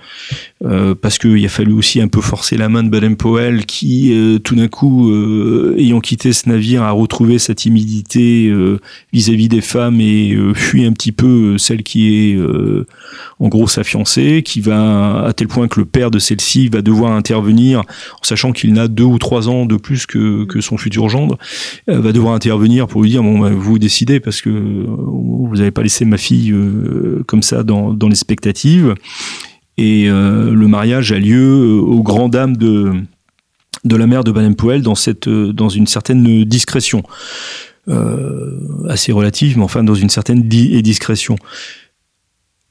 euh 0.64 0.94
parce 0.94 1.18
qu'il 1.18 1.44
a 1.44 1.48
fallu 1.48 1.72
aussi 1.72 2.01
un 2.01 2.09
peu 2.09 2.20
forcer 2.20 2.57
la 2.57 2.68
main 2.68 2.83
de 2.83 2.88
Baden-Powell, 2.88 3.66
qui 3.66 4.12
euh, 4.12 4.38
tout 4.38 4.55
d'un 4.55 4.68
coup, 4.68 5.11
euh, 5.11 5.75
ayant 5.79 6.01
quitté 6.01 6.33
ce 6.33 6.48
navire, 6.48 6.83
a 6.83 6.90
retrouvé 6.90 7.38
sa 7.38 7.55
timidité 7.55 8.53
vis-à-vis 9.12 9.46
-vis 9.46 9.48
des 9.48 9.61
femmes 9.61 10.01
et 10.01 10.37
fuit 10.55 10.85
un 10.85 10.92
petit 10.92 11.12
peu 11.12 11.59
celle 11.59 11.83
qui 11.83 12.31
est 12.31 12.37
euh, 12.37 12.87
en 13.40 13.48
gros 13.48 13.66
sa 13.66 13.85
fiancée, 13.85 14.42
qui 14.44 14.61
va 14.61 15.25
à 15.25 15.33
tel 15.33 15.48
point 15.48 15.68
que 15.68 15.81
le 15.81 15.87
père 15.87 16.11
de 16.11 16.18
celle-ci 16.18 16.68
va 16.68 16.83
devoir 16.83 17.12
intervenir, 17.12 17.81
en 17.81 18.25
sachant 18.25 18.53
qu'il 18.53 18.72
n'a 18.72 18.88
deux 18.88 19.05
ou 19.05 19.18
trois 19.18 19.48
ans 19.48 19.66
de 19.66 19.77
plus 19.77 20.07
que, 20.07 20.44
que 20.44 20.61
son 20.61 20.77
futur 20.77 21.09
gendre, 21.09 21.38
euh, 21.88 22.01
va 22.01 22.12
devoir 22.12 22.35
intervenir 22.35 22.87
pour 22.87 23.03
lui 23.03 23.11
dire 23.11 23.22
bon, 23.22 23.38
bah, 23.38 23.51
vous 23.51 23.79
décidez 23.79 24.20
parce 24.20 24.40
que 24.40 24.51
euh, 24.51 24.85
vous 24.87 25.57
n'avez 25.57 25.70
pas 25.70 25.83
laissé 25.83 26.01
ma 26.04 26.18
fille 26.18 26.52
euh, 26.52 27.22
comme 27.26 27.42
ça 27.42 27.62
dans, 27.62 27.96
les 28.08 28.14
spectatives. 28.14 28.94
Et 29.78 30.08
euh, 30.08 30.52
le 30.52 30.68
mariage 30.68 31.12
a 31.12 31.18
lieu 31.18 31.78
aux 31.80 32.02
grand 32.02 32.28
dames 32.28 32.56
de 32.56 33.06
la 33.84 34.06
mère 34.06 34.24
de 34.24 34.32
Baden-Powell 34.32 34.82
dans 34.82 34.94
cette 34.94 35.28
dans 35.28 35.68
une 35.68 35.86
certaine 35.86 36.44
discrétion 36.44 37.02
euh, 37.88 38.86
assez 38.88 39.10
relative, 39.10 39.56
mais 39.56 39.64
enfin 39.64 39.82
dans 39.82 39.94
une 39.94 40.10
certaine 40.10 40.42
di 40.42 40.80
discrétion. 40.82 41.36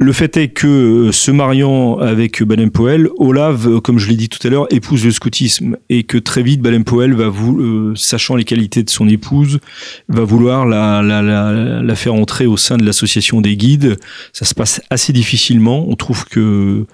Le 0.02 0.14
fait 0.14 0.36
est 0.38 0.50
que 0.50 0.68
euh, 1.08 1.12
se 1.12 1.32
mariant 1.32 1.98
avec 2.00 2.44
Baden 2.44 2.72
Powell, 2.72 3.08
Olave, 3.18 3.68
euh, 3.68 3.80
comme 3.80 4.00
je 4.00 4.10
l'ai 4.10 4.16
dit 4.16 4.30
tout 4.30 4.46
à 4.46 4.50
l'heure, 4.50 4.68
épouse 4.70 5.06
le 5.06 5.12
scoutisme 5.12 5.78
et 5.90 6.04
que 6.04 6.18
très 6.18 6.44
vite 6.44 6.62
Baden 6.62 6.84
Powell 6.84 7.14
va 7.14 7.30
vous, 7.30 7.96
sachant 7.96 8.36
les 8.36 8.44
qualités 8.44 8.84
de 8.84 8.90
son 8.90 9.08
épouse, 9.08 9.60
va 10.10 10.24
vouloir 10.24 10.66
la, 10.66 11.96
faire 11.96 12.14
entrer 12.14 12.48
au 12.48 12.58
sein 12.58 12.78
de 12.78 12.86
l'association 12.86 13.42
des 13.42 13.56
guides. 13.56 13.98
Ça 14.34 14.46
se 14.46 14.54
passe 14.54 14.82
assez 14.90 15.14
difficilement. 15.14 15.86
On 15.88 15.96
trouve 15.96 16.26
que 16.26 16.86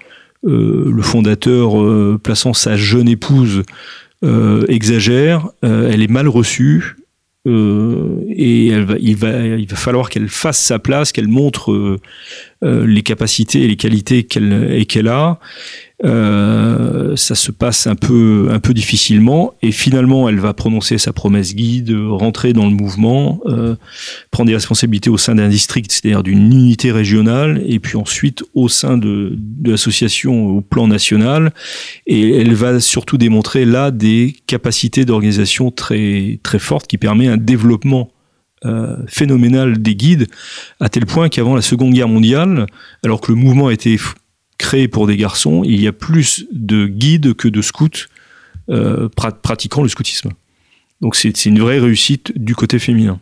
euh, 0.46 0.92
le 0.94 1.02
fondateur, 1.02 1.82
euh, 1.82 2.20
plaçant 2.22 2.54
sa 2.54 2.78
jeune 2.78 3.10
épouse, 3.10 3.64
euh, 4.24 4.66
exagère. 4.68 5.48
elle 5.62 6.02
est 6.02 6.12
mal 6.12 6.28
reçue. 6.28 6.96
et 7.46 8.68
il 9.00 9.16
va 9.16 9.78
falloir 9.78 10.10
qu'elle 10.10 10.28
fasse 10.28 10.60
sa 10.60 10.80
place, 10.80 11.12
qu'elle 11.12 11.30
montre 11.30 11.98
les 12.62 13.04
capacités 13.04 13.64
et 13.64 13.68
les 13.68 13.76
qualités 13.76 14.24
qu'elle 14.24 14.86
qu'elle 14.88 15.08
a. 15.08 15.40
Euh, 16.06 17.16
ça 17.16 17.34
se 17.34 17.52
passe 17.52 17.88
un 17.88 17.96
peu, 17.96 18.50
un 18.52 18.60
peu 18.60 18.76
difficilement, 18.76 19.54
et 19.64 19.72
finalement, 19.72 20.30
elle 20.30 20.40
va 20.40 20.54
prononcer 20.54 21.00
sa 21.00 21.12
promesse 21.12 21.56
guide, 21.56 21.92
rentrer 22.10 22.54
dans 22.54 22.66
le 22.66 22.76
mouvement, 22.76 23.42
euh, 23.48 23.76
prendre 24.30 24.48
des 24.48 24.54
responsabilités 24.54 25.10
au 25.10 25.18
sein 25.18 25.34
d'un 25.34 25.50
district, 25.50 25.92
c'est-à-dire 25.92 26.22
d'une 26.22 26.52
unité 26.52 26.92
régionale, 26.92 27.64
et 27.66 27.80
puis 27.80 27.98
ensuite 27.98 28.44
au 28.54 28.70
sein 28.70 28.98
de, 28.98 29.34
de 29.38 29.72
l'association 29.72 30.50
au 30.50 30.62
plan 30.62 30.88
national, 30.88 31.52
et 32.06 32.42
elle 32.42 32.54
va 32.54 32.80
surtout 32.80 33.18
démontrer 33.18 33.66
là 33.66 33.90
des 33.90 34.36
capacités 34.46 35.04
d'organisation 35.04 35.72
très, 35.72 36.40
très 36.44 36.60
fortes 36.60 36.86
qui 36.86 37.00
permet 37.00 37.28
un 37.28 37.38
développement 37.38 38.12
euh, 38.66 38.98
phénoménal 39.08 39.82
des 39.82 39.96
guides, 39.96 40.28
à 40.80 40.90
tel 40.90 41.06
point 41.06 41.30
qu'avant 41.30 41.56
la 41.56 41.62
Seconde 41.62 41.94
Guerre 41.94 42.08
mondiale, 42.08 42.66
alors 43.04 43.22
que 43.22 43.32
le 43.32 43.38
mouvement 43.38 43.70
était 43.70 43.98
créé 44.58 44.88
pour 44.88 45.06
des 45.06 45.16
garçons, 45.16 45.64
il 45.64 45.80
y 45.82 45.88
a 45.88 45.94
plus 45.94 46.46
de 46.52 46.88
guides 46.88 47.36
que 47.36 47.48
de 47.48 47.62
scouts 47.62 48.08
euh, 48.70 49.10
pratiquant 49.10 49.84
le 49.84 49.90
scoutisme. 49.90 50.32
Donc 51.02 51.16
c'est 51.16 51.46
une 51.46 51.60
vraie 51.60 51.80
réussite 51.80 52.34
du 52.36 52.56
côté 52.56 52.80
féminin. 52.80 53.20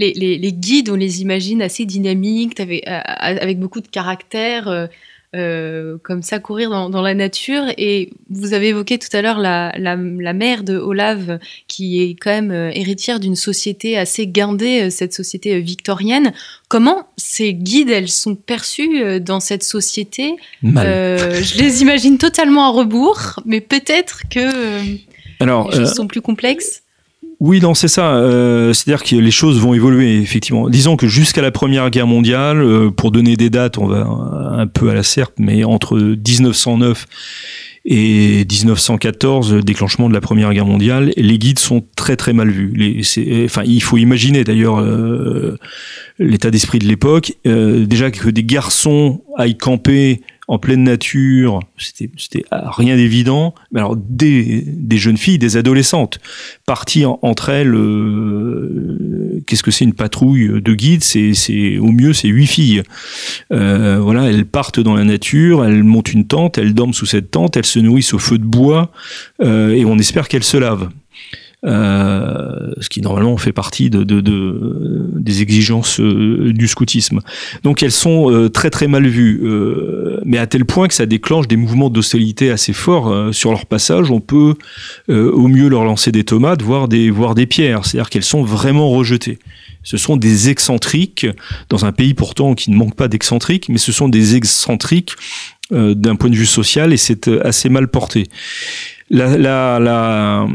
Les, 0.00 0.52
guides, 0.52 0.90
on 0.90 0.96
les 0.96 1.22
imagine 1.22 1.62
assez 1.62 1.86
dynamiques, 1.86 2.58
avec, 2.58 2.86
euh, 2.88 3.00
avec 3.04 3.60
beaucoup 3.60 3.80
de 3.80 3.86
caractère. 3.86 4.88
Euh, 5.34 5.96
comme 6.04 6.22
ça 6.22 6.38
courir 6.38 6.70
dans, 6.70 7.02
la 7.02 7.14
nature. 7.14 7.64
Et 7.76 8.10
vous 8.30 8.54
avez 8.54 8.68
évoqué 8.68 8.98
tout 8.98 9.08
à 9.16 9.20
l'heure 9.20 9.38
la, 9.38 9.72
la, 9.76 9.96
mère 9.96 10.62
de 10.62 10.76
Olave, 10.76 11.40
qui 11.66 12.02
est 12.02 12.14
quand 12.14 12.30
même 12.30 12.52
euh, 12.52 12.70
héritière 12.72 13.18
d'une 13.18 13.34
société 13.34 13.98
assez 13.98 14.28
guindée, 14.28 14.82
euh, 14.82 14.90
cette 14.90 15.12
société 15.12 15.58
victorienne. 15.60 16.32
Comment 16.68 17.08
ces 17.16 17.52
guides, 17.52 17.90
elles 17.90 18.10
sont 18.10 18.36
perçues 18.36 19.20
dans 19.20 19.40
cette 19.40 19.64
société? 19.64 20.36
Je 20.62 21.58
les 21.58 21.82
imagine 21.82 22.16
totalement 22.16 22.66
à 22.66 22.70
rebours, 22.70 23.40
mais 23.44 23.60
peut-être 23.60 24.22
que 24.30 24.78
Alors, 25.40 25.70
les 25.70 25.78
choses 25.78 25.94
sont 25.94 26.06
plus 26.06 26.22
complexes. 26.22 26.83
Oui, 27.46 27.60
non, 27.60 27.74
c'est 27.74 27.88
ça. 27.88 28.14
Euh, 28.14 28.72
c'est-à-dire 28.72 29.04
que 29.04 29.16
les 29.16 29.30
choses 29.30 29.60
vont 29.60 29.74
évoluer, 29.74 30.16
effectivement. 30.16 30.70
Disons 30.70 30.96
que 30.96 31.06
jusqu'à 31.06 31.42
la 31.42 31.50
Première 31.50 31.90
Guerre 31.90 32.06
mondiale, 32.06 32.62
euh, 32.62 32.90
pour 32.90 33.10
donner 33.10 33.36
des 33.36 33.50
dates, 33.50 33.76
on 33.76 33.86
va 33.86 34.06
un 34.06 34.66
peu 34.66 34.88
à 34.88 34.94
la 34.94 35.02
serpe, 35.02 35.34
mais 35.38 35.62
entre 35.62 35.98
1909 35.98 37.04
et 37.84 38.46
1914, 38.50 39.56
déclenchement 39.62 40.08
de 40.08 40.14
la 40.14 40.22
Première 40.22 40.54
Guerre 40.54 40.64
mondiale, 40.64 41.12
les 41.18 41.36
guides 41.36 41.58
sont 41.58 41.84
très 41.96 42.16
très 42.16 42.32
mal 42.32 42.48
vus. 42.48 42.72
Les, 42.74 43.44
enfin, 43.44 43.60
il 43.66 43.82
faut 43.82 43.98
imaginer 43.98 44.42
d'ailleurs 44.42 44.80
euh, 44.80 45.58
l'état 46.18 46.50
d'esprit 46.50 46.78
de 46.78 46.86
l'époque. 46.86 47.34
déjà 47.44 48.10
que 48.10 48.30
des 48.30 48.44
garçons 48.44 49.20
aillent 49.36 49.58
camper 49.58 50.22
en 50.46 50.58
pleine 50.58 50.84
nature, 50.84 51.60
c'était 51.78 52.44
rien 52.50 52.96
d'évident. 52.96 53.54
Mais 53.72 53.80
alors 53.80 53.96
des, 53.96 54.64
jeunes 54.96 55.16
filles, 55.16 55.38
des 55.38 55.56
adolescentes, 55.56 56.18
partir 56.66 57.16
entre 57.22 57.48
elles, 57.48 57.74
euh, 57.74 59.42
qu'est-ce 59.46 59.62
que 59.62 59.70
c'est 59.70 59.84
une 59.84 59.94
patrouille 59.94 60.60
de 60.60 60.74
guides 60.74 61.02
C'est 61.02 61.78
au 61.78 61.90
mieux 61.90 62.12
c'est 62.12 62.28
huit 62.28 62.46
filles. 62.46 62.82
Euh, 63.52 63.98
voilà, 64.00 64.24
elles 64.24 64.44
partent 64.44 64.80
dans 64.80 64.94
la 64.94 65.04
nature, 65.04 65.64
elles 65.64 65.82
montent 65.82 66.12
une 66.12 66.26
tente, 66.26 66.58
elles 66.58 66.74
dorment 66.74 66.94
sous 66.94 67.06
cette 67.06 67.30
tente, 67.30 67.56
elles 67.56 67.66
se 67.66 67.78
nourrissent 67.78 68.14
au 68.14 68.18
feu 68.18 68.38
de 68.38 68.44
bois 68.44 68.90
euh, 69.42 69.70
et 69.70 69.84
on 69.84 69.98
espère 69.98 70.28
qu'elles 70.28 70.44
se 70.44 70.56
lavent. 70.56 70.90
Euh, 71.66 72.72
ce 72.78 72.90
qui 72.90 73.00
normalement 73.00 73.38
fait 73.38 73.52
partie 73.52 73.88
de, 73.88 74.04
de, 74.04 74.20
de 74.20 75.08
des 75.14 75.40
exigences 75.40 75.98
euh, 75.98 76.52
du 76.52 76.68
scoutisme. 76.68 77.20
Donc 77.62 77.82
elles 77.82 77.90
sont 77.90 78.30
euh, 78.30 78.50
très 78.50 78.68
très 78.68 78.86
mal 78.86 79.06
vues, 79.06 79.40
mais 80.26 80.36
à 80.36 80.46
tel 80.46 80.66
point 80.66 80.88
que 80.88 80.94
ça 80.94 81.06
déclenche 81.06 81.48
des 81.48 81.56
mouvements 81.56 81.88
d'hostilité 81.88 82.50
assez 82.50 82.74
forts 82.74 83.32
sur 83.32 83.50
leur 83.50 83.64
passage. 83.64 84.10
On 84.10 84.20
peut 84.20 84.54
au 85.08 85.48
mieux 85.48 85.68
leur 85.68 85.84
lancer 85.84 86.12
des 86.12 86.24
tomates, 86.24 86.62
voire 86.62 86.88
des, 86.88 87.10
voire 87.10 87.34
des 87.34 87.46
pierres, 87.46 87.84
c'est-à-dire 87.84 88.10
qu'elles 88.10 88.24
sont 88.24 88.42
vraiment 88.42 88.90
rejetées. 88.90 89.38
Ce 89.82 89.96
sont 89.96 90.16
des 90.16 90.48
excentriques, 90.48 91.26
dans 91.68 91.84
un 91.84 91.92
pays 91.92 92.14
pourtant 92.14 92.54
qui 92.54 92.70
ne 92.70 92.76
manque 92.76 92.94
pas 92.94 93.08
d'excentriques, 93.08 93.68
mais 93.68 93.78
ce 93.78 93.92
sont 93.92 94.08
des 94.08 94.36
excentriques 94.36 95.12
d'un 95.70 96.16
point 96.16 96.30
de 96.30 96.36
vue 96.36 96.46
social 96.46 96.92
et 96.92 96.98
c'est 96.98 97.28
assez 97.28 97.68
mal 97.68 97.88
porté 97.88 98.24
la, 99.10 100.46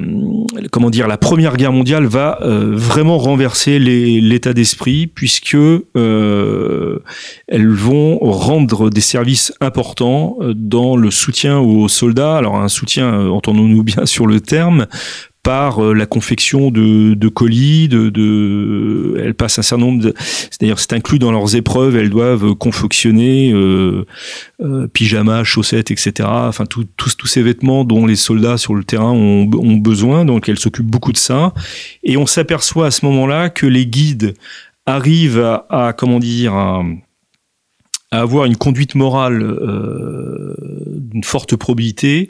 comment 0.71 0.89
dire, 0.89 1.07
la 1.07 1.17
Première 1.17 1.57
Guerre 1.57 1.71
mondiale 1.71 2.05
va 2.05 2.39
euh, 2.41 2.71
vraiment 2.73 3.17
renverser 3.17 3.79
l'état 3.79 4.53
d'esprit 4.53 5.07
puisque 5.07 5.55
euh, 5.55 6.99
elles 7.47 7.69
vont 7.69 8.17
rendre 8.19 8.89
des 8.89 9.01
services 9.01 9.53
importants 9.61 10.37
euh, 10.41 10.53
dans 10.55 10.95
le 10.95 11.11
soutien 11.11 11.59
aux 11.59 11.87
soldats. 11.87 12.37
Alors 12.37 12.57
un 12.57 12.69
soutien, 12.69 13.29
entendons-nous 13.29 13.83
bien 13.83 14.05
sur 14.05 14.25
le 14.25 14.39
terme, 14.41 14.87
par 15.43 15.83
euh, 15.83 15.93
la 15.93 16.05
confection 16.05 16.69
de, 16.69 17.27
colis, 17.29 17.89
elles 17.91 19.33
passent 19.33 19.59
un 19.59 19.61
certain 19.61 19.85
nombre 19.85 20.13
c'est-à-dire 20.19 20.79
c'est 20.79 20.93
inclus 20.93 21.19
dans 21.19 21.31
leurs 21.31 21.55
épreuves, 21.55 21.95
elles 21.95 22.09
doivent 22.09 22.55
confectionner 22.55 23.51
euh, 23.53 24.05
euh, 24.61 24.87
pyjamas, 24.87 25.43
chaussettes, 25.43 25.91
etc. 25.91 26.27
Enfin 26.29 26.65
tous 26.65 26.85
tous 26.97 27.27
ces 27.27 27.41
vêtements 27.41 27.85
dont 27.85 28.05
les 28.05 28.15
soldats 28.15 28.57
sur 28.57 28.75
le 28.75 28.83
terrain 28.83 29.11
ont, 29.11 29.45
besoin, 29.77 30.25
donc 30.25 30.49
elles 30.49 30.59
s'occupent 30.59 30.85
beaucoup 30.85 31.13
de 31.13 31.17
ça. 31.17 31.53
Et 32.03 32.17
on 32.17 32.25
s'aperçoit 32.25 32.87
à 32.87 32.91
ce 32.91 33.05
moment-là 33.05 33.49
que 33.49 33.65
les 33.65 33.85
guides 33.85 34.33
arrivent 34.85 35.59
à, 35.69 35.93
comment 35.97 36.19
dire 36.19 36.53
à, 36.53 36.83
avoir 38.11 38.45
une 38.45 38.57
conduite 38.57 38.95
morale 38.95 39.39
d'une 40.97 41.23
forte 41.23 41.55
probité 41.55 42.29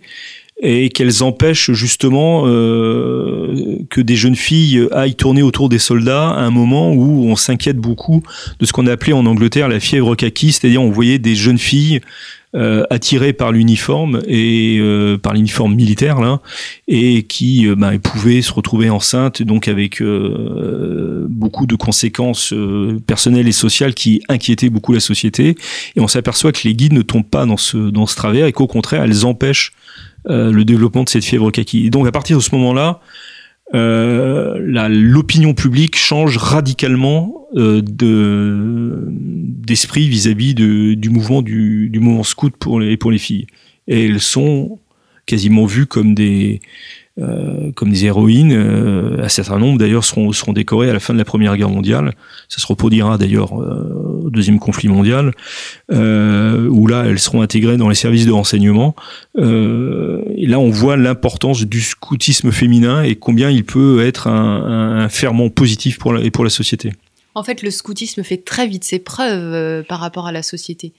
et 0.62 0.90
qu'elles 0.90 1.24
empêchent 1.24 1.72
justement 1.72 2.44
euh, 2.46 3.78
que 3.90 4.02
des 4.02 4.16
jeunes 4.16 4.36
filles 4.36 4.88
aillent 4.92 5.16
tourner 5.16 5.42
autour 5.42 5.70
des 5.70 5.80
soldats 5.80 6.30
à 6.30 6.42
un 6.42 6.52
moment 6.52 6.94
où 6.94 7.26
on 7.28 7.36
s'inquiète 7.36 7.78
beaucoup 7.78 8.24
de 8.60 8.66
ce 8.66 8.74
qu'on 8.74 8.88
a 8.88 8.92
appelé 8.92 9.14
en 9.14 9.26
Angleterre 9.26 9.70
la 9.70 9.80
fièvre 9.80 10.16
kaki, 10.16 10.52
c'est-à-dire 10.52 10.82
on 10.82 10.92
voyait 10.92 11.20
des 11.20 11.36
jeunes 11.36 11.58
filles 11.58 12.02
euh, 12.56 12.84
attirées 12.90 13.34
par 13.34 13.52
l'uniforme 13.52 14.22
et 14.28 14.80
euh, 14.80 15.20
par 15.20 15.34
l'uniforme 15.34 15.76
militaire 15.76 16.20
là, 16.20 16.42
et 16.88 17.22
qui 17.22 17.68
euh, 17.68 17.76
bah, 17.76 17.92
pouvaient 18.02 18.42
se 18.42 18.52
retrouver 18.52 18.90
enceintes, 18.90 19.44
donc 19.44 19.68
avec 19.68 20.02
euh, 20.02 21.28
beaucoup 21.30 21.68
de 21.68 21.76
conséquences 21.76 22.54
personnelles 23.06 23.48
et 23.48 23.52
sociales 23.52 23.94
qui 23.94 24.24
inquiétaient 24.30 24.72
beaucoup 24.72 24.94
la 24.94 25.00
société. 25.00 25.56
Et 25.96 26.00
on 26.00 26.08
s'aperçoit 26.08 26.52
que 26.52 26.62
les 26.64 26.74
guides 26.74 26.94
ne 26.94 27.04
tombent 27.04 27.30
pas 27.30 27.46
dans 27.46 27.58
ce 27.58 27.78
dans 27.78 28.08
ce 28.08 28.16
travers 28.16 28.48
et 28.48 28.52
qu'au 28.52 28.68
contraire 28.68 29.04
elles 29.04 29.26
empêchent 29.26 29.74
euh, 30.28 30.52
le 30.52 30.66
développement 30.66 31.04
de 31.04 31.10
cette 31.10 31.24
fièvre 31.24 31.52
kaki. 31.52 31.86
Et 31.86 31.90
donc 31.90 32.08
à 32.08 32.12
partir 32.12 32.38
de 32.38 32.44
ce 32.44 32.54
moment-là, 32.56 33.00
euh, 33.74 34.58
l'opinion 34.90 35.54
publique 35.54 35.96
change 35.96 36.38
radicalement 36.38 37.48
euh, 37.56 37.82
d'esprit 39.06 40.10
vis-à-vis 40.10 40.56
du 40.56 41.10
mouvement 41.10 41.42
du, 41.42 41.90
du, 41.90 42.00
mouvement 42.00 42.24
scout 42.24 42.54
pour 42.58 42.80
les 42.80 42.98
pour 42.98 43.12
les 43.12 43.18
filles. 43.18 43.48
Et 43.88 44.06
elles 44.06 44.22
sont 44.22 44.80
quasiment 45.26 45.66
vues 45.66 45.86
comme 45.86 46.16
des 46.16 46.60
euh, 47.22 47.72
comme 47.76 47.92
des 47.92 48.06
héroïnes. 48.06 48.54
Euh, 48.54 49.24
un 49.24 49.28
certain 49.30 49.58
nombre 49.58 49.78
d'ailleurs 49.78 50.06
seront, 50.06 50.32
seront 50.32 50.54
décorées 50.54 50.90
à 50.90 50.94
la 50.94 51.00
fin 51.00 51.14
de 51.14 51.20
la 51.20 51.26
Première 51.26 51.58
Guerre 51.58 51.70
mondiale. 51.70 52.14
Ça 52.48 52.60
se 52.60 52.68
reproduira 52.68 53.18
d'ailleurs 53.18 53.60
euh, 53.60 54.22
au 54.24 54.30
deuxième 54.30 54.60
conflit 54.60 54.88
mondial, 54.88 55.34
où 55.90 56.88
là 56.88 57.04
elles 57.06 57.20
seront 57.20 57.42
intégrées 57.42 57.78
dans 57.78 57.90
les 57.90 57.96
services 57.96 58.26
de 58.26 58.32
renseignement. 58.32 58.96
et 59.38 60.46
là 60.48 60.60
on 60.60 60.70
voit 60.70 60.98
l'importance 60.98 61.66
du 61.66 61.82
scoutisme 61.82 62.52
féminin 62.52 63.04
et 63.04 63.16
combien 63.16 63.50
il 63.50 63.66
peut 63.66 64.06
être 64.06 64.28
un, 64.28 65.10
ferment 65.10 65.50
positif 65.50 65.98
pour 65.98 66.18
et 66.18 66.32
pour 66.32 66.44
la 66.44 66.50
société. 66.50 66.94
En 67.36 67.44
fait, 67.44 67.62
le 67.62 67.72
scoutisme 67.72 68.24
fait 68.24 68.44
très 68.44 68.68
vite 68.68 68.84
ses 68.84 69.00
preuves 69.00 69.84
par 69.86 70.00
rapport 70.00 70.28
à 70.28 70.32
la 70.32 70.44
société. 70.44 70.94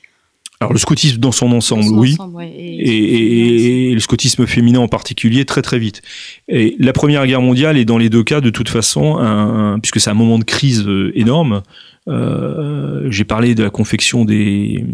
Alors 0.63 0.75
le 0.75 0.79
scoutisme 0.79 1.19
dans 1.19 1.33
son 1.33 1.53
ensemble, 1.53 1.87
oui, 1.89 2.19
et, 2.43 3.95
le 3.95 4.01
scoutisme 4.01 4.47
féminin 4.47 4.81
en 4.81 4.89
particulier 4.89 5.47
très 5.47 5.63
très 5.63 5.79
vite. 5.79 6.03
Et 6.49 6.77
la 6.79 6.93
Première 6.93 7.27
Guerre 7.27 7.41
mondiale 7.41 7.79
est 7.79 7.87
dans 7.87 7.97
les 7.97 8.11
deux 8.11 8.23
cas 8.23 8.43
de 8.43 8.51
toute 8.51 8.69
façon, 8.69 9.17
un, 9.17 9.79
puisque 9.81 10.01
c'est 10.01 10.11
un 10.11 10.15
moment 10.15 10.39
de 10.39 10.45
crise 10.45 10.87
euh, 10.87 11.13
énorme. 11.15 11.63
Euh, 12.09 13.07
J'ai 13.11 13.25
parlé 13.25 13.55
de 13.55 13.63
la 13.63 13.71
confection 13.71 14.27
des 14.27 14.85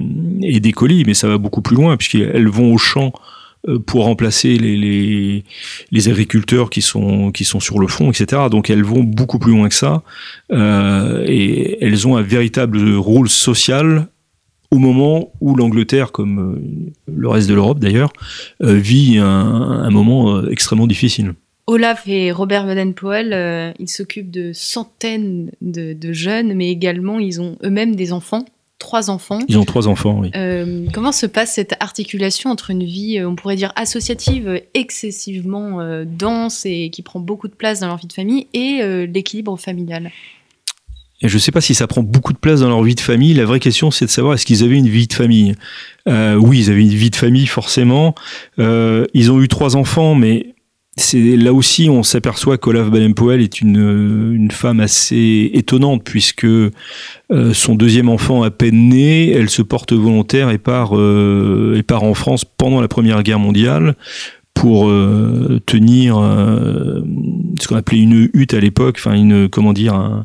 et 0.43 0.61
des 0.61 0.71
colis, 0.71 1.03
mais 1.05 1.15
ça 1.15 1.27
va 1.27 1.37
beaucoup 1.37 1.63
plus 1.63 1.75
loin 1.75 1.97
puisqu'elles 1.97 2.49
vont 2.49 2.73
au 2.73 2.79
champ 2.79 3.13
euh, 3.69 3.81
pour 3.81 4.05
remplacer 4.05 4.59
les, 4.59 4.77
les, 4.77 5.45
les, 5.91 6.09
agriculteurs 6.09 6.71
qui 6.71 6.83
sont, 6.83 7.33
qui 7.33 7.45
sont 7.45 7.59
sur 7.59 7.81
le 7.81 7.89
front, 7.89 8.13
etc. 8.13 8.43
Donc 8.51 8.71
elles 8.71 8.85
vont 8.85 9.03
beaucoup 9.03 9.41
plus 9.41 9.51
loin 9.51 9.69
que 9.69 9.75
ça. 9.75 10.03
Euh, 10.53 11.25
et 11.27 11.85
elles 11.85 12.07
ont 12.07 12.17
un 12.17 12.23
véritable 12.23 12.95
rôle 12.95 13.29
social 13.29 14.07
au 14.71 14.79
moment 14.79 15.33
où 15.41 15.55
l'Angleterre, 15.55 16.13
comme 16.13 16.39
euh, 16.39 17.13
le 17.13 17.29
reste 17.29 17.49
de 17.49 17.55
l'Europe 17.55 17.79
d'ailleurs, 17.79 18.13
euh, 18.63 18.75
vit 18.75 19.19
un, 19.19 19.27
un, 19.27 19.91
moment 19.91 20.47
extrêmement 20.49 20.87
difficile. 20.87 21.35
Olaf 21.67 22.07
et 22.07 22.31
Robert 22.31 22.67
Baden-Powell, 22.67 23.75
ils 23.81 23.89
s'occupent 23.89 24.31
de 24.31 24.53
centaines 24.53 25.51
de, 25.61 25.95
de, 25.95 26.13
jeunes, 26.13 26.55
mais 26.55 26.71
également 26.71 27.19
ils 27.19 27.41
ont 27.41 27.57
eux-mêmes 27.65 27.97
des 27.97 28.13
enfants 28.13 28.45
trois 28.79 29.11
enfants. 29.11 29.39
Ils 29.49 29.59
ont 29.59 29.65
trois 29.65 29.89
enfants, 29.89 30.19
oui. 30.21 30.31
Euh, 30.37 30.87
comment 30.93 31.13
se 31.13 31.27
passe 31.27 31.55
cette 31.55 31.75
articulation 31.81 32.51
entre 32.51 32.71
une 32.71 32.85
vie, 32.85 33.19
euh, 33.19 33.29
on 33.29 33.35
pourrait 33.35 33.57
dire 33.57 33.73
associative, 33.77 34.63
excessivement 34.75 35.81
euh, 35.81 36.05
dense 36.07 36.67
et 36.67 36.91
qui 36.91 37.03
prend 37.03 37.21
beaucoup 37.21 37.49
de 37.49 37.55
place 37.55 37.81
dans 37.81 37.89
leur 37.89 37.97
vie 37.97 38.07
de 38.07 38.13
famille, 38.13 38.47
et 38.53 39.07
l'équilibre 39.07 39.57
familial? 39.57 40.11
Je 41.23 41.35
ne 41.35 41.39
sais 41.39 41.53
pas 41.53 41.61
si 41.61 41.75
ça 41.75 41.87
prend 41.87 42.03
beaucoup 42.03 42.33
de 42.33 42.39
place 42.39 42.61
dans 42.61 42.69
leur 42.69 42.83
vie 42.83 42.95
de 42.95 43.01
famille. 43.01 43.35
La 43.35 43.45
vraie 43.45 43.61
question, 43.61 43.91
c'est 43.91 44.05
de 44.05 44.11
savoir 44.11 44.35
est-ce 44.35 44.47
qu'ils 44.47 44.63
avaient 44.65 44.77
une 44.77 44.89
vie 44.89 45.07
de 45.07 45.13
famille? 45.13 45.55
oui, 46.07 46.61
ils 46.61 46.71
avaient 46.71 46.83
une 46.83 46.89
vie 46.89 47.11
de 47.11 47.17
famille, 47.17 47.47
forcément. 47.47 48.15
ils 48.59 49.33
ont 49.33 49.41
eu 49.43 49.49
trois 49.49 49.77
enfants, 49.77 50.15
mais 50.15 50.55
là 51.15 51.53
aussi 51.53 51.91
on 51.91 52.03
s'aperçoit 52.03 52.57
qu'Olaf 52.57 52.91
Baden-Powell 52.91 53.43
est 53.43 53.61
une, 53.61 54.33
une 54.35 54.51
femme 54.51 54.81
assez 54.81 55.51
étonnante 55.53 56.03
puisque 56.05 56.45
euh, 56.45 56.73
son 57.53 57.75
deuxième 57.75 58.09
enfant 58.09 58.43
à 58.43 58.51
peine 58.51 58.89
né, 58.89 59.31
elle 59.31 59.51
se 59.51 59.63
porte 59.63 59.93
volontaire 59.93 60.51
et 60.51 60.59
part 60.59 60.97
euh, 60.97 61.75
et 61.77 61.83
part 61.83 62.03
en 62.03 62.15
France 62.15 62.45
pendant 62.45 62.81
la 62.81 62.89
Première 62.89 63.23
Guerre 63.23 63.39
mondiale 63.39 63.95
pour 64.55 64.89
euh, 64.89 65.61
tenir 65.67 66.17
ce 66.17 67.69
qu'on 67.69 67.77
appelait 67.77 68.01
une 68.01 68.31
hutte 68.33 68.55
à 68.55 68.61
l'époque, 68.61 68.97
enfin 68.99 69.13
une 69.13 69.51
comment 69.51 69.75
dire 69.75 69.93
un, 69.93 70.25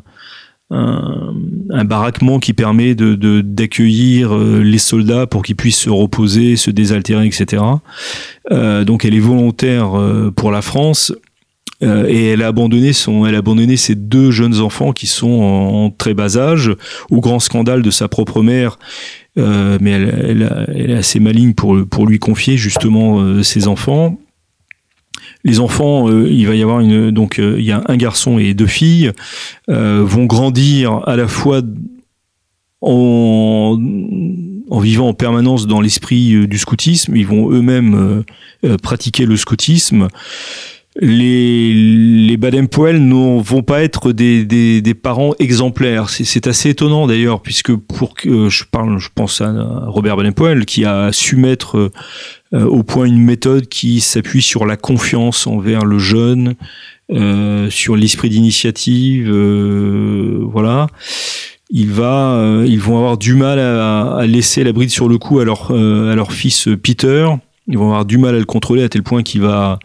un, 0.72 1.84
baraquement 1.84 2.38
qui 2.38 2.52
permet 2.52 2.94
de 2.94 3.40
d'accueillir 3.42 4.34
euh, 4.34 4.62
les 4.62 4.78
soldats 4.78 5.26
pour 5.26 5.42
qu'ils 5.42 5.56
puissent 5.56 5.78
se 5.78 5.90
reposer, 5.90 6.56
se 6.56 6.70
désaltérer, 6.70 7.26
etc. 7.26 7.62
Euh, 8.50 8.84
donc 8.84 9.04
elle 9.04 9.14
est 9.14 9.20
volontaire 9.20 9.98
euh, 9.98 10.30
pour 10.34 10.50
la 10.50 10.62
France. 10.62 11.12
et 11.82 12.28
elle 12.28 12.42
a 12.42 12.46
abandonné 12.46 12.92
son, 12.92 13.26
elle 13.26 13.34
a 13.34 13.38
abandonné 13.38 13.76
ses 13.76 13.96
deux 13.96 14.30
jeunes 14.30 14.60
enfants 14.60 14.92
qui 14.92 15.08
sont 15.08 15.42
en, 15.42 15.90
très 15.90 16.14
bas 16.14 16.36
âge, 16.38 16.70
au 17.10 17.20
grand 17.20 17.40
scandale 17.40 17.82
de 17.82 17.90
sa 17.90 18.06
propre 18.06 18.40
mère, 18.40 18.78
mais 19.36 19.90
elle, 19.90 20.68
elle, 20.72 20.90
est 20.92 20.94
assez 20.94 21.18
maligne 21.18 21.54
pour, 21.54 21.76
pour 21.90 22.06
lui 22.06 22.20
confier 22.20 22.56
justement 22.56 23.42
ses 23.42 23.66
enfants 23.66 24.16
les 25.44 25.60
enfants, 25.60 26.08
euh, 26.08 26.28
il 26.28 26.46
va 26.46 26.54
y 26.54 26.62
avoir 26.62 26.80
une 26.80 27.10
donc 27.10 27.38
euh, 27.38 27.56
il 27.58 27.64
y 27.64 27.72
a 27.72 27.82
un 27.86 27.96
garçon 27.96 28.38
et 28.38 28.54
deux 28.54 28.66
filles 28.66 29.12
euh, 29.68 30.02
vont 30.04 30.24
grandir 30.24 31.00
à 31.06 31.16
la 31.16 31.28
fois 31.28 31.62
en, 32.80 33.78
vivant 34.80 35.08
en 35.08 35.14
permanence 35.14 35.66
dans 35.66 35.80
l'esprit 35.80 36.48
du 36.48 36.58
scoutisme, 36.58 37.14
ils 37.14 37.26
vont 37.26 37.50
eux-mêmes 37.52 38.24
pratiquer 38.82 39.24
le 39.24 39.36
scoutisme 39.36 40.08
les, 41.00 41.72
les 41.72 42.36
Baden-Powell 42.36 43.06
ne 43.06 43.40
vont 43.40 43.62
pas 43.62 43.82
être 43.82 44.12
des, 44.12 44.44
des, 44.44 44.94
parents 44.94 45.34
exemplaires. 45.38 46.10
C'est 46.10 46.46
assez 46.46 46.70
étonnant 46.70 47.06
d'ailleurs, 47.06 47.40
puisque 47.40 47.74
pour 47.74 48.14
que 48.14 48.50
je 48.50 48.64
parle, 48.70 48.98
je 48.98 49.08
pense 49.14 49.40
à 49.40 49.50
Robert 49.86 50.16
Baden-Powell 50.16 50.66
qui 50.66 50.84
a 50.84 51.10
su 51.12 51.36
mettre 51.36 51.90
au 52.52 52.82
point 52.82 53.06
une 53.06 53.22
méthode 53.22 53.68
qui 53.68 54.00
s'appuie 54.00 54.42
sur 54.42 54.66
la 54.66 54.76
confiance 54.76 55.46
envers 55.46 55.84
le 55.84 55.98
jeune, 55.98 56.54
euh, 57.10 57.70
sur 57.70 57.96
l'esprit 57.96 58.28
d'initiative, 58.28 59.30
euh, 59.30 60.40
voilà. 60.42 60.86
Il 61.70 61.90
va, 61.90 62.62
ils 62.66 62.80
vont 62.80 62.98
avoir 62.98 63.16
du 63.16 63.32
mal 63.32 63.58
à, 63.58 64.16
à 64.16 64.26
laisser 64.26 64.62
la 64.62 64.72
bride 64.72 64.90
sur 64.90 65.08
le 65.08 65.16
cou 65.16 65.40
à 65.40 65.44
leur, 65.44 65.70
à 65.70 66.14
leur 66.14 66.32
fils 66.32 66.68
Peter 66.82 67.26
ils 67.68 67.78
vont 67.78 67.86
avoir 67.86 68.04
du 68.04 68.18
mal 68.18 68.34
à 68.34 68.38
le 68.38 68.44
contrôler 68.44 68.82
à 68.82 68.88
tel 68.88 69.02
point 69.02 69.22
qu'il 69.22 69.40
va 69.40 69.78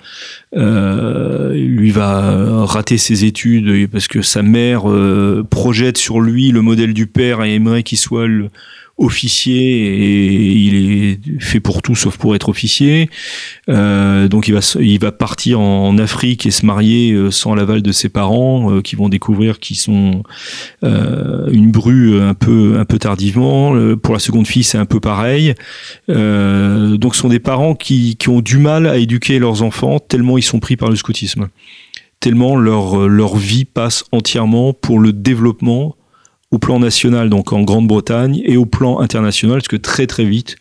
euh, 0.55 1.53
lui 1.53 1.91
va 1.91 2.65
rater 2.65 2.97
ses 2.97 3.25
études 3.25 3.89
parce 3.91 4.07
que 4.07 4.21
sa 4.21 4.41
mère 4.41 4.89
euh, 4.89 5.45
projette 5.47 5.97
sur 5.97 6.19
lui 6.19 6.51
le 6.51 6.61
modèle 6.61 6.93
du 6.93 7.05
père 7.05 7.43
et 7.43 7.53
aimerait 7.53 7.83
qu'il 7.83 7.99
soit 7.99 8.25
le, 8.27 8.49
officier 8.97 9.57
et 9.57 10.51
il 10.53 10.75
est 10.75 11.19
fait 11.39 11.59
pour 11.59 11.81
tout 11.81 11.95
sauf 11.95 12.17
pour 12.17 12.35
être 12.35 12.49
officier. 12.49 13.09
Euh, 13.69 14.27
donc 14.27 14.47
il 14.47 14.53
va 14.53 14.59
il 14.79 14.99
va 14.99 15.11
partir 15.11 15.59
en 15.59 15.97
Afrique 15.97 16.45
et 16.45 16.51
se 16.51 16.65
marier 16.65 17.11
euh, 17.11 17.29
sans 17.29 17.53
l'aval 17.53 17.81
de 17.83 17.91
ses 17.91 18.09
parents 18.09 18.71
euh, 18.71 18.81
qui 18.81 18.95
vont 18.95 19.09
découvrir 19.09 19.59
qu'ils 19.59 19.77
sont 19.77 20.23
une 20.81 21.71
bru 21.71 22.19
un 22.21 22.33
peu 22.33 22.77
un 22.79 22.85
peu 22.85 22.97
tardivement. 22.97 23.75
Pour 23.97 24.13
la 24.13 24.19
seconde 24.19 24.47
fille 24.47 24.63
c'est 24.63 24.77
un 24.77 24.85
peu 24.85 24.99
pareil. 24.99 25.53
donc 26.07 27.15
ce 27.15 27.21
sont 27.21 27.29
des 27.29 27.39
parents 27.39 27.75
qui, 27.75 28.15
qui 28.15 28.29
ont 28.29 28.41
du 28.41 28.57
mal 28.57 28.87
à 28.87 28.97
éduquer 28.97 29.39
leurs 29.39 29.61
enfants 29.61 29.99
tellement 29.99 30.37
ils 30.37 30.43
sont 30.43 30.59
pris 30.59 30.75
par 30.75 30.89
le 30.89 30.95
scoutisme 30.95 31.47
tellement 32.19 32.55
leur, 32.55 33.07
leur 33.07 33.35
vie 33.35 33.65
passe 33.65 34.03
entièrement 34.11 34.73
pour 34.73 34.99
le 34.99 35.13
développement 35.13 35.95
au 36.51 36.59
plan 36.59 36.79
national, 36.79 37.29
donc 37.29 37.51
en 37.51 37.61
Grande-Bretagne, 37.61 38.41
et 38.45 38.57
au 38.57 38.65
plan 38.65 38.99
international, 38.99 39.57
parce 39.57 39.67
que 39.67 39.75
très 39.75 40.07
très 40.07 40.25
vite, 40.25 40.55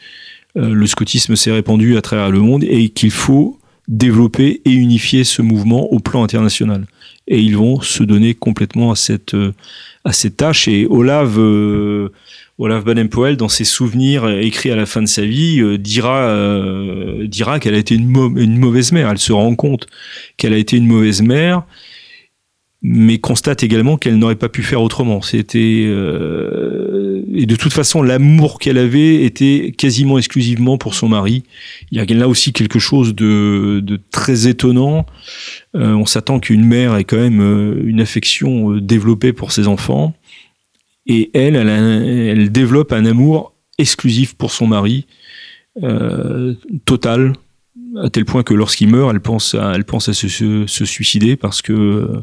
euh, 0.57 0.70
le 0.70 0.87
scoutisme 0.87 1.37
s'est 1.37 1.53
répandu 1.53 1.96
à 1.96 2.03
travers 2.03 2.31
le 2.31 2.40
monde 2.40 2.64
et 2.64 2.88
qu'il 2.88 3.11
faut 3.11 3.59
développer 3.88 4.62
et 4.64 4.72
unifier 4.72 5.22
ce 5.22 5.42
mouvement 5.42 5.92
au 5.92 6.01
plan 6.01 6.25
international. 6.25 6.87
Et 7.29 7.40
ils 7.40 7.57
vont 7.57 7.81
se 7.81 8.03
donner 8.03 8.35
complètement 8.35 8.90
à 8.90 8.96
cette, 8.96 9.35
euh, 9.35 9.53
à 10.05 10.12
cette 10.12 10.38
tâche. 10.38 10.66
Et 10.66 10.87
Olaf, 10.88 11.31
euh, 11.37 12.11
Olaf 12.59 12.85
Baden-Powell, 12.85 13.37
dans 13.37 13.49
ses 13.49 13.64
souvenirs 13.64 14.29
écrits 14.29 14.70
à 14.70 14.77
la 14.77 14.87
fin 14.87 15.03
de 15.03 15.07
sa 15.07 15.25
vie, 15.25 15.79
dira, 15.79 16.35
dira 17.25 17.61
qu'elle 17.61 17.75
a 17.75 17.79
été 17.79 17.94
une, 17.94 18.09
mauvaise 18.59 18.92
mère. 18.92 19.11
Elle 19.11 19.18
se 19.18 19.33
rend 19.33 19.55
compte 19.55 19.87
qu'elle 20.37 20.55
a 20.55 20.57
été 20.57 20.79
une 20.79 20.87
mauvaise 20.87 21.20
mère 21.20 21.64
mais 22.88 23.18
constate 23.18 23.64
également 23.64 23.96
qu'elle 23.96 24.16
n'aurait 24.16 24.37
pas 24.37 24.49
pu 24.49 24.62
faire 24.62 24.81
autrement. 24.81 25.20
C'était 25.20 25.87
euh, 25.88 27.20
et 27.35 27.44
de 27.44 27.57
toute 27.57 27.72
façon 27.72 28.01
l'amour 28.01 28.61
qu'elle 28.61 28.79
avait 28.79 29.25
était 29.25 29.75
quasiment 29.77 30.18
exclusivement 30.18 30.79
pour 30.79 30.94
son 30.94 31.09
mari. 31.09 31.42
Il 31.90 31.99
y 31.99 32.01
a 32.01 32.05
là 32.14 32.29
aussi 32.29 32.53
quelque 32.53 32.79
chose 32.79 33.16
de, 33.16 33.81
de 33.81 33.99
très 34.12 34.46
étonnant. 34.46 35.05
Euh, 35.75 35.94
on 35.94 36.07
s'attend 36.07 36.38
qu'une 36.38 36.64
mère 36.64 36.94
ait 36.94 37.03
quand 37.03 37.16
même 37.16 37.40
euh, 37.40 37.83
une 37.85 38.01
affection 38.01 38.70
euh, 38.70 38.81
développée 38.81 39.33
pour 39.33 39.51
ses 39.51 39.66
enfants, 39.66 40.14
et 41.09 41.31
elle, 41.35 41.57
elle, 41.57 41.68
elle 41.68 42.53
développe 42.53 42.92
un 42.92 43.05
amour 43.05 43.53
exclusif 43.79 44.35
pour 44.35 44.53
son 44.53 44.68
mari, 44.68 45.07
euh, 45.83 46.55
total, 46.85 47.33
à 48.01 48.11
tel 48.11 48.25
point 48.25 48.44
que 48.44 48.55
lorsqu'il 48.55 48.88
meurt, 48.90 49.12
elle 49.12 49.20
pense 49.20 49.57
à, 49.57 49.72
elle 49.75 49.85
pense 49.85 50.09
à 50.09 50.12
se, 50.12 50.29
se, 50.29 50.66
se 50.68 50.85
suicider 50.85 51.35
parce 51.35 51.62
que 51.62 52.22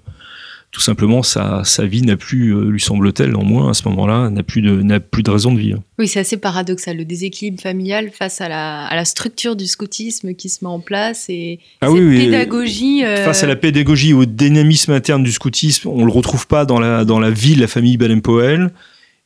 tout 0.74 0.82
simplement 0.82 1.22
sa, 1.22 1.64
sa 1.64 1.86
vie 1.86 2.02
n'a 2.02 2.18
plus, 2.18 2.50
euh, 2.50 2.72
lui 2.72 2.82
semble-t-elle, 2.82 3.36
en 3.36 3.44
moins 3.44 3.70
à 3.70 3.74
ce 3.76 3.88
moment-là, 3.90 4.32
n'a 4.32 4.42
plus, 4.42 4.64
de, 4.64 4.82
n'a 4.82 5.00
plus 5.00 5.22
de 5.22 5.30
raison 5.30 5.54
de 5.54 5.60
vivre. 5.60 5.80
Oui, 6.00 6.08
c'est 6.08 6.20
assez 6.20 6.36
paradoxal, 6.36 6.98
le 6.98 7.06
déséquilibre 7.06 7.62
familial 7.62 8.10
face 8.10 8.42
à 8.42 8.50
la, 8.50 8.86
à 8.86 8.96
la 8.96 9.06
structure 9.06 9.56
du 9.56 9.68
scoutisme 9.68 10.34
qui 10.34 10.50
se 10.50 10.66
met 10.66 10.72
en 10.72 10.80
place 10.80 11.28
et 11.30 11.60
ah 11.80 11.90
cette 11.94 12.10
pédagogie. 12.10 13.06
Euh... 13.06 13.24
Face 13.24 13.44
à 13.44 13.48
la 13.48 13.56
pédagogie, 13.56 14.14
au 14.14 14.26
dynamisme 14.26 14.92
interne 14.94 15.22
du 15.22 15.32
scoutisme, 15.32 15.90
on 15.90 16.06
le 16.06 16.12
retrouve 16.12 16.48
pas 16.48 16.66
dans 16.66 16.80
la, 16.80 17.06
dans 17.06 17.20
la 17.20 17.30
vie 17.30 17.56
de 17.56 17.62
la 17.62 17.68
famille 17.68 17.98
Baden-Powell. 17.98 18.72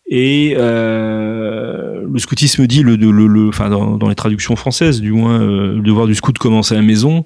Et 0.10 0.54
euh, 0.58 2.06
le 2.12 2.20
scoutisme 2.20 2.68
dit, 2.68 2.84
le, 2.84 2.98
le, 2.98 3.28
le, 3.28 3.48
enfin 3.48 3.70
dans, 3.70 3.98
dans, 3.98 4.10
les 4.10 4.16
traductions 4.16 4.58
françaises, 4.58 5.00
du 5.00 5.14
moins, 5.14 5.42
euh, 5.42 5.76
le 5.76 5.82
devoir 5.82 6.08
du 6.08 6.16
scout 6.16 6.38
commence 6.38 6.74
à 6.74 6.76
la 6.76 6.82
maison. 6.82 7.24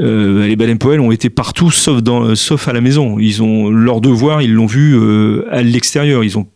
Euh, 0.00 0.46
les 0.46 0.56
Baden-Powell 0.56 1.00
ont 1.00 1.10
été 1.10 1.30
partout 1.30 1.70
sauf 1.70 2.02
dans 2.02 2.34
sauf 2.34 2.68
à 2.68 2.72
la 2.72 2.80
maison. 2.80 3.18
Ils 3.18 3.42
ont 3.42 3.68
leur 3.70 4.00
devoir, 4.00 4.42
ils 4.42 4.52
l'ont 4.52 4.66
vu 4.66 4.96
euh, 4.96 5.44
à 5.50 5.62
l'extérieur. 5.62 6.24
Ils 6.24 6.38
ont 6.38 6.46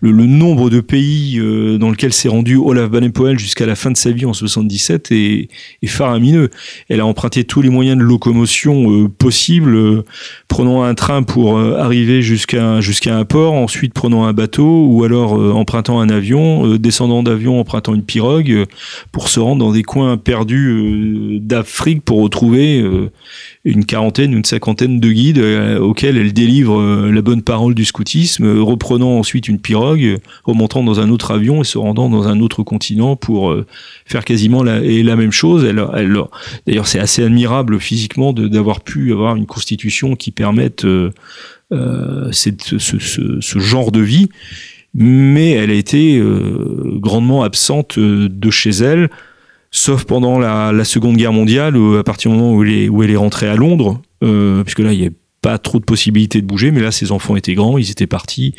le, 0.00 0.12
nombre 0.12 0.70
de 0.70 0.80
pays 0.80 1.38
euh, 1.38 1.78
dans 1.78 1.90
lequel 1.90 2.12
s'est 2.12 2.28
rendu 2.28 2.56
Olaf 2.56 2.90
Baden-Powell 2.90 3.38
jusqu'à 3.38 3.66
la 3.66 3.74
fin 3.74 3.90
de 3.90 3.96
sa 3.96 4.10
vie 4.10 4.24
en 4.24 4.32
77 4.32 5.10
est, 5.10 5.48
faramineux. 5.86 6.50
Elle 6.88 7.00
a 7.00 7.06
emprunté 7.06 7.44
tous 7.44 7.60
les 7.60 7.70
moyens 7.70 7.98
de 7.98 8.02
locomotion 8.02 9.08
possibles, 9.08 10.04
prenant 10.48 10.84
un 10.84 10.94
train 10.94 11.22
pour 11.22 11.58
arriver 11.58 12.22
jusqu'à 12.22 12.80
jusqu'à 12.80 13.16
un 13.16 13.24
port, 13.24 13.54
ensuite 13.54 13.92
prenant 13.92 14.24
un 14.24 14.32
bateau 14.32 14.86
ou 14.86 15.04
alors 15.04 15.32
empruntant 15.32 16.00
un 16.00 16.08
avion, 16.08 16.76
descendant 16.76 17.22
d'avion, 17.22 17.60
empruntant 17.60 17.94
une 17.94 18.04
pirogue 18.04 18.66
pour 19.10 19.28
se 19.28 19.40
rendre 19.40 19.64
dans 19.64 19.72
des 19.72 19.82
coins 19.82 20.16
perdus 20.16 21.38
d'Afrique 21.40 22.02
pour 22.04 22.22
retrouver 22.22 22.80
euh, 22.91 22.91
une 23.64 23.84
quarantaine, 23.84 24.32
une 24.32 24.44
cinquantaine 24.44 24.98
de 24.98 25.10
guides 25.10 25.38
euh, 25.38 25.78
auxquels 25.78 26.16
elle 26.16 26.32
délivre 26.32 26.80
euh, 26.80 27.12
la 27.12 27.22
bonne 27.22 27.42
parole 27.42 27.74
du 27.74 27.84
scoutisme, 27.84 28.60
reprenant 28.60 29.18
ensuite 29.18 29.46
une 29.48 29.60
pirogue, 29.60 30.18
remontant 30.44 30.82
dans 30.82 31.00
un 31.00 31.10
autre 31.10 31.30
avion 31.30 31.60
et 31.60 31.64
se 31.64 31.78
rendant 31.78 32.08
dans 32.08 32.26
un 32.26 32.40
autre 32.40 32.62
continent 32.62 33.14
pour 33.16 33.54
faire 34.04 34.24
quasiment 34.24 34.62
la, 34.62 34.80
même 35.16 35.32
chose. 35.32 35.64
D'ailleurs, 36.66 36.86
c'est 36.86 36.98
assez 36.98 37.22
admirable 37.22 37.78
physiquement 37.78 38.32
d'avoir 38.32 38.80
pu 38.80 39.12
avoir 39.12 39.36
une 39.36 39.46
constitution 39.46 40.16
qui 40.16 40.30
permette 40.30 40.82
ce, 40.82 41.12
genre 43.56 43.92
de 43.92 44.00
vie, 44.00 44.28
mais 44.94 45.52
elle 45.52 45.70
a 45.70 45.74
été 45.74 46.20
grandement 47.00 47.42
absente 47.42 47.98
de 47.98 48.50
chez 48.50 48.70
elle 48.70 49.08
sauf 49.72 50.04
pendant 50.04 50.38
la, 50.38 50.84
Seconde 50.84 51.16
Guerre 51.16 51.32
mondiale, 51.32 51.76
où, 51.76 51.96
à 51.96 52.04
partir 52.04 52.30
du 52.30 52.36
moment 52.36 52.54
où 52.54 52.62
elle 52.62 52.72
est, 52.72 52.88
où 52.88 53.02
elle 53.02 53.10
est 53.10 53.16
rentrée 53.16 53.48
à 53.48 53.56
Londres, 53.56 54.00
euh, 54.22 54.62
puisque 54.62 54.78
là, 54.78 54.92
il 54.92 55.00
n'y 55.00 55.06
a 55.06 55.10
pas 55.40 55.58
trop 55.58 55.80
de 55.80 55.84
possibilités 55.84 56.40
de 56.40 56.46
bouger, 56.46 56.70
mais 56.70 56.80
là, 56.80 56.92
ses 56.92 57.10
enfants 57.10 57.34
étaient 57.34 57.54
grands, 57.54 57.78
ils 57.78 57.90
étaient 57.90 58.06
partis, 58.06 58.54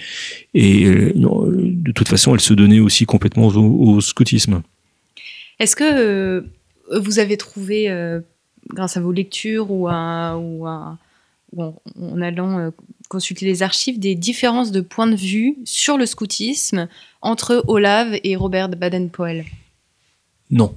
et 0.54 0.86
euh, 0.86 1.14
de 1.16 1.92
toute 1.94 2.10
façon, 2.10 2.34
elle 2.34 2.42
se 2.42 2.54
donnait 2.54 2.80
aussi 2.80 3.06
complètement 3.06 3.48
au, 3.48 4.02
scoutisme. 4.02 4.64
Est-ce 5.60 5.76
que 5.76 5.84
euh, 5.84 6.42
vous 7.00 7.20
avez 7.20 7.38
trouvé, 7.38 7.88
grâce 8.74 8.98
à 8.98 9.02
vos 9.02 9.12
lectures 9.12 9.72
ou, 9.72 9.88
ou, 9.88 10.68
en, 10.68 12.22
allant 12.22 12.72
consulter 13.08 13.46
les 13.46 13.62
archives, 13.62 14.00
des 14.00 14.16
différences 14.16 14.72
de 14.72 14.82
point 14.82 15.06
de 15.06 15.16
vue 15.16 15.56
sur 15.66 16.00
le 16.00 16.08
scoutisme 16.08 16.88
entre 17.22 17.64
Olav 17.68 18.18
et 18.24 18.36
Robert 18.36 18.70
Baden-Powell? 18.70 19.46
Non 20.50 20.76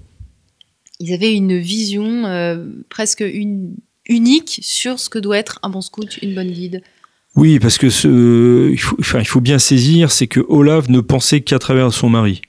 ils 1.01 1.13
avaient 1.13 1.35
une 1.35 1.59
vision 1.59 2.25
euh, 2.27 2.65
presque 2.89 3.25
unique 4.09 4.61
sur 4.63 4.99
ce 4.99 5.09
que 5.09 5.19
doit 5.19 5.39
être 5.39 5.59
un 5.63 5.69
bon 5.69 5.81
scout, 5.81 6.19
une 6.23 6.35
bonne 6.35 6.51
guide. 6.51 6.83
Oui, 7.35 7.59
parce 7.59 7.77
que 7.77 7.87
il, 8.71 8.79
faut, 8.79 9.41
bien 9.41 9.59
saisir, 9.59 10.11
c'est 10.11 10.27
que 10.27 10.41
Olaf 10.49 10.89
ne 10.89 11.01
pensait 11.01 11.43
qu'à 11.43 11.59
travers 11.59 11.93
son 11.93 12.09
mari. 12.09 12.41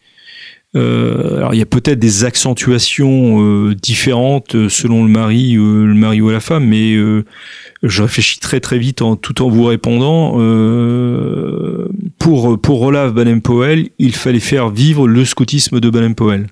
Euh, 0.75 1.37
alors 1.37 1.53
il 1.53 1.57
y 1.57 1.61
a 1.61 1.65
peut-être 1.65 1.97
des 1.97 2.23
accentuations 2.25 3.41
euh, 3.41 3.73
différentes 3.73 4.67
selon 4.69 5.03
le 5.03 5.09
mari, 5.09 5.53
le 5.53 5.93
mari 5.93 6.21
ou 6.21 6.29
la 6.29 6.39
femme, 6.39 6.65
mais 6.65 6.95
je 7.83 8.01
réfléchis 8.01 8.39
très 8.39 8.61
très 8.61 8.77
vite 8.77 9.01
en, 9.01 9.17
tout 9.17 9.41
en 9.41 9.49
vous 9.49 9.65
répondant. 9.65 10.33
pour 12.17 12.61
pour 12.61 12.81
Olaf 12.81 13.13
Baden-Powell, 13.13 13.89
il 13.99 14.15
fallait 14.15 14.39
faire 14.39 14.69
vivre 14.69 15.05
le 15.05 15.25
scoutisme 15.25 15.81
de 15.81 15.89
Baden-Powell 15.89 16.47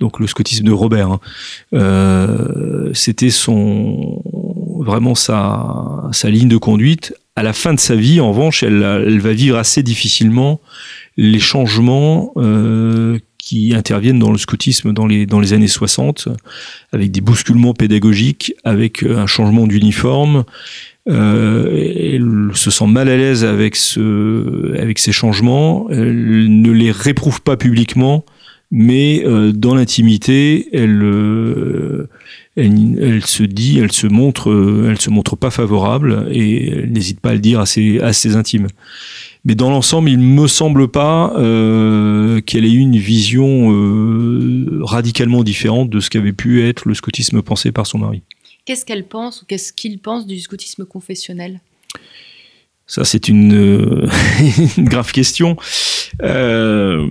donc 0.00 0.18
le 0.18 0.26
scoutisme 0.26 0.64
de 0.64 0.72
Robert. 0.72 1.10
Hein. 1.10 1.20
Euh, 1.74 2.90
c'était 2.94 3.30
son 3.30 4.22
vraiment 4.80 5.14
sa, 5.14 6.10
ligne 6.24 6.48
de 6.48 6.56
conduite. 6.56 7.14
À 7.36 7.42
la 7.42 7.52
fin 7.52 7.74
de 7.74 7.80
sa 7.80 7.94
vie, 7.94 8.20
en 8.20 8.30
revanche, 8.32 8.62
elle, 8.62 9.20
va 9.20 9.32
vivre 9.32 9.56
assez 9.56 9.82
difficilement 9.82 10.60
les 11.16 11.38
changements 11.38 12.32
euh, 12.36 13.18
qui 13.38 13.74
interviennent 13.74 14.18
dans 14.18 14.32
le 14.32 14.38
scoutisme 14.38 14.92
dans 14.92 15.06
les, 15.06 15.26
dans 15.26 15.40
les 15.40 15.52
années 15.52 15.68
60, 15.68 16.28
avec 16.92 17.10
des 17.10 17.20
bousculements 17.20 17.74
pédagogiques, 17.74 18.54
avec 18.64 19.02
un 19.02 19.26
changement 19.26 19.66
d'uniforme. 19.66 20.44
Euh, 21.08 22.14
elle 22.14 22.56
se 22.56 22.70
sent 22.70 22.86
mal 22.86 23.08
à 23.08 23.16
l'aise 23.16 23.44
avec, 23.44 23.76
ce, 23.76 24.78
avec 24.78 24.98
ces 24.98 25.12
changements, 25.12 25.88
elle 25.90 26.60
ne 26.60 26.70
les 26.70 26.90
réprouve 26.90 27.40
pas 27.40 27.56
publiquement, 27.56 28.24
mais 28.70 29.24
euh, 29.24 29.52
dans 29.52 29.74
l'intimité, 29.74 30.68
elle, 30.72 31.02
euh, 31.02 32.08
elle, 32.56 32.98
elle, 33.00 33.26
se 33.26 33.42
dit, 33.42 33.78
elle 33.78 33.90
se 33.90 34.06
montre, 34.06 34.50
euh, 34.50 34.88
elle 34.90 35.00
se 35.00 35.10
montre 35.10 35.34
pas 35.34 35.50
favorable 35.50 36.28
et 36.30 36.68
elle 36.68 36.92
n'hésite 36.92 37.20
pas 37.20 37.30
à 37.30 37.34
le 37.34 37.40
dire 37.40 37.58
à 37.58 37.66
ses, 37.66 37.98
à 38.00 38.12
ses 38.12 38.36
intimes. 38.36 38.68
Mais 39.44 39.54
dans 39.54 39.70
l'ensemble, 39.70 40.10
il 40.10 40.18
me 40.18 40.46
semble 40.46 40.86
pas 40.88 41.32
euh, 41.36 42.40
qu'elle 42.42 42.64
ait 42.64 42.72
eu 42.72 42.78
une 42.78 42.98
vision 42.98 43.70
radicalement 44.84 45.42
différente 45.42 45.90
de 45.90 45.98
ce 45.98 46.10
qu'avait 46.10 46.34
pu 46.34 46.62
être 46.66 46.86
le 46.86 46.94
scoutisme 46.94 47.42
pensé 47.42 47.72
par 47.72 47.86
son 47.86 47.98
mari. 47.98 48.22
Qu'est-ce 48.66 48.84
qu'elle 48.84 49.06
pense 49.06 49.42
ou 49.42 49.46
qu'est-ce 49.46 49.72
qu'il 49.72 49.98
pense 49.98 50.26
du 50.26 50.38
scoutisme 50.40 50.84
confessionnel? 50.84 51.60
Ça, 52.86 53.04
c'est 53.04 53.28
une, 53.28 54.06
une, 54.76 54.84
grave 54.84 55.10
question. 55.12 55.56
Euh, 56.22 57.06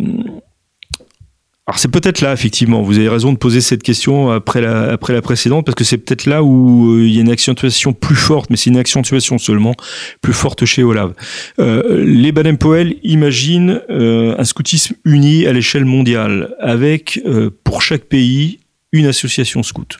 alors 1.69 1.77
c'est 1.77 1.91
peut-être 1.91 2.21
là, 2.21 2.33
effectivement, 2.33 2.81
vous 2.81 2.97
avez 2.97 3.09
raison 3.09 3.31
de 3.31 3.37
poser 3.37 3.61
cette 3.61 3.83
question 3.83 4.31
après 4.31 4.59
la, 4.59 4.97
précédente, 4.97 5.67
parce 5.67 5.75
que 5.75 5.83
c'est 5.83 5.99
peut-être 5.99 6.25
là 6.25 6.41
où 6.41 6.95
euh, 6.95 7.05
il 7.05 7.13
y 7.13 7.19
a 7.19 7.21
une 7.21 7.29
accentuation 7.29 7.93
plus 7.93 8.15
forte, 8.15 8.49
mais 8.49 8.57
c'est 8.57 8.71
une 8.71 8.77
accentuation 8.79 9.37
seulement, 9.37 9.75
plus 10.19 10.33
forte 10.33 10.65
chez 10.65 10.81
Olav. 10.81 11.13
Euh, 11.59 12.03
les 12.03 12.31
Baden-Powell 12.31 12.95
imaginent 13.03 13.81
euh, 13.91 14.33
un 14.39 14.43
scoutisme 14.45 14.95
uni 15.05 15.45
à 15.45 15.53
l'échelle 15.53 15.85
mondiale, 15.85 16.55
avec 16.59 17.21
pour 17.63 17.83
chaque 17.83 18.05
pays 18.05 18.61
une 18.91 19.05
association 19.05 19.61
scout. 19.61 19.99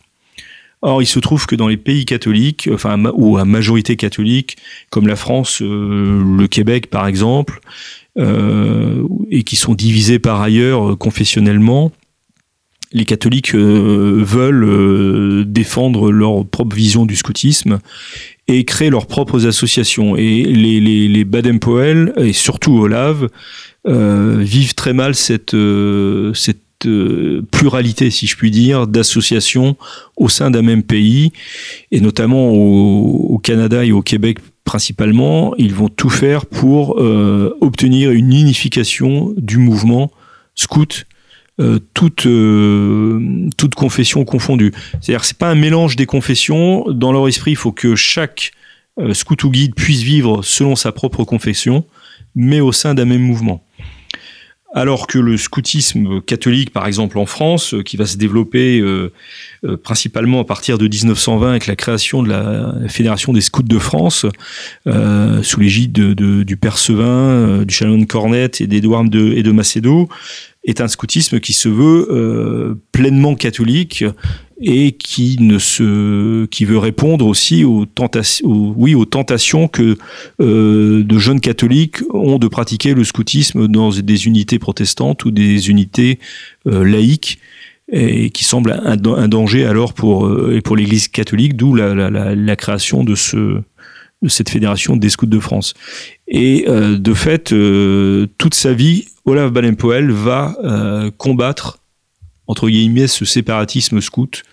Or, 0.82 1.02
il 1.02 1.06
se 1.06 1.20
trouve 1.20 1.46
que 1.46 1.56
dans 1.56 1.68
les 1.68 1.78
pays 1.78 2.06
catholiques, 2.06 2.70
enfin, 2.74 3.04
ou 3.14 3.38
à 3.38 3.44
majorité 3.44 3.98
catholique, 3.98 4.58
comme 4.90 5.08
la 5.08 5.18
France, 5.18 5.60
le 5.62 6.48
Québec 6.48 6.90
par 6.90 7.06
exemple, 7.06 7.60
euh, 8.20 9.08
et 9.30 9.44
qui 9.44 9.56
sont 9.56 9.76
divisés 9.76 10.20
par 10.20 10.42
ailleurs 10.42 10.92
euh, 10.92 10.96
confessionnellement 10.96 11.92
les 12.92 13.06
catholiques 13.06 13.54
euh, 13.54 14.24
veulent 14.26 15.46
défendre 15.46 16.12
leur 16.12 16.44
propre 16.44 16.76
vision 16.76 17.06
du 17.06 17.16
scoutisme 17.16 17.78
et 18.48 18.66
créer 18.66 18.90
leurs 18.90 19.06
propres 19.06 19.46
associations. 19.46 20.16
Et 20.16 20.42
les, 20.44 21.24
Baden-Powell, 21.24 22.14
et 22.18 22.34
surtout 22.34 22.80
Olav, 22.80 23.30
vivent 23.86 24.74
très 24.74 24.94
mal 24.94 25.14
cette, 25.14 25.56
cette 26.34 26.62
pluralité, 27.52 28.10
si 28.10 28.28
je 28.28 28.36
puis 28.36 28.52
dire, 28.52 28.88
d'associations 28.88 29.76
au 30.18 30.30
sein 30.30 30.52
d'un 30.52 30.62
même 30.62 30.84
pays, 30.84 31.32
et 31.92 32.02
notamment 32.02 32.50
au, 32.50 33.38
Canada 33.40 33.86
et 33.86 33.92
au 33.92 34.02
Québec 34.02 34.40
principalement, 34.66 35.56
ils 35.58 35.74
vont 35.74 35.90
tout 35.90 36.10
faire 36.10 36.46
pour 36.46 37.00
euh, 37.00 37.58
obtenir 37.62 38.12
une 38.12 38.32
unification 38.32 39.34
du 39.38 39.58
mouvement 39.58 40.12
scout, 40.54 41.08
euh, 41.60 41.80
toute, 41.94 42.28
euh, 42.28 43.50
confession 43.76 44.26
confondue. 44.26 44.72
C'est-à-dire 45.02 45.26
c'est 45.26 45.38
pas 45.38 45.50
un 45.50 45.56
mélange 45.56 45.96
des 45.96 46.06
confessions. 46.06 46.86
Dans 46.92 47.12
leur 47.12 47.28
esprit, 47.28 47.52
il 47.52 47.58
faut 47.58 47.72
que 47.72 47.96
chaque 47.96 48.52
scout 49.14 49.42
ou 49.46 49.50
guide 49.50 49.76
puisse 49.76 50.02
vivre 50.02 50.44
selon 50.44 50.76
sa 50.76 50.92
propre 50.92 51.24
confession, 51.24 51.86
mais 52.36 52.60
au 52.60 52.72
sein 52.72 52.94
d'un 52.94 53.06
même 53.06 53.22
mouvement 53.22 53.64
alors 54.74 55.08
que 55.08 55.18
le 55.18 55.38
scoutisme 55.38 56.22
catholique, 56.22 56.72
par 56.72 56.86
exemple 56.88 57.18
en 57.18 57.26
France, 57.26 57.76
qui 57.86 57.98
va 57.98 58.06
se 58.06 58.18
développer 58.18 58.82
euh, 59.66 59.76
principalement 59.76 60.40
à 60.40 60.46
partir 60.46 60.78
de 60.78 60.88
1920 60.88 61.50
avec 61.50 61.68
la 61.68 61.76
création 61.76 62.24
de 62.24 62.30
la 62.30 62.74
Fédération 62.88 63.34
des 63.34 63.42
scouts 63.42 63.62
de 63.62 63.78
France, 63.78 64.26
euh, 64.88 65.44
sous 65.44 65.60
l'égide 65.60 65.92
de, 65.92 66.44
du 66.44 66.56
Père 66.56 66.78
Sevin, 66.78 67.04
euh, 67.04 67.66
du 67.66 67.74
Chanoine 67.74 68.08
Cornette 68.08 68.62
et 68.62 68.68
d'Édouard 68.68 69.04
de, 69.04 69.34
et 69.34 69.44
de 69.44 69.52
Macedo, 69.52 70.08
est 70.64 70.82
un 70.82 70.88
scoutisme 70.88 71.40
qui 71.40 71.54
se 71.54 71.70
veut 71.70 72.78
pleinement 72.92 73.36
catholique 73.36 74.04
et 74.62 74.92
qui 74.92 75.38
ne 75.40 75.58
se 75.58 76.46
qui 76.48 76.66
veut 76.66 76.78
répondre 76.78 77.26
aussi 77.26 77.64
aux 77.64 77.86
tentations 77.86 78.46
oui 78.76 78.94
aux 78.94 79.06
tentations 79.06 79.70
que 79.70 79.98
de 80.40 81.18
jeunes 81.18 81.40
catholiques 81.40 82.00
ont 82.14 82.40
de 82.40 82.48
pratiquer 82.50 82.94
le 82.94 83.06
scoutisme 83.06 83.70
dans 83.70 83.92
des 83.92 84.28
unités 84.28 84.60
protestantes 84.60 85.24
ou 85.24 85.32
des 85.32 85.70
unités 85.70 86.20
laïques 86.66 87.40
et 87.92 88.30
qui 88.30 88.44
semble 88.44 88.80
un, 88.84 88.98
danger 88.98 89.66
alors 89.66 89.94
pour, 89.94 90.28
euh, 90.28 90.56
et 90.56 90.62
pour 90.62 90.76
l'Église 90.76 91.08
catholique, 91.08 91.56
d'où 91.56 91.74
la, 91.74 91.96
la, 91.96 92.10
la, 92.10 92.36
la, 92.36 92.56
création 92.56 93.04
de, 93.04 93.16
ce, 93.16 93.62
cette 94.28 94.50
fédération 94.50 94.96
des 94.96 95.10
scouts 95.10 95.26
de 95.26 95.40
France. 95.40 95.74
Et 96.28 96.66
euh, 96.68 96.98
de 96.98 97.14
fait, 97.14 97.54
euh, 97.54 98.28
toute 98.38 98.54
sa 98.54 98.74
vie, 98.74 99.06
Olaf 99.26 99.52
Baden-Powell 99.52 100.12
va 100.12 100.56
combattre, 101.18 101.80
entre 102.48 102.68
guillemets, 102.70 103.08
ce 103.08 103.26
séparatisme 103.26 104.02
scout 104.02 104.44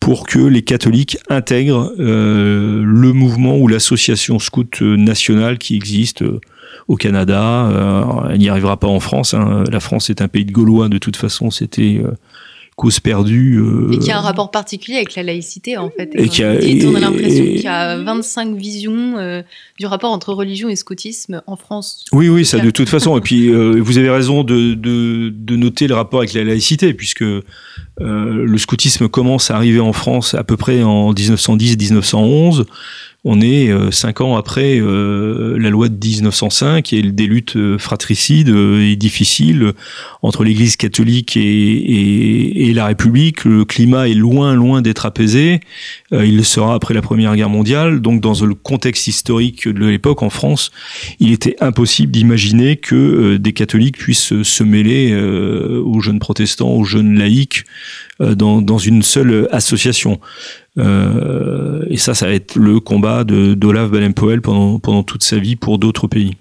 pour 0.00 0.26
que 0.26 0.38
les 0.38 0.62
catholiques 0.62 1.18
intègrent 1.28 1.92
le 1.96 3.12
mouvement 3.12 3.56
ou 3.56 3.68
l'association 3.68 4.38
scout 4.38 4.80
nationale 4.80 5.58
qui 5.58 5.76
existe 5.76 6.24
au 6.88 6.96
Canada. 6.96 8.26
elle 8.30 8.38
n'y 8.38 8.48
arrivera 8.48 8.80
pas 8.80 8.88
en 8.88 8.98
France. 8.98 9.34
Hein. 9.34 9.62
La 9.70 9.78
France 9.78 10.10
est 10.10 10.22
un 10.22 10.28
pays 10.28 10.44
de 10.44 10.52
Gaulois 10.52 10.88
de 10.88 10.98
toute 10.98 11.16
façon. 11.16 11.50
C'était 11.50 12.02
cause 12.80 12.98
perdue. 12.98 13.58
Euh, 13.58 13.92
et 13.92 13.98
qui 13.98 14.10
a 14.10 14.16
un 14.16 14.22
rapport 14.22 14.50
particulier 14.50 14.96
avec 14.96 15.14
la 15.14 15.22
laïcité, 15.22 15.76
en 15.76 15.90
fait. 15.90 16.10
Et, 16.14 16.28
qui 16.28 16.42
a, 16.42 16.52
on 16.86 16.94
a 16.94 17.00
l'impression 17.00 17.44
qu'il 17.44 17.60
y 17.60 17.66
a 17.66 17.98
25 17.98 18.56
visions 18.56 19.18
euh, 19.18 19.42
du 19.78 19.84
rapport 19.84 20.10
entre 20.12 20.32
religion 20.32 20.70
et 20.70 20.76
scoutisme 20.76 21.42
en 21.46 21.56
France. 21.56 22.06
Oui, 22.12 22.30
oui, 22.30 22.46
ça 22.46 22.58
de 22.58 22.70
toute 22.70 22.88
façon. 22.88 23.18
et 23.18 23.20
puis, 23.20 23.50
euh, 23.50 23.80
vous 23.82 23.98
avez 23.98 24.08
raison 24.08 24.44
de, 24.44 24.72
de, 24.72 25.28
de, 25.28 25.56
noter 25.56 25.88
le 25.88 25.94
rapport 25.94 26.20
avec 26.20 26.32
la 26.32 26.42
laïcité, 26.42 26.94
puisque 26.94 27.24
le 28.00 28.56
scoutisme 28.56 29.08
commence 29.08 29.50
à 29.50 29.56
arriver 29.56 29.80
en 29.80 29.92
France 29.92 30.32
à 30.32 30.42
peu 30.42 30.56
près 30.56 30.82
en 30.82 31.12
1910-1911 31.12 32.64
on 33.24 33.42
est 33.42 33.68
euh, 33.68 33.90
cinq 33.90 34.22
ans 34.22 34.36
après 34.36 34.80
euh, 34.80 35.58
la 35.58 35.68
loi 35.68 35.88
de 35.88 35.94
1905 35.94 36.94
et 36.94 37.02
des 37.02 37.26
luttes 37.26 37.56
euh, 37.56 37.76
fratricides 37.76 38.48
et 38.48 38.96
difficiles 38.96 39.72
entre 40.22 40.42
l'Église 40.42 40.76
catholique 40.76 41.36
et, 41.36 42.72
la 42.74 42.86
République. 42.86 43.44
Le 43.44 43.64
climat 43.64 44.08
est 44.08 44.14
loin, 44.14 44.54
loin 44.54 44.80
d'être 44.80 45.04
apaisé. 45.04 45.60
il 46.12 46.36
le 46.36 46.42
sera 46.44 46.74
après 46.74 46.94
la 46.94 47.02
Première 47.02 47.34
Guerre 47.34 47.48
mondiale. 47.48 48.00
Donc, 48.00 48.20
dans 48.20 48.34
le 48.44 48.54
contexte 48.54 49.08
historique 49.08 49.66
de 49.66 49.86
l'époque 49.86 50.22
en 50.22 50.30
France, 50.30 50.70
il 51.18 51.32
était 51.32 51.56
impossible 51.60 52.12
d'imaginer 52.12 52.76
que 52.76 53.38
des 53.38 53.52
catholiques 53.52 53.98
puissent 53.98 54.42
se 54.42 54.62
mêler 54.62 55.14
aux 55.14 56.00
jeunes 56.00 56.20
protestants, 56.20 56.70
aux 56.70 56.84
jeunes 56.84 57.18
laïcs 57.18 57.64
dans, 58.20 58.62
dans 58.62 58.78
une 58.78 59.02
seule 59.02 59.48
association. 59.50 60.20
Euh, 60.78 61.84
et 61.88 61.96
ça, 61.96 62.14
ça 62.14 62.26
va 62.26 62.32
être 62.32 62.56
le 62.56 62.80
combat 62.80 63.24
d'Olaf 63.24 63.90
Baden-Powell 63.90 64.40
pendant, 64.40 65.02
toute 65.02 65.24
sa 65.24 65.38
vie 65.38 65.56
pour 65.56 65.78
d'autres 65.78 66.06
pays. 66.06 66.36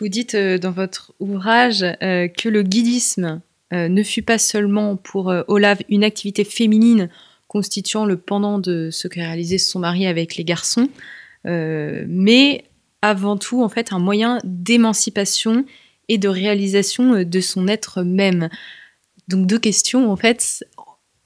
Vous 0.00 0.08
dites 0.08 0.34
euh, 0.34 0.58
dans 0.58 0.72
votre 0.72 1.12
ouvrage 1.20 1.84
euh, 2.02 2.28
que 2.28 2.48
le 2.48 2.62
guidisme 2.62 3.40
ne 3.72 4.04
fut 4.04 4.22
pas 4.22 4.38
seulement 4.38 4.94
pour 4.94 5.34
Olaf 5.48 5.82
une 5.88 6.04
activité 6.04 6.44
féminine 6.44 7.08
constituant 7.48 8.04
le 8.04 8.16
pendant 8.16 8.60
de 8.60 8.88
ce 8.92 9.08
que 9.08 9.18
réalisait 9.18 9.58
son 9.58 9.80
mari 9.80 10.06
avec 10.06 10.36
les 10.36 10.44
garçons, 10.44 10.88
mais 11.44 12.66
avant 13.02 13.36
tout 13.36 13.64
en 13.64 13.68
fait 13.68 13.92
un 13.92 13.98
moyen 13.98 14.38
d'émancipation 14.44 15.64
et 16.08 16.18
de 16.18 16.28
réalisation 16.28 17.24
de 17.24 17.40
son 17.40 17.66
être 17.66 18.04
même. 18.04 18.48
Donc 19.26 19.48
deux 19.48 19.58
questions 19.58 20.08
en 20.08 20.16
fait. 20.16 20.64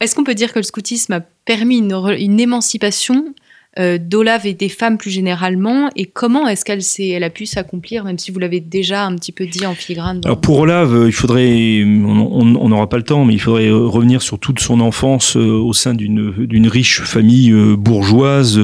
Est-ce 0.00 0.14
qu'on 0.14 0.24
peut 0.24 0.34
dire 0.34 0.52
que 0.52 0.58
le 0.58 0.64
scoutisme 0.64 1.12
a 1.12 1.20
permis 1.20 1.78
une, 1.78 2.40
émancipation 2.40 3.34
euh, 3.78 3.96
d'Olave 3.98 4.46
et 4.46 4.54
des 4.54 4.68
femmes 4.68 4.98
plus 4.98 5.10
généralement 5.10 5.88
et 5.94 6.04
comment 6.06 6.48
est-ce 6.48 6.64
qu'elle 6.64 6.80
elle 7.12 7.22
a 7.22 7.30
pu 7.30 7.46
s'accomplir 7.46 8.02
même 8.02 8.18
si 8.18 8.32
vous 8.32 8.40
l'avez 8.40 8.58
déjà 8.58 9.04
un 9.04 9.14
petit 9.14 9.30
peu 9.30 9.46
dit 9.46 9.66
en 9.66 9.74
filigrane 9.74 10.20
Alors 10.24 10.40
pour 10.40 10.58
Olave, 10.58 10.94
euh, 10.94 11.06
il 11.06 11.12
faudrait 11.12 11.84
on 11.84 12.68
n'aura 12.68 12.88
pas 12.88 12.96
le 12.96 13.04
temps 13.04 13.24
mais 13.24 13.34
il 13.34 13.38
faudrait 13.38 13.68
euh, 13.68 13.86
revenir 13.86 14.20
sur 14.20 14.40
toute 14.40 14.58
son 14.58 14.80
enfance 14.80 15.36
au 15.36 15.72
sein 15.72 15.94
d'une 15.94 16.68
riche 16.68 17.02
famille 17.02 17.52
bourgeoise 17.76 18.60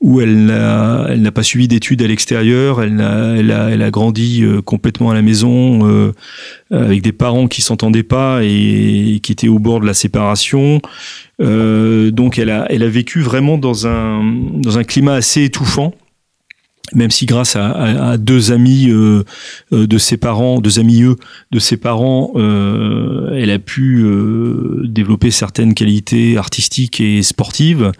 où 0.00 0.20
elle 0.20 0.46
n'a 0.46 1.32
pas 1.32 1.44
suivi 1.44 1.68
d'études 1.68 2.02
à 2.02 2.08
l'extérieur, 2.08 2.82
elle, 2.82 3.00
a, 3.00 3.36
elle 3.36 3.82
a 3.82 3.90
grandi 3.90 4.44
complètement 4.64 5.10
à 5.10 5.14
la 5.14 5.22
maison 5.22 6.12
avec 6.72 7.02
des 7.02 7.12
parents 7.12 7.46
qui 7.46 7.62
s'entendaient 7.62 8.02
pas 8.02 8.40
et, 8.42 9.20
qui 9.22 9.32
étaient 9.32 9.48
au 9.48 9.58
bord 9.58 9.80
de 9.80 9.86
la 9.86 9.94
séparation. 9.94 10.80
Euh, 11.40 12.10
donc 12.10 12.38
elle 12.38 12.50
a, 12.50 12.88
vécu 12.88 13.20
vraiment 13.20 13.58
dans 13.58 13.86
un, 13.86 14.84
climat 14.86 15.14
assez 15.14 15.44
étouffant 15.44 15.94
même 16.94 17.10
si 17.10 17.24
grâce 17.24 17.56
à, 17.56 18.18
deux 18.18 18.52
amis 18.52 18.90
euh, 18.90 19.24
euh, 19.72 19.86
de 19.86 19.96
ses 19.96 20.18
parents, 20.18 20.60
deux 20.60 20.78
amis 20.78 21.04
eux 21.04 21.16
de 21.50 21.58
ses 21.58 21.78
parents, 21.78 22.32
elle 22.36 23.50
a 23.50 23.58
pu 23.58 24.04
développer 24.84 25.30
certaines 25.30 25.72
qualités 25.72 26.36
artistiques 26.36 27.00
et 27.00 27.22
sportives, 27.22 27.92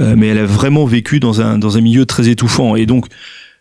mais 0.00 0.28
elle 0.28 0.38
a 0.38 0.46
vraiment 0.46 0.84
vécu 0.84 1.20
dans 1.20 1.40
un 1.40 1.80
milieu 1.80 2.06
très 2.06 2.28
étouffant. 2.28 2.74
Et 2.74 2.86
donc 2.86 3.06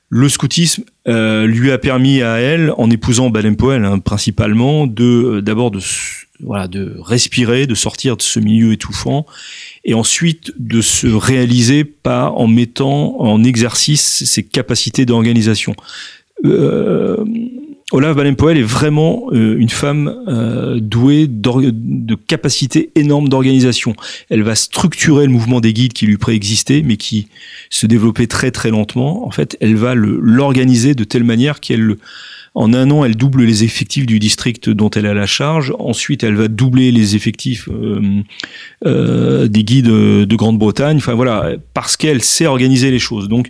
le 0.10 0.28
scoutisme 0.28 0.86
lui 1.06 1.72
a 1.72 1.78
permis 1.78 2.24
à 2.24 2.40
elle, 2.40 2.74
en 2.78 2.90
épousant 2.90 3.30
Baden-Powell 3.30 3.86
hein, 3.86 4.00
principalement, 4.00 4.88
de 4.88 5.40
d'abord 5.42 5.70
de 5.70 5.82
voilà, 6.40 6.68
de 6.68 6.96
respirer, 7.00 7.68
de 7.68 7.76
sortir 7.76 8.18
de 8.18 8.22
ce 8.22 8.40
milieu 8.40 8.74
étouffant, 8.74 9.26
et 9.86 9.94
ensuite 9.94 10.54
de 10.58 10.82
se 10.82 11.08
réaliser 11.08 11.84
pas 11.84 12.30
en 12.32 12.48
mettant 12.48 13.20
en 13.20 13.44
exercice 13.44 14.26
ses 14.26 14.44
capacités 14.44 15.06
d'organisation. 15.06 15.76
Euh, 16.46 17.24
Olaf 17.92 18.16
Baden-Powell 18.16 18.58
est 18.58 18.64
vraiment 18.64 19.28
euh, 19.32 19.56
une 19.58 19.70
femme 19.70 20.24
euh, 20.28 20.80
douée 20.80 21.28
de 21.28 22.16
capacités 22.16 22.90
énormes 22.96 23.30
d'organisation. 23.30 23.96
Elle 24.30 24.42
va 24.42 24.56
structurer 24.56 25.26
le 25.26 25.32
mouvement 25.32 25.62
des 25.62 25.74
guides 25.74 25.94
qui 25.94 26.08
lui 26.08 26.18
préexistait, 26.18 26.82
mais 26.84 26.98
qui 26.98 27.28
se 27.70 27.86
développait 27.86 28.26
très 28.26 28.50
très 28.50 28.72
lentement. 28.72 29.28
En 29.28 29.32
fait, 29.32 29.58
elle 29.62 29.76
va 29.76 29.94
l'organiser 29.94 30.96
de 30.96 31.04
telle 31.04 31.24
manière 31.24 31.60
qu'elle 31.60 31.98
en 32.56 32.74
un 32.74 32.92
an, 32.92 33.04
elle 33.04 33.16
double 33.16 33.44
les 33.44 33.64
effectifs 33.64 34.06
du 34.06 34.20
district 34.20 34.70
dont 34.70 34.90
elle 34.92 35.08
a 35.08 35.14
la 35.14 35.26
charge. 35.26 35.74
Ensuite, 35.80 36.24
elle 36.24 36.36
va 36.36 36.48
doubler 36.48 36.92
les 36.92 37.16
effectifs 37.16 37.68
euh, 37.70 38.22
euh, 38.86 39.48
des 39.48 39.64
guides 39.64 39.88
de 39.88 40.36
Grande-Bretagne. 40.36 40.98
Enfin 40.98 41.16
voilà, 41.16 41.54
parce 41.74 41.98
qu'elle 41.98 42.22
sait 42.22 42.46
organiser 42.46 42.92
les 42.92 43.00
choses. 43.00 43.28
Donc, 43.28 43.50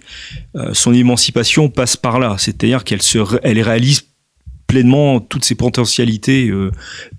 euh, 0.55 0.69
son 0.73 0.93
émancipation 0.93 1.69
passe 1.69 1.97
par 1.97 2.17
là. 2.17 2.35
C'est-à-dire 2.37 2.85
qu'elle 2.85 3.01
se, 3.01 3.19
elle 3.43 3.59
réalise 3.59 4.07
pleinement 4.67 5.19
toutes 5.19 5.43
ses 5.43 5.55
potentialités 5.55 6.51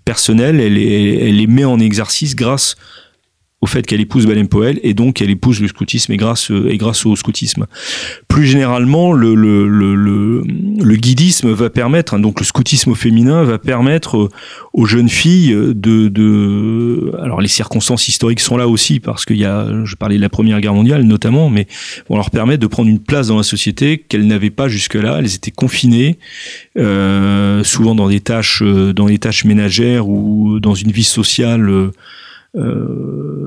personnelles. 0.06 0.60
Elle, 0.60 0.78
elle 0.78 1.36
les 1.36 1.46
met 1.46 1.64
en 1.64 1.78
exercice 1.78 2.34
grâce 2.34 2.76
au 3.64 3.66
fait 3.66 3.86
qu'elle 3.86 4.02
épouse 4.02 4.26
Baden-Powell 4.26 4.78
et 4.82 4.92
donc 4.92 5.14
qu'elle 5.14 5.30
épouse 5.30 5.58
le 5.58 5.68
scoutisme 5.68 6.12
et 6.12 6.18
grâce, 6.18 6.50
et 6.68 6.76
grâce 6.76 7.06
au 7.06 7.16
scoutisme. 7.16 7.64
Plus 8.28 8.44
généralement, 8.44 9.14
le, 9.14 10.96
guidisme 10.96 11.50
va 11.50 11.70
permettre, 11.70 12.12
hein, 12.12 12.20
donc 12.20 12.40
le 12.40 12.44
scoutisme 12.44 12.90
au 12.90 12.94
féminin 12.94 13.42
va 13.42 13.56
permettre 13.58 14.28
aux 14.74 14.84
jeunes 14.84 15.08
filles 15.08 15.54
de, 15.54 16.08
de 16.08 17.12
alors 17.22 17.40
les 17.40 17.48
circonstances 17.48 18.06
historiques 18.06 18.40
sont 18.40 18.58
là 18.58 18.68
aussi 18.68 19.00
parce 19.00 19.24
qu'il 19.24 19.38
y 19.38 19.46
a, 19.46 19.66
je 19.84 19.96
parlais 19.96 20.16
de 20.16 20.20
la 20.20 20.28
Première 20.28 20.60
Guerre 20.60 20.74
mondiale 20.74 21.04
notamment, 21.04 21.48
mais 21.48 21.66
vont 22.10 22.16
leur 22.16 22.30
permettre 22.30 22.60
de 22.60 22.66
prendre 22.66 22.90
une 22.90 23.00
place 23.00 23.28
dans 23.28 23.38
la 23.38 23.44
société 23.44 23.96
qu'elles 23.96 24.26
n'avaient 24.26 24.50
pas 24.50 24.68
jusque-là. 24.68 25.20
Elles 25.20 25.36
étaient 25.36 25.50
confinées, 25.50 26.18
euh, 26.76 27.64
souvent 27.64 27.94
dans 27.94 28.10
des 28.10 28.20
tâches, 28.20 28.62
dans 28.62 29.06
des 29.06 29.18
tâches 29.18 29.46
ménagères 29.46 30.06
ou 30.06 30.60
dans 30.60 30.74
une 30.74 30.90
vie 30.90 31.02
sociale 31.02 31.70
euh, 31.70 31.92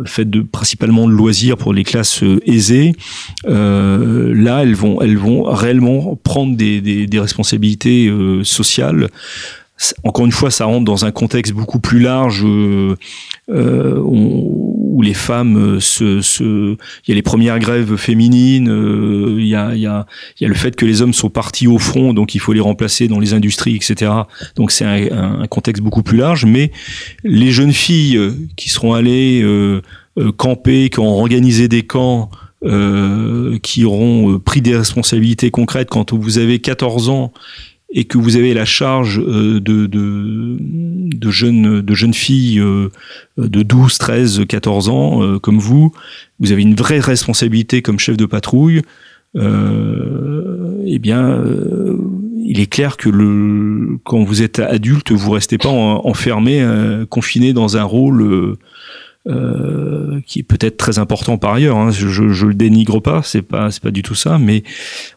faites 0.07 0.29
de 0.29 0.41
principalement 0.41 1.07
de 1.07 1.13
loisirs 1.13 1.57
pour 1.57 1.73
les 1.73 1.83
classes 1.83 2.23
euh, 2.23 2.39
aisées. 2.45 2.95
Euh, 3.45 4.33
là, 4.33 4.63
elles 4.63 4.75
vont, 4.75 5.01
elles 5.01 5.17
vont 5.17 5.43
réellement 5.43 6.17
prendre 6.23 6.55
des, 6.55 6.81
des, 6.81 7.07
des 7.07 7.19
responsabilités 7.19 8.07
euh, 8.07 8.43
sociales 8.43 9.09
encore 10.03 10.25
une 10.25 10.31
fois, 10.31 10.49
ça 10.49 10.65
rentre 10.65 10.85
dans 10.85 11.05
un 11.05 11.11
contexte 11.11 11.53
beaucoup 11.53 11.79
plus 11.79 11.99
large 11.99 12.43
euh, 12.43 12.95
euh 13.49 13.99
où 14.03 15.01
les 15.03 15.13
femmes 15.13 15.75
euh, 15.75 15.79
se, 15.79 16.21
il 16.41 17.09
y 17.09 17.11
a 17.11 17.15
les 17.15 17.21
premières 17.21 17.59
grèves 17.59 17.95
féminines, 17.95 18.69
euh, 18.69 19.35
il 19.37 19.45
y 19.45 19.55
a, 19.55 20.05
le 20.41 20.53
fait 20.55 20.75
que 20.75 20.85
les 20.85 21.03
hommes 21.03 21.13
sont 21.13 21.29
partis 21.29 21.67
au 21.67 21.77
front, 21.77 22.13
donc 22.13 22.33
il 22.33 22.39
faut 22.39 22.53
les 22.53 22.59
remplacer 22.59 23.07
dans 23.07 23.19
les 23.19 23.33
industries, 23.33 23.75
etc. 23.75 24.11
Donc 24.55 24.71
c'est 24.71 24.85
un, 24.85 25.45
contexte 25.47 25.83
beaucoup 25.83 26.01
plus 26.01 26.17
large. 26.17 26.45
Mais 26.45 26.71
les 27.23 27.51
jeunes 27.51 27.73
filles 27.73 28.19
qui 28.55 28.69
seront 28.69 28.93
allées 28.93 29.45
camper, 30.37 30.89
qui 30.89 30.99
ont 30.99 31.19
organisé 31.19 31.67
des 31.67 31.83
camps. 31.83 32.31
Qui 33.61 33.85
auront 33.85 34.39
pris 34.39 34.61
des 34.61 34.75
responsabilités 34.75 35.51
concrètes 35.51 35.89
quand 35.89 36.11
vous 36.13 36.39
avez 36.39 36.59
14 36.59 37.09
ans 37.09 37.31
et 37.89 38.05
que 38.05 38.17
vous 38.17 38.35
avez 38.35 38.53
la 38.53 38.65
charge 38.65 39.19
euh, 39.19 39.59
de, 39.59 39.85
de, 39.85 41.31
jeunes, 41.31 41.81
de 41.81 41.93
jeunes 41.93 42.13
filles 42.13 42.59
euh, 42.59 42.89
de 43.37 43.63
12, 43.63 43.97
13, 43.97 44.45
14 44.47 44.89
ans, 44.89 45.23
euh, 45.23 45.39
comme 45.39 45.59
vous, 45.59 45.91
vous 46.39 46.51
avez 46.51 46.61
une 46.63 46.75
vraie 46.75 46.99
responsabilité 46.99 47.81
comme 47.81 47.99
chef 47.99 48.17
de 48.17 48.25
patrouille, 48.25 48.81
eh 49.35 50.99
bien, 50.99 51.43
il 52.43 52.59
est 52.59 52.65
clair 52.65 52.97
que 52.97 53.07
le, 53.07 53.99
quand 54.03 54.23
vous 54.23 54.41
êtes 54.41 54.57
adulte, 54.57 55.11
vous 55.11 55.29
restez 55.29 55.59
pas 55.59 55.69
enfermé, 55.69 56.65
confiné 57.11 57.53
dans 57.53 57.77
un 57.77 57.83
rôle 57.83 58.57
euh, 59.27 60.21
qui 60.25 60.39
est 60.39 60.43
peut-être 60.43 60.77
très 60.77 60.99
important 60.99 61.37
par 61.37 61.53
ailleurs. 61.53 61.77
Hein. 61.77 61.91
Je, 61.91 62.07
je, 62.07 62.45
le 62.45 62.53
dénigre 62.53 63.01
pas, 63.01 63.21
c'est 63.23 63.41
pas 63.41 63.71
c'est 63.71 63.81
pas 63.81 63.91
du 63.91 64.01
tout 64.01 64.15
ça, 64.15 64.37
mais 64.37 64.63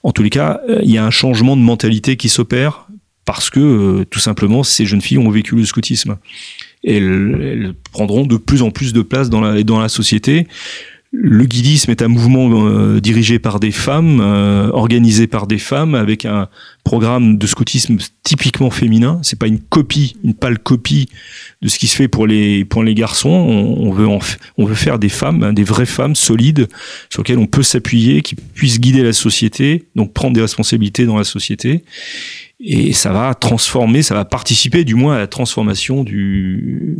en 0.02 0.12
tous 0.12 0.22
les 0.22 0.30
cas, 0.30 0.60
euh, 0.68 0.80
il 0.82 0.90
y 0.90 0.98
a 0.98 1.04
un 1.04 1.10
changement 1.10 1.56
de 1.56 1.62
mentalité 1.62 2.16
qui 2.16 2.28
s'opère 2.28 2.88
parce 3.24 3.50
que 3.50 3.60
euh, 3.60 4.04
tout 4.04 4.18
simplement 4.18 4.62
ces 4.62 4.86
jeunes 4.86 5.00
filles 5.00 5.18
ont 5.18 5.30
vécu 5.30 5.54
le 5.54 5.64
scoutisme 5.64 6.16
elles, 6.84 7.74
prendront 7.92 8.26
de 8.26 8.36
plus 8.36 8.62
en 8.62 8.70
plus 8.70 8.92
de 8.92 9.02
place 9.02 9.30
dans 9.30 9.40
la, 9.40 9.62
dans 9.62 9.80
la 9.80 9.88
société. 9.88 10.46
Le 11.12 11.44
guidisme 11.44 11.90
est 11.90 12.02
un 12.02 12.08
mouvement 12.08 12.48
euh, 12.68 13.00
dirigé 13.00 13.40
par 13.40 13.58
des 13.58 13.72
femmes, 13.72 14.20
euh, 14.20 14.70
organisé 14.70 15.26
par 15.26 15.48
des 15.48 15.58
femmes, 15.58 15.96
avec 15.96 16.24
un 16.24 16.48
programme 16.84 17.36
de 17.36 17.46
scoutisme 17.48 17.96
typiquement 18.22 18.70
féminin. 18.70 19.18
C'est 19.22 19.38
pas 19.38 19.48
une 19.48 19.58
copie, 19.58 20.14
une 20.22 20.34
pâle 20.34 20.60
copie 20.60 21.08
de 21.62 21.68
ce 21.68 21.80
qui 21.80 21.88
se 21.88 21.96
fait 21.96 22.06
pour 22.06 22.28
les 22.28 22.64
pour 22.64 22.84
les 22.84 22.94
garçons. 22.94 23.28
On, 23.28 23.90
veut 23.90 24.06
on 24.06 24.64
veut 24.64 24.74
faire 24.76 25.00
des 25.00 25.08
femmes, 25.08 25.42
hein, 25.42 25.52
des 25.52 25.64
vraies 25.64 25.84
femmes 25.84 26.14
solides 26.14 26.68
sur 27.10 27.22
lesquelles 27.22 27.38
on 27.38 27.46
peut 27.46 27.64
s'appuyer, 27.64 28.22
qui 28.22 28.36
puissent 28.36 28.78
guider 28.78 29.02
la 29.02 29.12
société, 29.12 29.88
donc 29.96 30.12
prendre 30.12 30.34
des 30.34 30.42
responsabilités 30.42 31.06
dans 31.06 31.18
la 31.18 31.24
société 31.24 31.82
et 32.60 32.92
ça 32.92 33.12
va 33.12 33.34
transformer, 33.34 34.02
ça 34.02 34.14
va 34.14 34.24
participer 34.24 34.84
du 34.84 34.94
moins 34.94 35.14
à 35.14 35.18
la 35.18 35.26
transformation 35.26 36.04
du, 36.04 36.98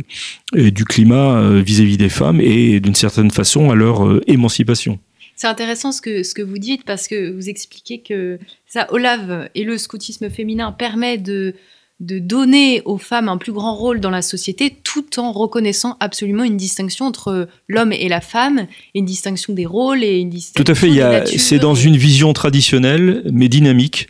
euh, 0.55 0.71
du 0.71 0.85
climat 0.85 1.37
euh, 1.37 1.61
vis-à-vis 1.61 1.97
des 1.97 2.09
femmes 2.09 2.41
et 2.41 2.79
d'une 2.79 2.95
certaine 2.95 3.29
façon 3.29 3.69
à 3.69 3.75
leur 3.75 4.07
euh, 4.07 4.21
émancipation. 4.27 4.97
C'est 5.35 5.47
intéressant 5.47 5.91
ce 5.91 6.01
que, 6.01 6.23
ce 6.23 6.33
que 6.33 6.41
vous 6.41 6.57
dites 6.57 6.83
parce 6.83 7.07
que 7.07 7.31
vous 7.31 7.47
expliquez 7.47 7.99
que 7.99 8.39
ça, 8.67 8.87
Olave 8.91 9.49
et 9.53 9.63
le 9.63 9.77
scoutisme 9.77 10.29
féminin 10.29 10.71
permet 10.71 11.17
de, 11.17 11.53
de 11.99 12.17
donner 12.17 12.81
aux 12.85 12.97
femmes 12.97 13.29
un 13.29 13.37
plus 13.37 13.51
grand 13.51 13.75
rôle 13.75 13.99
dans 13.99 14.09
la 14.09 14.23
société 14.23 14.75
tout 14.83 15.19
en 15.19 15.31
reconnaissant 15.31 15.95
absolument 15.99 16.43
une 16.43 16.57
distinction 16.57 17.05
entre 17.05 17.47
l'homme 17.67 17.91
et 17.91 18.09
la 18.09 18.21
femme, 18.21 18.67
une 18.95 19.05
distinction 19.05 19.53
des 19.53 19.67
rôles 19.67 20.03
et 20.03 20.17
une 20.17 20.29
distinction 20.29 20.63
Tout 20.63 20.71
à 20.71 20.75
fait, 20.75 21.37
c'est 21.37 21.59
dans 21.59 21.75
une 21.75 21.97
vision 21.97 22.33
traditionnelle 22.33 23.23
mais 23.31 23.47
dynamique. 23.47 24.09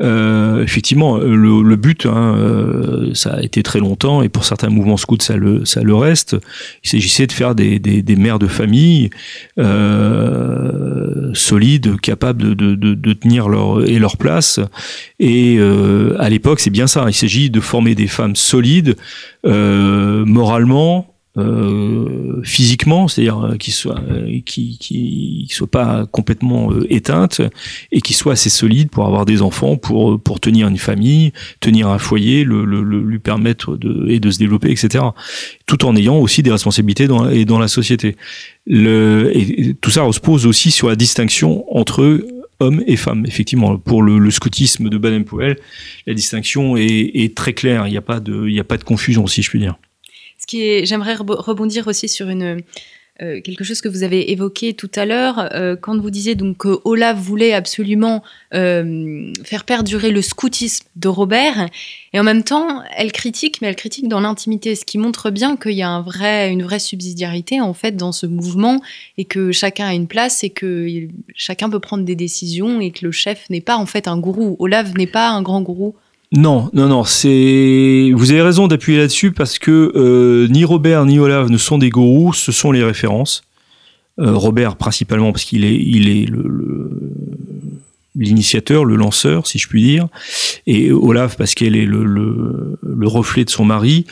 Euh, 0.00 0.62
effectivement, 0.62 1.18
le, 1.18 1.76
but, 1.76 2.06
hein, 2.06 2.36
euh, 2.36 3.12
ça 3.14 3.34
a 3.34 3.42
été 3.42 3.62
très 3.62 3.80
longtemps, 3.80 4.22
et 4.22 4.28
pour 4.28 4.44
certains 4.44 4.68
mouvements 4.68 4.96
scouts, 4.96 5.18
ça 5.20 5.36
le, 5.36 5.94
reste. 5.94 6.36
Il 6.84 6.90
s'agissait 6.90 7.26
de 7.26 7.32
faire 7.32 7.54
des, 7.54 8.16
mères 8.16 8.38
de 8.38 8.46
famille 8.46 9.10
euh, 9.58 11.30
solides, 11.34 12.00
capables 12.00 12.54
de, 12.54 12.74
de, 12.74 13.12
tenir 13.12 13.48
leur 13.48 14.16
place. 14.16 14.60
Et 15.18 15.58
à 16.18 16.28
l'époque, 16.28 16.60
c'est 16.60 16.70
bien 16.70 16.86
ça. 16.86 17.04
Il 17.08 17.14
s'agit 17.14 17.50
de 17.50 17.60
former 17.60 17.94
des 17.94 18.06
femmes 18.06 18.36
solides, 18.36 18.96
moralement, 19.44 21.14
euh, 21.38 22.40
physiquement, 22.42 23.06
c'est-à-dire 23.06 23.38
euh, 23.38 23.56
qui 23.56 23.70
soit 23.70 24.00
euh, 24.10 24.40
qui, 24.44 24.76
qui, 24.78 25.46
soit 25.50 25.70
pas 25.70 26.06
complètement 26.06 26.70
éteinte 26.88 27.40
et 27.92 28.00
qui 28.00 28.12
soit 28.12 28.32
assez 28.32 28.50
solide 28.50 28.90
pour 28.90 29.06
avoir 29.06 29.24
des 29.24 29.40
enfants, 29.40 29.76
pour 29.76 30.20
pour 30.20 30.40
tenir 30.40 30.68
une 30.68 30.78
famille, 30.78 31.32
tenir 31.60 31.88
un 31.88 31.98
foyer, 31.98 32.44
le, 32.44 32.64
le, 32.64 32.82
lui 32.82 33.18
permettre 33.18 33.76
de 33.76 34.08
et 34.08 34.20
de 34.20 34.30
se 34.30 34.38
développer, 34.38 34.70
etc. 34.70 35.04
Tout 35.66 35.84
en 35.84 35.94
ayant 35.96 36.16
aussi 36.16 36.42
des 36.42 36.50
responsabilités 36.50 37.06
dans 37.06 37.28
et 37.28 37.44
dans 37.44 37.58
la 37.58 37.68
société. 37.68 38.16
Le, 38.66 39.30
et 39.34 39.74
tout 39.74 39.90
ça 39.90 40.02
repose 40.02 40.44
aussi 40.44 40.70
sur 40.70 40.88
la 40.88 40.96
distinction 40.96 41.64
entre 41.76 42.20
hommes 42.60 42.82
et 42.86 42.96
femmes. 42.96 43.24
Effectivement, 43.26 43.78
pour 43.78 44.02
le, 44.02 44.18
le 44.18 44.30
scoutisme 44.30 44.88
de 44.88 44.98
Baden-Powell, 44.98 45.56
la 46.06 46.14
distinction 46.14 46.76
est, 46.76 47.10
est, 47.14 47.36
très 47.36 47.52
claire. 47.52 47.86
Il 47.86 47.90
n'y 47.90 47.96
a 47.96 48.02
pas 48.02 48.20
de 48.20 48.48
il 48.48 48.52
n'y 48.52 48.60
a 48.60 48.64
pas 48.64 48.76
de 48.76 48.84
confusion, 48.84 49.26
si 49.26 49.42
je 49.42 49.50
puis 49.50 49.60
dire 49.60 49.78
j'aimerais 50.50 51.14
rebondir 51.14 51.86
aussi 51.86 52.08
sur 52.08 52.28
euh, 53.20 53.40
quelque 53.40 53.64
chose 53.64 53.80
que 53.80 53.88
vous 53.88 54.04
avez 54.04 54.30
évoqué 54.30 54.74
tout 54.74 54.90
à 54.94 55.04
l'heure 55.04 55.52
euh, 55.52 55.74
quand 55.74 55.98
vous 55.98 56.10
disiez 56.10 56.36
donc 56.36 56.58
que 56.58 56.78
Olaf 56.84 57.18
voulait 57.18 57.52
absolument 57.52 58.22
euh, 58.54 59.32
faire 59.42 59.64
perdurer 59.64 60.12
le 60.12 60.22
scoutisme 60.22 60.86
de 60.94 61.08
Robert 61.08 61.68
et 62.12 62.20
en 62.20 62.22
même 62.22 62.44
temps 62.44 62.80
elle 62.96 63.10
critique 63.10 63.60
mais 63.60 63.66
elle 63.66 63.74
critique 63.74 64.06
dans 64.06 64.20
l'intimité 64.20 64.76
ce 64.76 64.84
qui 64.84 64.98
montre 64.98 65.30
bien 65.30 65.56
qu'il 65.56 65.72
y 65.72 65.82
a 65.82 65.96
une 66.46 66.62
vraie 66.62 66.78
subsidiarité 66.78 67.60
en 67.60 67.74
fait 67.74 67.96
dans 67.96 68.12
ce 68.12 68.26
mouvement 68.26 68.80
et 69.16 69.24
que 69.24 69.50
chacun 69.50 69.88
a 69.88 69.94
une 69.94 70.06
place 70.06 70.44
et 70.44 70.50
que 70.50 71.08
chacun 71.34 71.68
peut 71.68 71.80
prendre 71.80 72.04
des 72.04 72.14
décisions 72.14 72.80
et 72.80 72.92
que 72.92 73.04
le 73.04 73.10
chef 73.10 73.50
n'est 73.50 73.60
pas 73.60 73.78
en 73.78 73.86
fait 73.86 74.06
un 74.06 74.16
gourou. 74.16 74.54
Olaf 74.60 74.94
n'est 74.94 75.08
pas 75.08 75.28
un 75.30 75.42
grand 75.42 75.60
gourou 75.60 75.96
non, 76.32 76.68
non, 76.74 76.88
non. 76.88 77.04
C'est 77.04 78.12
vous 78.14 78.30
avez 78.30 78.42
raison 78.42 78.68
d'appuyer 78.68 78.98
là-dessus 78.98 79.32
parce 79.32 79.58
que 79.58 79.92
euh, 79.94 80.46
ni 80.48 80.64
Robert 80.64 81.06
ni 81.06 81.18
Olaf 81.18 81.48
ne 81.48 81.56
sont 81.56 81.78
des 81.78 81.88
gourous, 81.88 82.34
ce 82.34 82.52
sont 82.52 82.70
les 82.70 82.84
références. 82.84 83.42
Euh, 84.18 84.34
Robert 84.34 84.76
principalement 84.76 85.32
parce 85.32 85.44
qu'il 85.44 85.64
est, 85.64 86.26
l'initiateur, 88.14 88.84
le 88.84 88.96
lanceur, 88.96 89.46
si 89.46 89.58
je 89.58 89.68
puis 89.68 89.80
dire, 89.80 90.08
et 90.66 90.90
Olaf 90.90 91.36
parce 91.36 91.54
qu'elle 91.54 91.76
est 91.76 91.86
le, 91.86 92.04
le, 92.04 92.78
le, 92.82 93.06
reflet 93.06 93.44
de 93.44 93.50
son 93.50 93.64
mari. 93.64 94.06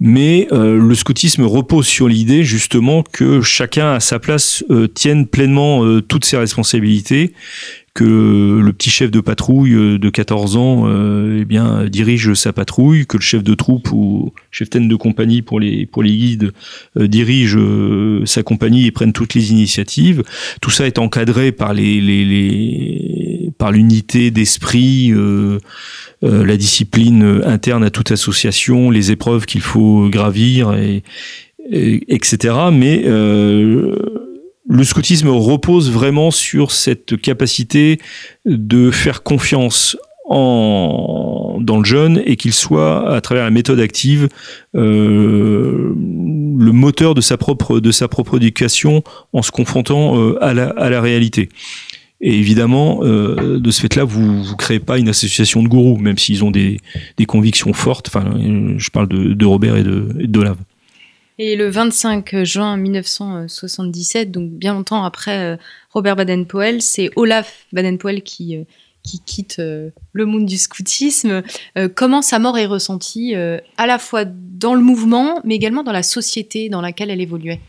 Mais 0.00 0.48
euh, 0.50 0.76
le 0.76 0.94
scoutisme 0.96 1.44
repose 1.44 1.86
sur 1.86 2.08
l'idée 2.08 2.42
justement 2.42 3.04
que 3.04 3.40
chacun 3.40 3.92
à 3.92 4.00
sa 4.00 4.18
place 4.18 4.64
tienne 4.92 5.26
pleinement 5.26 6.00
toutes 6.02 6.26
ses 6.26 6.36
responsabilités 6.36 7.32
que 7.94 8.60
le 8.60 8.72
petit 8.72 8.90
chef 8.90 9.12
de 9.12 9.20
patrouille 9.20 9.74
euh, 9.74 9.98
de 9.98 10.10
14 10.10 10.56
ans 10.56 10.82
euh, 10.86 11.38
eh 11.40 11.44
bien 11.44 11.84
dirige 11.84 12.34
sa 12.34 12.52
patrouille, 12.52 13.06
que 13.06 13.16
le 13.16 13.22
chef 13.22 13.44
de 13.44 13.54
troupe 13.54 13.92
ou 13.92 14.32
chef 14.50 14.68
de 14.68 14.96
compagnie 14.96 15.42
pour 15.42 15.60
les 15.60 15.86
pour 15.86 16.02
les 16.02 16.16
guides 16.16 16.52
euh, 16.96 17.06
dirige 17.06 17.56
sa 18.26 18.42
compagnie 18.42 18.86
et 18.86 18.90
prenne 18.90 19.12
toutes 19.12 19.34
les 19.34 19.52
initiatives. 19.52 20.24
Tout 20.60 20.70
ça 20.70 20.88
est 20.88 20.98
encadré 20.98 21.52
par 21.52 21.72
les, 21.72 22.00
les, 22.00 22.24
les 22.24 23.50
par 23.58 23.70
l'unité 23.70 24.32
d'esprit, 24.32 25.12
la 26.22 26.56
discipline 26.56 27.42
interne 27.44 27.84
à 27.84 27.90
toute 27.90 28.10
association, 28.10 28.90
les 28.90 29.12
épreuves 29.12 29.46
qu'il 29.46 29.60
faut 29.60 30.08
gravir 30.08 30.74
et, 30.74 31.04
etc. 32.08 32.54
Mais 32.72 33.04
le 34.74 34.82
scoutisme 34.82 35.28
repose 35.28 35.92
vraiment 35.92 36.32
sur 36.32 36.72
cette 36.72 37.20
capacité 37.20 38.00
de 38.44 38.90
faire 38.90 39.22
confiance 39.22 39.96
en, 40.24 41.58
dans 41.60 41.78
le 41.78 41.84
jeune 41.84 42.20
et 42.26 42.34
qu'il 42.34 42.52
soit, 42.52 43.14
à 43.14 43.20
travers 43.20 43.44
la 43.44 43.52
méthode 43.52 43.78
active, 43.78 44.28
euh, 44.74 45.94
le 45.94 46.72
moteur 46.72 47.14
de 47.14 47.20
sa 47.20 47.36
propre, 47.36 47.78
de 47.78 47.92
sa 47.92 48.08
propre 48.08 48.38
éducation 48.38 49.04
en 49.32 49.42
se 49.42 49.52
confrontant 49.52 50.18
euh, 50.18 50.42
à, 50.42 50.54
la, 50.54 50.70
à 50.70 50.90
la 50.90 51.00
réalité. 51.00 51.50
Et 52.20 52.36
évidemment, 52.36 52.98
euh, 53.02 53.60
de 53.60 53.70
ce 53.70 53.80
fait-là, 53.80 54.02
vous 54.02 54.22
ne 54.22 54.56
créez 54.56 54.80
pas 54.80 54.98
une 54.98 55.08
association 55.08 55.62
de 55.62 55.68
gourous, 55.68 55.98
même 55.98 56.18
s'ils 56.18 56.42
ont 56.42 56.50
des, 56.50 56.80
des, 57.16 57.26
convictions 57.26 57.72
fortes. 57.72 58.08
Enfin, 58.08 58.24
je 58.76 58.90
parle 58.90 59.06
de, 59.06 59.34
de 59.34 59.46
Robert 59.46 59.76
et 59.76 59.84
de, 59.84 60.08
et. 60.38 60.56
Et 61.38 61.56
le 61.56 61.68
25 61.68 62.44
juin 62.44 62.76
1977, 62.76 64.30
donc 64.30 64.50
bien 64.50 64.74
longtemps 64.74 65.04
après 65.04 65.38
euh, 65.38 65.56
Robert 65.90 66.14
Baden-Powell, 66.14 66.80
c'est 66.80 67.10
Olaf 67.16 67.66
Baden-Powell 67.72 68.22
qui, 68.22 68.56
euh, 68.56 68.62
qui 69.02 69.18
quitte 69.18 69.56
euh, 69.58 69.90
le 70.12 70.26
monde 70.26 70.46
du 70.46 70.56
scoutisme. 70.56 71.42
comment 71.96 72.22
sa 72.22 72.38
mort 72.38 72.56
est 72.56 72.66
ressentie 72.66 73.34
à 73.34 73.86
la 73.86 73.98
fois 73.98 74.24
dans 74.24 74.74
le 74.74 74.80
mouvement, 74.80 75.40
mais 75.44 75.56
également 75.56 75.82
dans 75.82 75.92
la 75.92 76.04
société 76.04 76.68
dans 76.68 76.80
laquelle 76.80 77.10
elle 77.10 77.20
évoluait? 77.20 77.60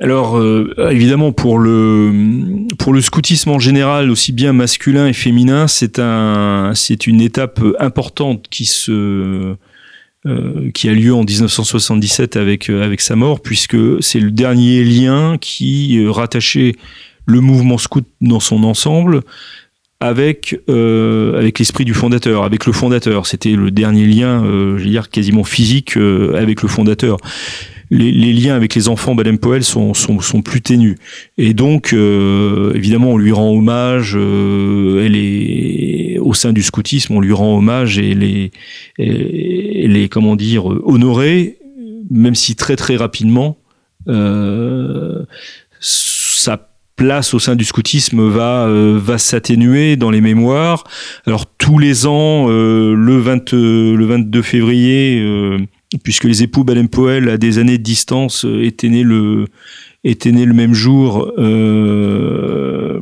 Alors 0.00 0.42
évidemment 0.90 1.32
pour 1.32 1.58
le 1.58 2.66
pour 2.78 2.92
le 2.92 3.00
scoutisme 3.00 3.50
en 3.50 3.60
général 3.60 4.10
aussi 4.10 4.32
bien 4.32 4.52
masculin 4.52 5.06
et 5.06 5.12
féminin 5.12 5.68
c'est 5.68 5.98
un 5.98 6.72
c'est 6.74 7.06
une 7.06 7.20
étape 7.20 7.60
importante 7.78 8.48
qui 8.50 8.64
se 8.64 9.54
euh, 10.24 10.70
qui 10.72 10.88
a 10.88 10.92
lieu 10.92 11.12
en 11.12 11.24
1977 11.24 12.36
avec 12.36 12.70
euh, 12.70 12.84
avec 12.84 13.00
sa 13.00 13.16
mort, 13.16 13.40
puisque 13.40 13.76
c'est 14.00 14.20
le 14.20 14.30
dernier 14.30 14.84
lien 14.84 15.36
qui 15.36 15.98
euh, 15.98 16.12
rattachait 16.12 16.76
le 17.26 17.40
mouvement 17.40 17.76
scout 17.76 18.06
dans 18.20 18.38
son 18.38 18.62
ensemble 18.62 19.22
avec 19.98 20.56
avec 20.68 21.58
l'esprit 21.58 21.84
du 21.84 21.94
fondateur, 21.94 22.44
avec 22.44 22.66
le 22.66 22.72
fondateur. 22.72 23.26
C'était 23.26 23.56
le 23.56 23.72
dernier 23.72 24.06
lien, 24.06 24.44
je 24.44 24.82
veux 24.82 24.90
dire 24.90 25.10
quasiment 25.10 25.44
physique 25.44 25.96
avec 25.96 26.62
le 26.62 26.68
fondateur 26.68 27.18
les, 27.92 28.32
liens 28.32 28.54
avec 28.54 28.74
les 28.74 28.88
enfants 28.88 29.14
Baden 29.14 29.38
Powell 29.38 29.62
sont, 29.62 29.92
sont, 29.92 30.20
sont, 30.20 30.40
plus 30.40 30.62
ténus. 30.62 30.96
Et 31.36 31.52
donc, 31.52 31.92
euh, 31.92 32.72
évidemment, 32.74 33.10
on 33.10 33.18
lui 33.18 33.32
rend 33.32 33.50
hommage. 33.50 34.14
Euh, 34.16 35.04
elle 35.04 35.14
est 35.14 36.18
au 36.18 36.32
sein 36.32 36.52
du 36.52 36.62
scoutisme, 36.62 37.14
on 37.14 37.20
lui 37.20 37.32
rend 37.32 37.58
hommage 37.58 37.98
et 37.98 38.14
les, 38.14 38.50
et 38.98 39.88
les 39.88 40.08
comment 40.08 40.36
dire, 40.36 40.64
honorée, 40.66 41.58
même 42.10 42.34
si 42.34 42.56
très 42.56 42.76
très 42.76 42.96
rapidement, 42.96 43.58
euh, 44.08 45.24
sa 45.80 46.68
place 46.96 47.34
au 47.34 47.38
sein 47.38 47.56
du 47.56 47.64
scoutisme 47.64 48.28
va 48.28 48.66
euh, 48.66 48.98
va 49.02 49.18
s'atténuer 49.18 49.96
dans 49.96 50.10
les 50.10 50.20
mémoires. 50.20 50.84
Alors 51.26 51.46
tous 51.46 51.78
les 51.78 52.06
ans, 52.06 52.48
le 52.48 53.18
20 53.18 53.52
le 53.52 54.04
22 54.04 54.42
février 54.42 55.68
puisque 56.02 56.24
les 56.24 56.42
époux 56.42 56.64
Baden-Powell, 56.64 57.28
à 57.28 57.38
des 57.38 57.58
années 57.58 57.78
de 57.78 57.82
distance, 57.82 58.44
euh, 58.44 58.64
étaient 58.64 58.88
nés 58.88 59.02
le, 59.02 59.46
étaient 60.04 60.32
nés 60.32 60.46
le 60.46 60.54
même 60.54 60.74
jour. 60.74 61.32
Euh, 61.38 63.00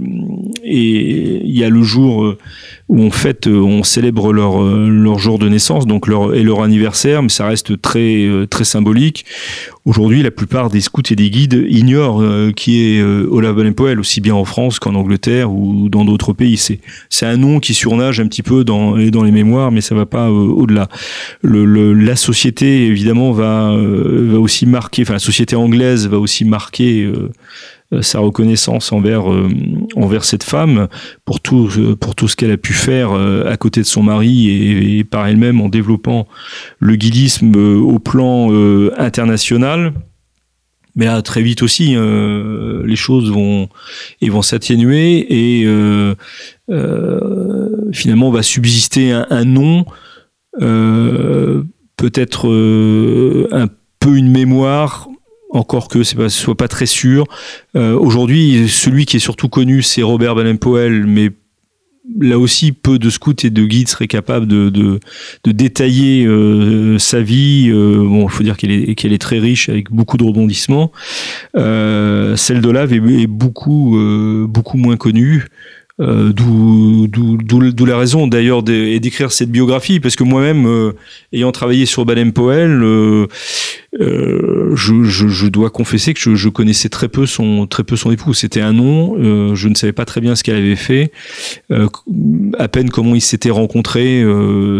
et 0.62 1.42
il 1.44 1.58
y 1.58 1.64
a 1.64 1.70
le 1.70 1.82
jour 1.82 2.36
où 2.90 3.00
on 3.00 3.10
fête, 3.10 3.46
on 3.46 3.84
célèbre 3.84 4.32
leur 4.32 4.60
leur 4.62 5.18
jour 5.20 5.38
de 5.38 5.48
naissance, 5.48 5.86
donc 5.86 6.08
leur 6.08 6.34
et 6.34 6.42
leur 6.42 6.62
anniversaire, 6.62 7.22
mais 7.22 7.28
ça 7.28 7.46
reste 7.46 7.80
très 7.80 8.28
très 8.50 8.64
symbolique. 8.64 9.24
Aujourd'hui, 9.84 10.22
la 10.22 10.30
plupart 10.30 10.70
des 10.70 10.80
scouts 10.80 11.02
et 11.10 11.16
des 11.16 11.30
guides 11.30 11.64
ignorent 11.68 12.22
qui 12.54 12.82
est 12.82 13.02
Olaf 13.02 13.54
Baden-Powell, 13.54 14.00
aussi 14.00 14.20
bien 14.20 14.34
en 14.34 14.44
France 14.44 14.78
qu'en 14.80 14.94
Angleterre 14.96 15.52
ou 15.52 15.88
dans 15.88 16.04
d'autres 16.04 16.32
pays. 16.32 16.56
C'est 16.56 16.80
c'est 17.08 17.26
un 17.26 17.36
nom 17.36 17.60
qui 17.60 17.74
surnage 17.74 18.18
un 18.18 18.26
petit 18.26 18.42
peu 18.42 18.64
dans 18.64 18.96
dans 19.10 19.22
les 19.22 19.30
mémoires, 19.30 19.70
mais 19.70 19.80
ça 19.80 19.94
va 19.94 20.04
pas 20.04 20.28
au-delà. 20.28 20.88
Le, 21.42 21.94
la 21.94 22.16
société 22.16 22.86
évidemment 22.86 23.30
va 23.30 23.72
va 23.76 24.38
aussi 24.40 24.66
marquer, 24.66 25.02
enfin 25.02 25.14
la 25.14 25.20
société 25.20 25.54
anglaise 25.54 26.08
va 26.08 26.18
aussi 26.18 26.44
marquer 26.44 27.04
euh, 27.04 27.30
sa 28.00 28.20
reconnaissance 28.20 28.92
envers 28.92 29.30
euh, 29.30 29.48
envers 29.96 30.24
cette 30.24 30.44
femme 30.44 30.86
pour 31.24 31.40
tout 31.40 31.68
euh, 31.76 31.96
pour 31.96 32.14
tout 32.14 32.28
ce 32.28 32.36
qu'elle 32.36 32.52
a 32.52 32.56
pu 32.56 32.72
faire 32.72 33.12
à 33.12 33.56
côté 33.56 33.80
de 33.80 33.86
son 33.86 34.02
mari 34.02 34.98
et, 34.98 35.04
par 35.04 35.26
elle-même 35.26 35.60
en 35.60 35.68
développant 35.68 36.28
le 36.78 36.96
guidisme 36.96 37.54
au 37.56 37.98
plan 37.98 38.50
international. 38.96 39.92
Mais 40.96 41.06
là, 41.06 41.22
très 41.22 41.42
vite 41.42 41.62
aussi, 41.62 41.94
les 41.96 42.96
choses 42.96 43.30
vont 43.30 43.68
et 44.20 44.28
vont 44.28 44.42
s'atténuer 44.42 45.26
et 45.30 45.66
finalement 47.92 48.30
va 48.30 48.42
subsister 48.42 49.12
un, 49.12 49.26
un 49.30 49.44
nom, 49.44 49.84
peut-être 51.96 52.48
un 53.52 53.68
peu 53.98 54.16
une 54.16 54.30
mémoire 54.30 55.08
encore 55.50 55.88
que 55.88 56.02
ce 56.02 56.28
soit 56.28 56.56
pas 56.56 56.68
très 56.68 56.86
sûr. 56.86 57.26
Euh, 57.76 57.98
aujourd'hui, 57.98 58.68
celui 58.68 59.06
qui 59.06 59.16
est 59.16 59.20
surtout 59.20 59.48
connu, 59.48 59.82
c'est 59.82 60.02
Robert 60.02 60.34
Baden-Powell, 60.34 61.06
mais 61.06 61.30
là 62.18 62.38
aussi, 62.38 62.72
peu 62.72 62.98
de 62.98 63.10
scouts 63.10 63.44
et 63.44 63.50
de 63.50 63.64
guides 63.64 63.88
seraient 63.88 64.08
capables 64.08 64.46
de, 64.46 65.00
détailler 65.44 66.26
euh, 66.26 66.98
sa 66.98 67.20
vie. 67.20 67.68
Euh, 67.70 68.04
bon, 68.04 68.24
il 68.24 68.30
faut 68.30 68.42
dire 68.42 68.56
qu'elle 68.56 68.72
est, 68.72 69.20
très 69.20 69.38
riche, 69.38 69.68
avec 69.68 69.90
beaucoup 69.90 70.16
de 70.16 70.24
rebondissements. 70.24 70.92
celle 71.54 72.60
de 72.60 72.70
Lave 72.70 72.92
est, 72.92 73.22
est 73.22 73.26
beaucoup, 73.26 73.98
beaucoup 74.48 74.76
moins 74.76 74.96
connue. 74.96 75.46
Euh, 76.00 76.32
d'où 76.32 77.84
la 77.84 77.98
raison 77.98 78.26
d'ailleurs 78.26 78.62
d'écrire 78.62 79.32
cette 79.32 79.50
biographie, 79.50 80.00
parce 80.00 80.16
que 80.16 80.24
moi-même, 80.24 80.66
euh, 80.66 80.92
ayant 81.32 81.52
travaillé 81.52 81.84
sur 81.84 82.06
Baden-Powell, 82.06 82.70
euh, 82.82 83.26
je, 83.92 85.02
je, 85.04 85.28
je, 85.28 85.46
dois 85.48 85.68
confesser 85.68 86.14
que 86.14 86.34
je, 86.34 86.48
connaissais 86.48 86.88
très 86.88 87.08
peu 87.08 87.26
son 87.26 87.66
très 87.66 87.84
peu 87.84 87.96
son 87.96 88.10
époux. 88.12 88.32
C'était 88.34 88.60
un 88.60 88.72
nom, 88.72 89.16
je 89.54 89.68
ne 89.68 89.74
savais 89.74 89.92
pas 89.92 90.04
très 90.04 90.20
bien 90.20 90.36
ce 90.36 90.44
qu'elle 90.44 90.56
avait 90.56 90.76
fait, 90.76 91.10
à 91.70 92.68
peine 92.68 92.88
comment 92.88 93.14
ils 93.14 93.20
s'étaient 93.20 93.50
rencontrés. 93.50 94.24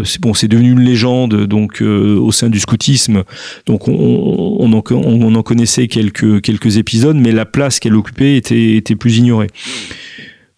c'est 0.05 0.21
bon, 0.21 0.33
c'est 0.33 0.47
devenu 0.47 0.71
une 0.71 0.81
légende 0.81 1.45
donc 1.45 1.81
au 1.81 2.31
sein 2.31 2.49
du 2.49 2.59
scoutisme, 2.59 3.23
donc 3.65 3.87
on, 3.87 4.73
en, 4.73 4.83
on 4.91 5.35
en 5.35 5.43
connaissait 5.43 5.87
quelques 5.87 6.41
quelques 6.41 6.77
épisodes, 6.77 7.17
mais 7.17 7.31
la 7.31 7.45
place 7.45 7.79
qu'elle 7.79 7.95
occupait 7.95 8.37
était 8.37 8.95
plus 8.95 9.17
ignorée. 9.17 9.47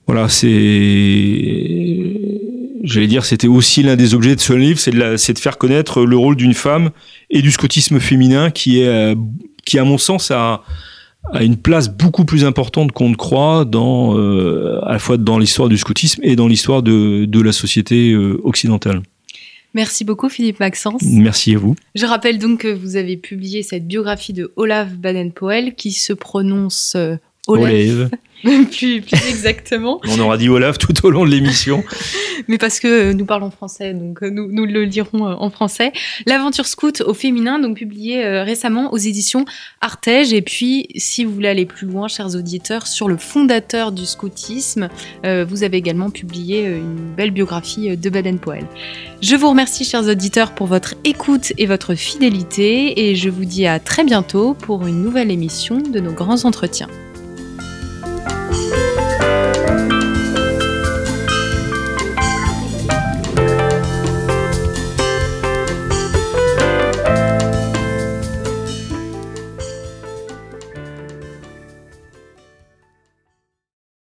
Voilà, 0.07 0.27
c'est, 0.27 0.49
j'allais 2.83 3.07
dire, 3.07 3.25
c'était 3.25 3.47
aussi 3.47 3.83
l'un 3.83 3.95
des 3.95 4.13
objets 4.13 4.35
de 4.35 4.41
ce 4.41 4.53
livre, 4.53 4.79
c'est 4.79 4.91
de, 4.91 5.33
de, 5.33 5.39
faire 5.39 5.57
connaître 5.57 6.05
le 6.05 6.17
rôle 6.17 6.35
d'une 6.35 6.53
femme 6.53 6.91
et 7.29 7.41
du 7.41 7.51
scotisme 7.51 7.99
féminin 7.99 8.51
qui 8.51 8.81
est, 8.81 8.87
euh, 8.87 9.15
qui 9.65 9.79
à 9.79 9.85
mon 9.85 9.97
sens 9.97 10.29
a, 10.31 10.63
a 11.31 11.43
une 11.43 11.57
place 11.57 11.89
beaucoup 11.89 12.25
plus 12.25 12.43
importante 12.43 12.91
qu'on 12.91 13.09
ne 13.09 13.15
croit 13.15 13.65
dans, 13.65 14.17
euh, 14.17 14.79
à 14.85 14.93
la 14.93 14.99
fois 14.99 15.17
dans 15.17 15.39
l'histoire 15.39 15.69
du 15.69 15.77
scoutisme 15.77 16.21
et 16.23 16.35
dans 16.35 16.47
l'histoire 16.47 16.83
de, 16.83 17.25
de 17.25 17.41
la 17.41 17.53
société 17.53 18.11
euh, 18.11 18.39
occidentale. 18.43 19.01
Merci 19.73 20.03
beaucoup 20.03 20.29
Philippe 20.29 20.59
Maxence. 20.59 21.01
Merci 21.01 21.55
à 21.55 21.57
vous. 21.57 21.75
Je 21.95 22.05
rappelle 22.05 22.37
donc 22.37 22.59
que 22.59 22.67
vous 22.67 22.95
avez 22.95 23.17
publié 23.17 23.63
cette 23.63 23.87
biographie 23.87 24.33
de 24.33 24.51
Olaf 24.55 24.93
Baden-Powell 24.93 25.73
qui 25.73 25.91
se 25.91 26.13
prononce 26.13 26.95
Olaf. 27.47 28.09
plus, 28.71 29.01
plus 29.01 29.29
exactement. 29.29 30.01
On 30.07 30.19
aura 30.19 30.37
dit 30.37 30.49
Olaf 30.49 30.77
tout 30.77 31.05
au 31.05 31.09
long 31.09 31.25
de 31.25 31.31
l'émission. 31.31 31.83
Mais 32.47 32.57
parce 32.57 32.79
que 32.79 33.13
nous 33.13 33.25
parlons 33.25 33.51
français, 33.51 33.93
donc 33.93 34.21
euh, 34.21 34.29
nous, 34.29 34.51
nous 34.51 34.65
le 34.65 34.83
lirons 34.83 35.27
euh, 35.27 35.35
en 35.37 35.49
français. 35.49 35.93
L'aventure 36.25 36.65
scout 36.65 37.01
au 37.01 37.13
féminin, 37.13 37.59
donc 37.59 37.77
publié 37.77 38.25
euh, 38.25 38.43
récemment 38.43 38.93
aux 38.93 38.97
éditions 38.97 39.45
Artege. 39.81 40.33
Et 40.33 40.41
puis, 40.41 40.87
si 40.95 41.23
vous 41.23 41.33
voulez 41.33 41.47
aller 41.47 41.65
plus 41.65 41.87
loin, 41.87 42.07
chers 42.07 42.35
auditeurs, 42.35 42.87
sur 42.87 43.07
le 43.07 43.17
fondateur 43.17 43.91
du 43.91 44.05
scoutisme, 44.05 44.89
vous 45.23 45.63
avez 45.63 45.77
également 45.77 46.09
publié 46.09 46.65
une 46.65 47.13
belle 47.15 47.31
biographie 47.31 47.95
de 47.95 48.09
Baden-Powell. 48.09 48.65
Je 49.21 49.35
vous 49.35 49.49
remercie, 49.49 49.85
chers 49.85 50.07
auditeurs, 50.07 50.53
pour 50.53 50.67
votre 50.67 50.95
écoute 51.03 51.53
et 51.57 51.65
votre 51.65 51.95
fidélité. 51.95 53.09
Et 53.09 53.15
je 53.15 53.29
vous 53.29 53.45
dis 53.45 53.67
à 53.67 53.79
très 53.79 54.03
bientôt 54.03 54.53
pour 54.53 54.85
une 54.87 55.01
nouvelle 55.01 55.31
émission 55.31 55.79
de 55.79 55.99
nos 55.99 56.11
grands 56.11 56.45
entretiens. 56.45 56.89
Bye. 58.53 59.02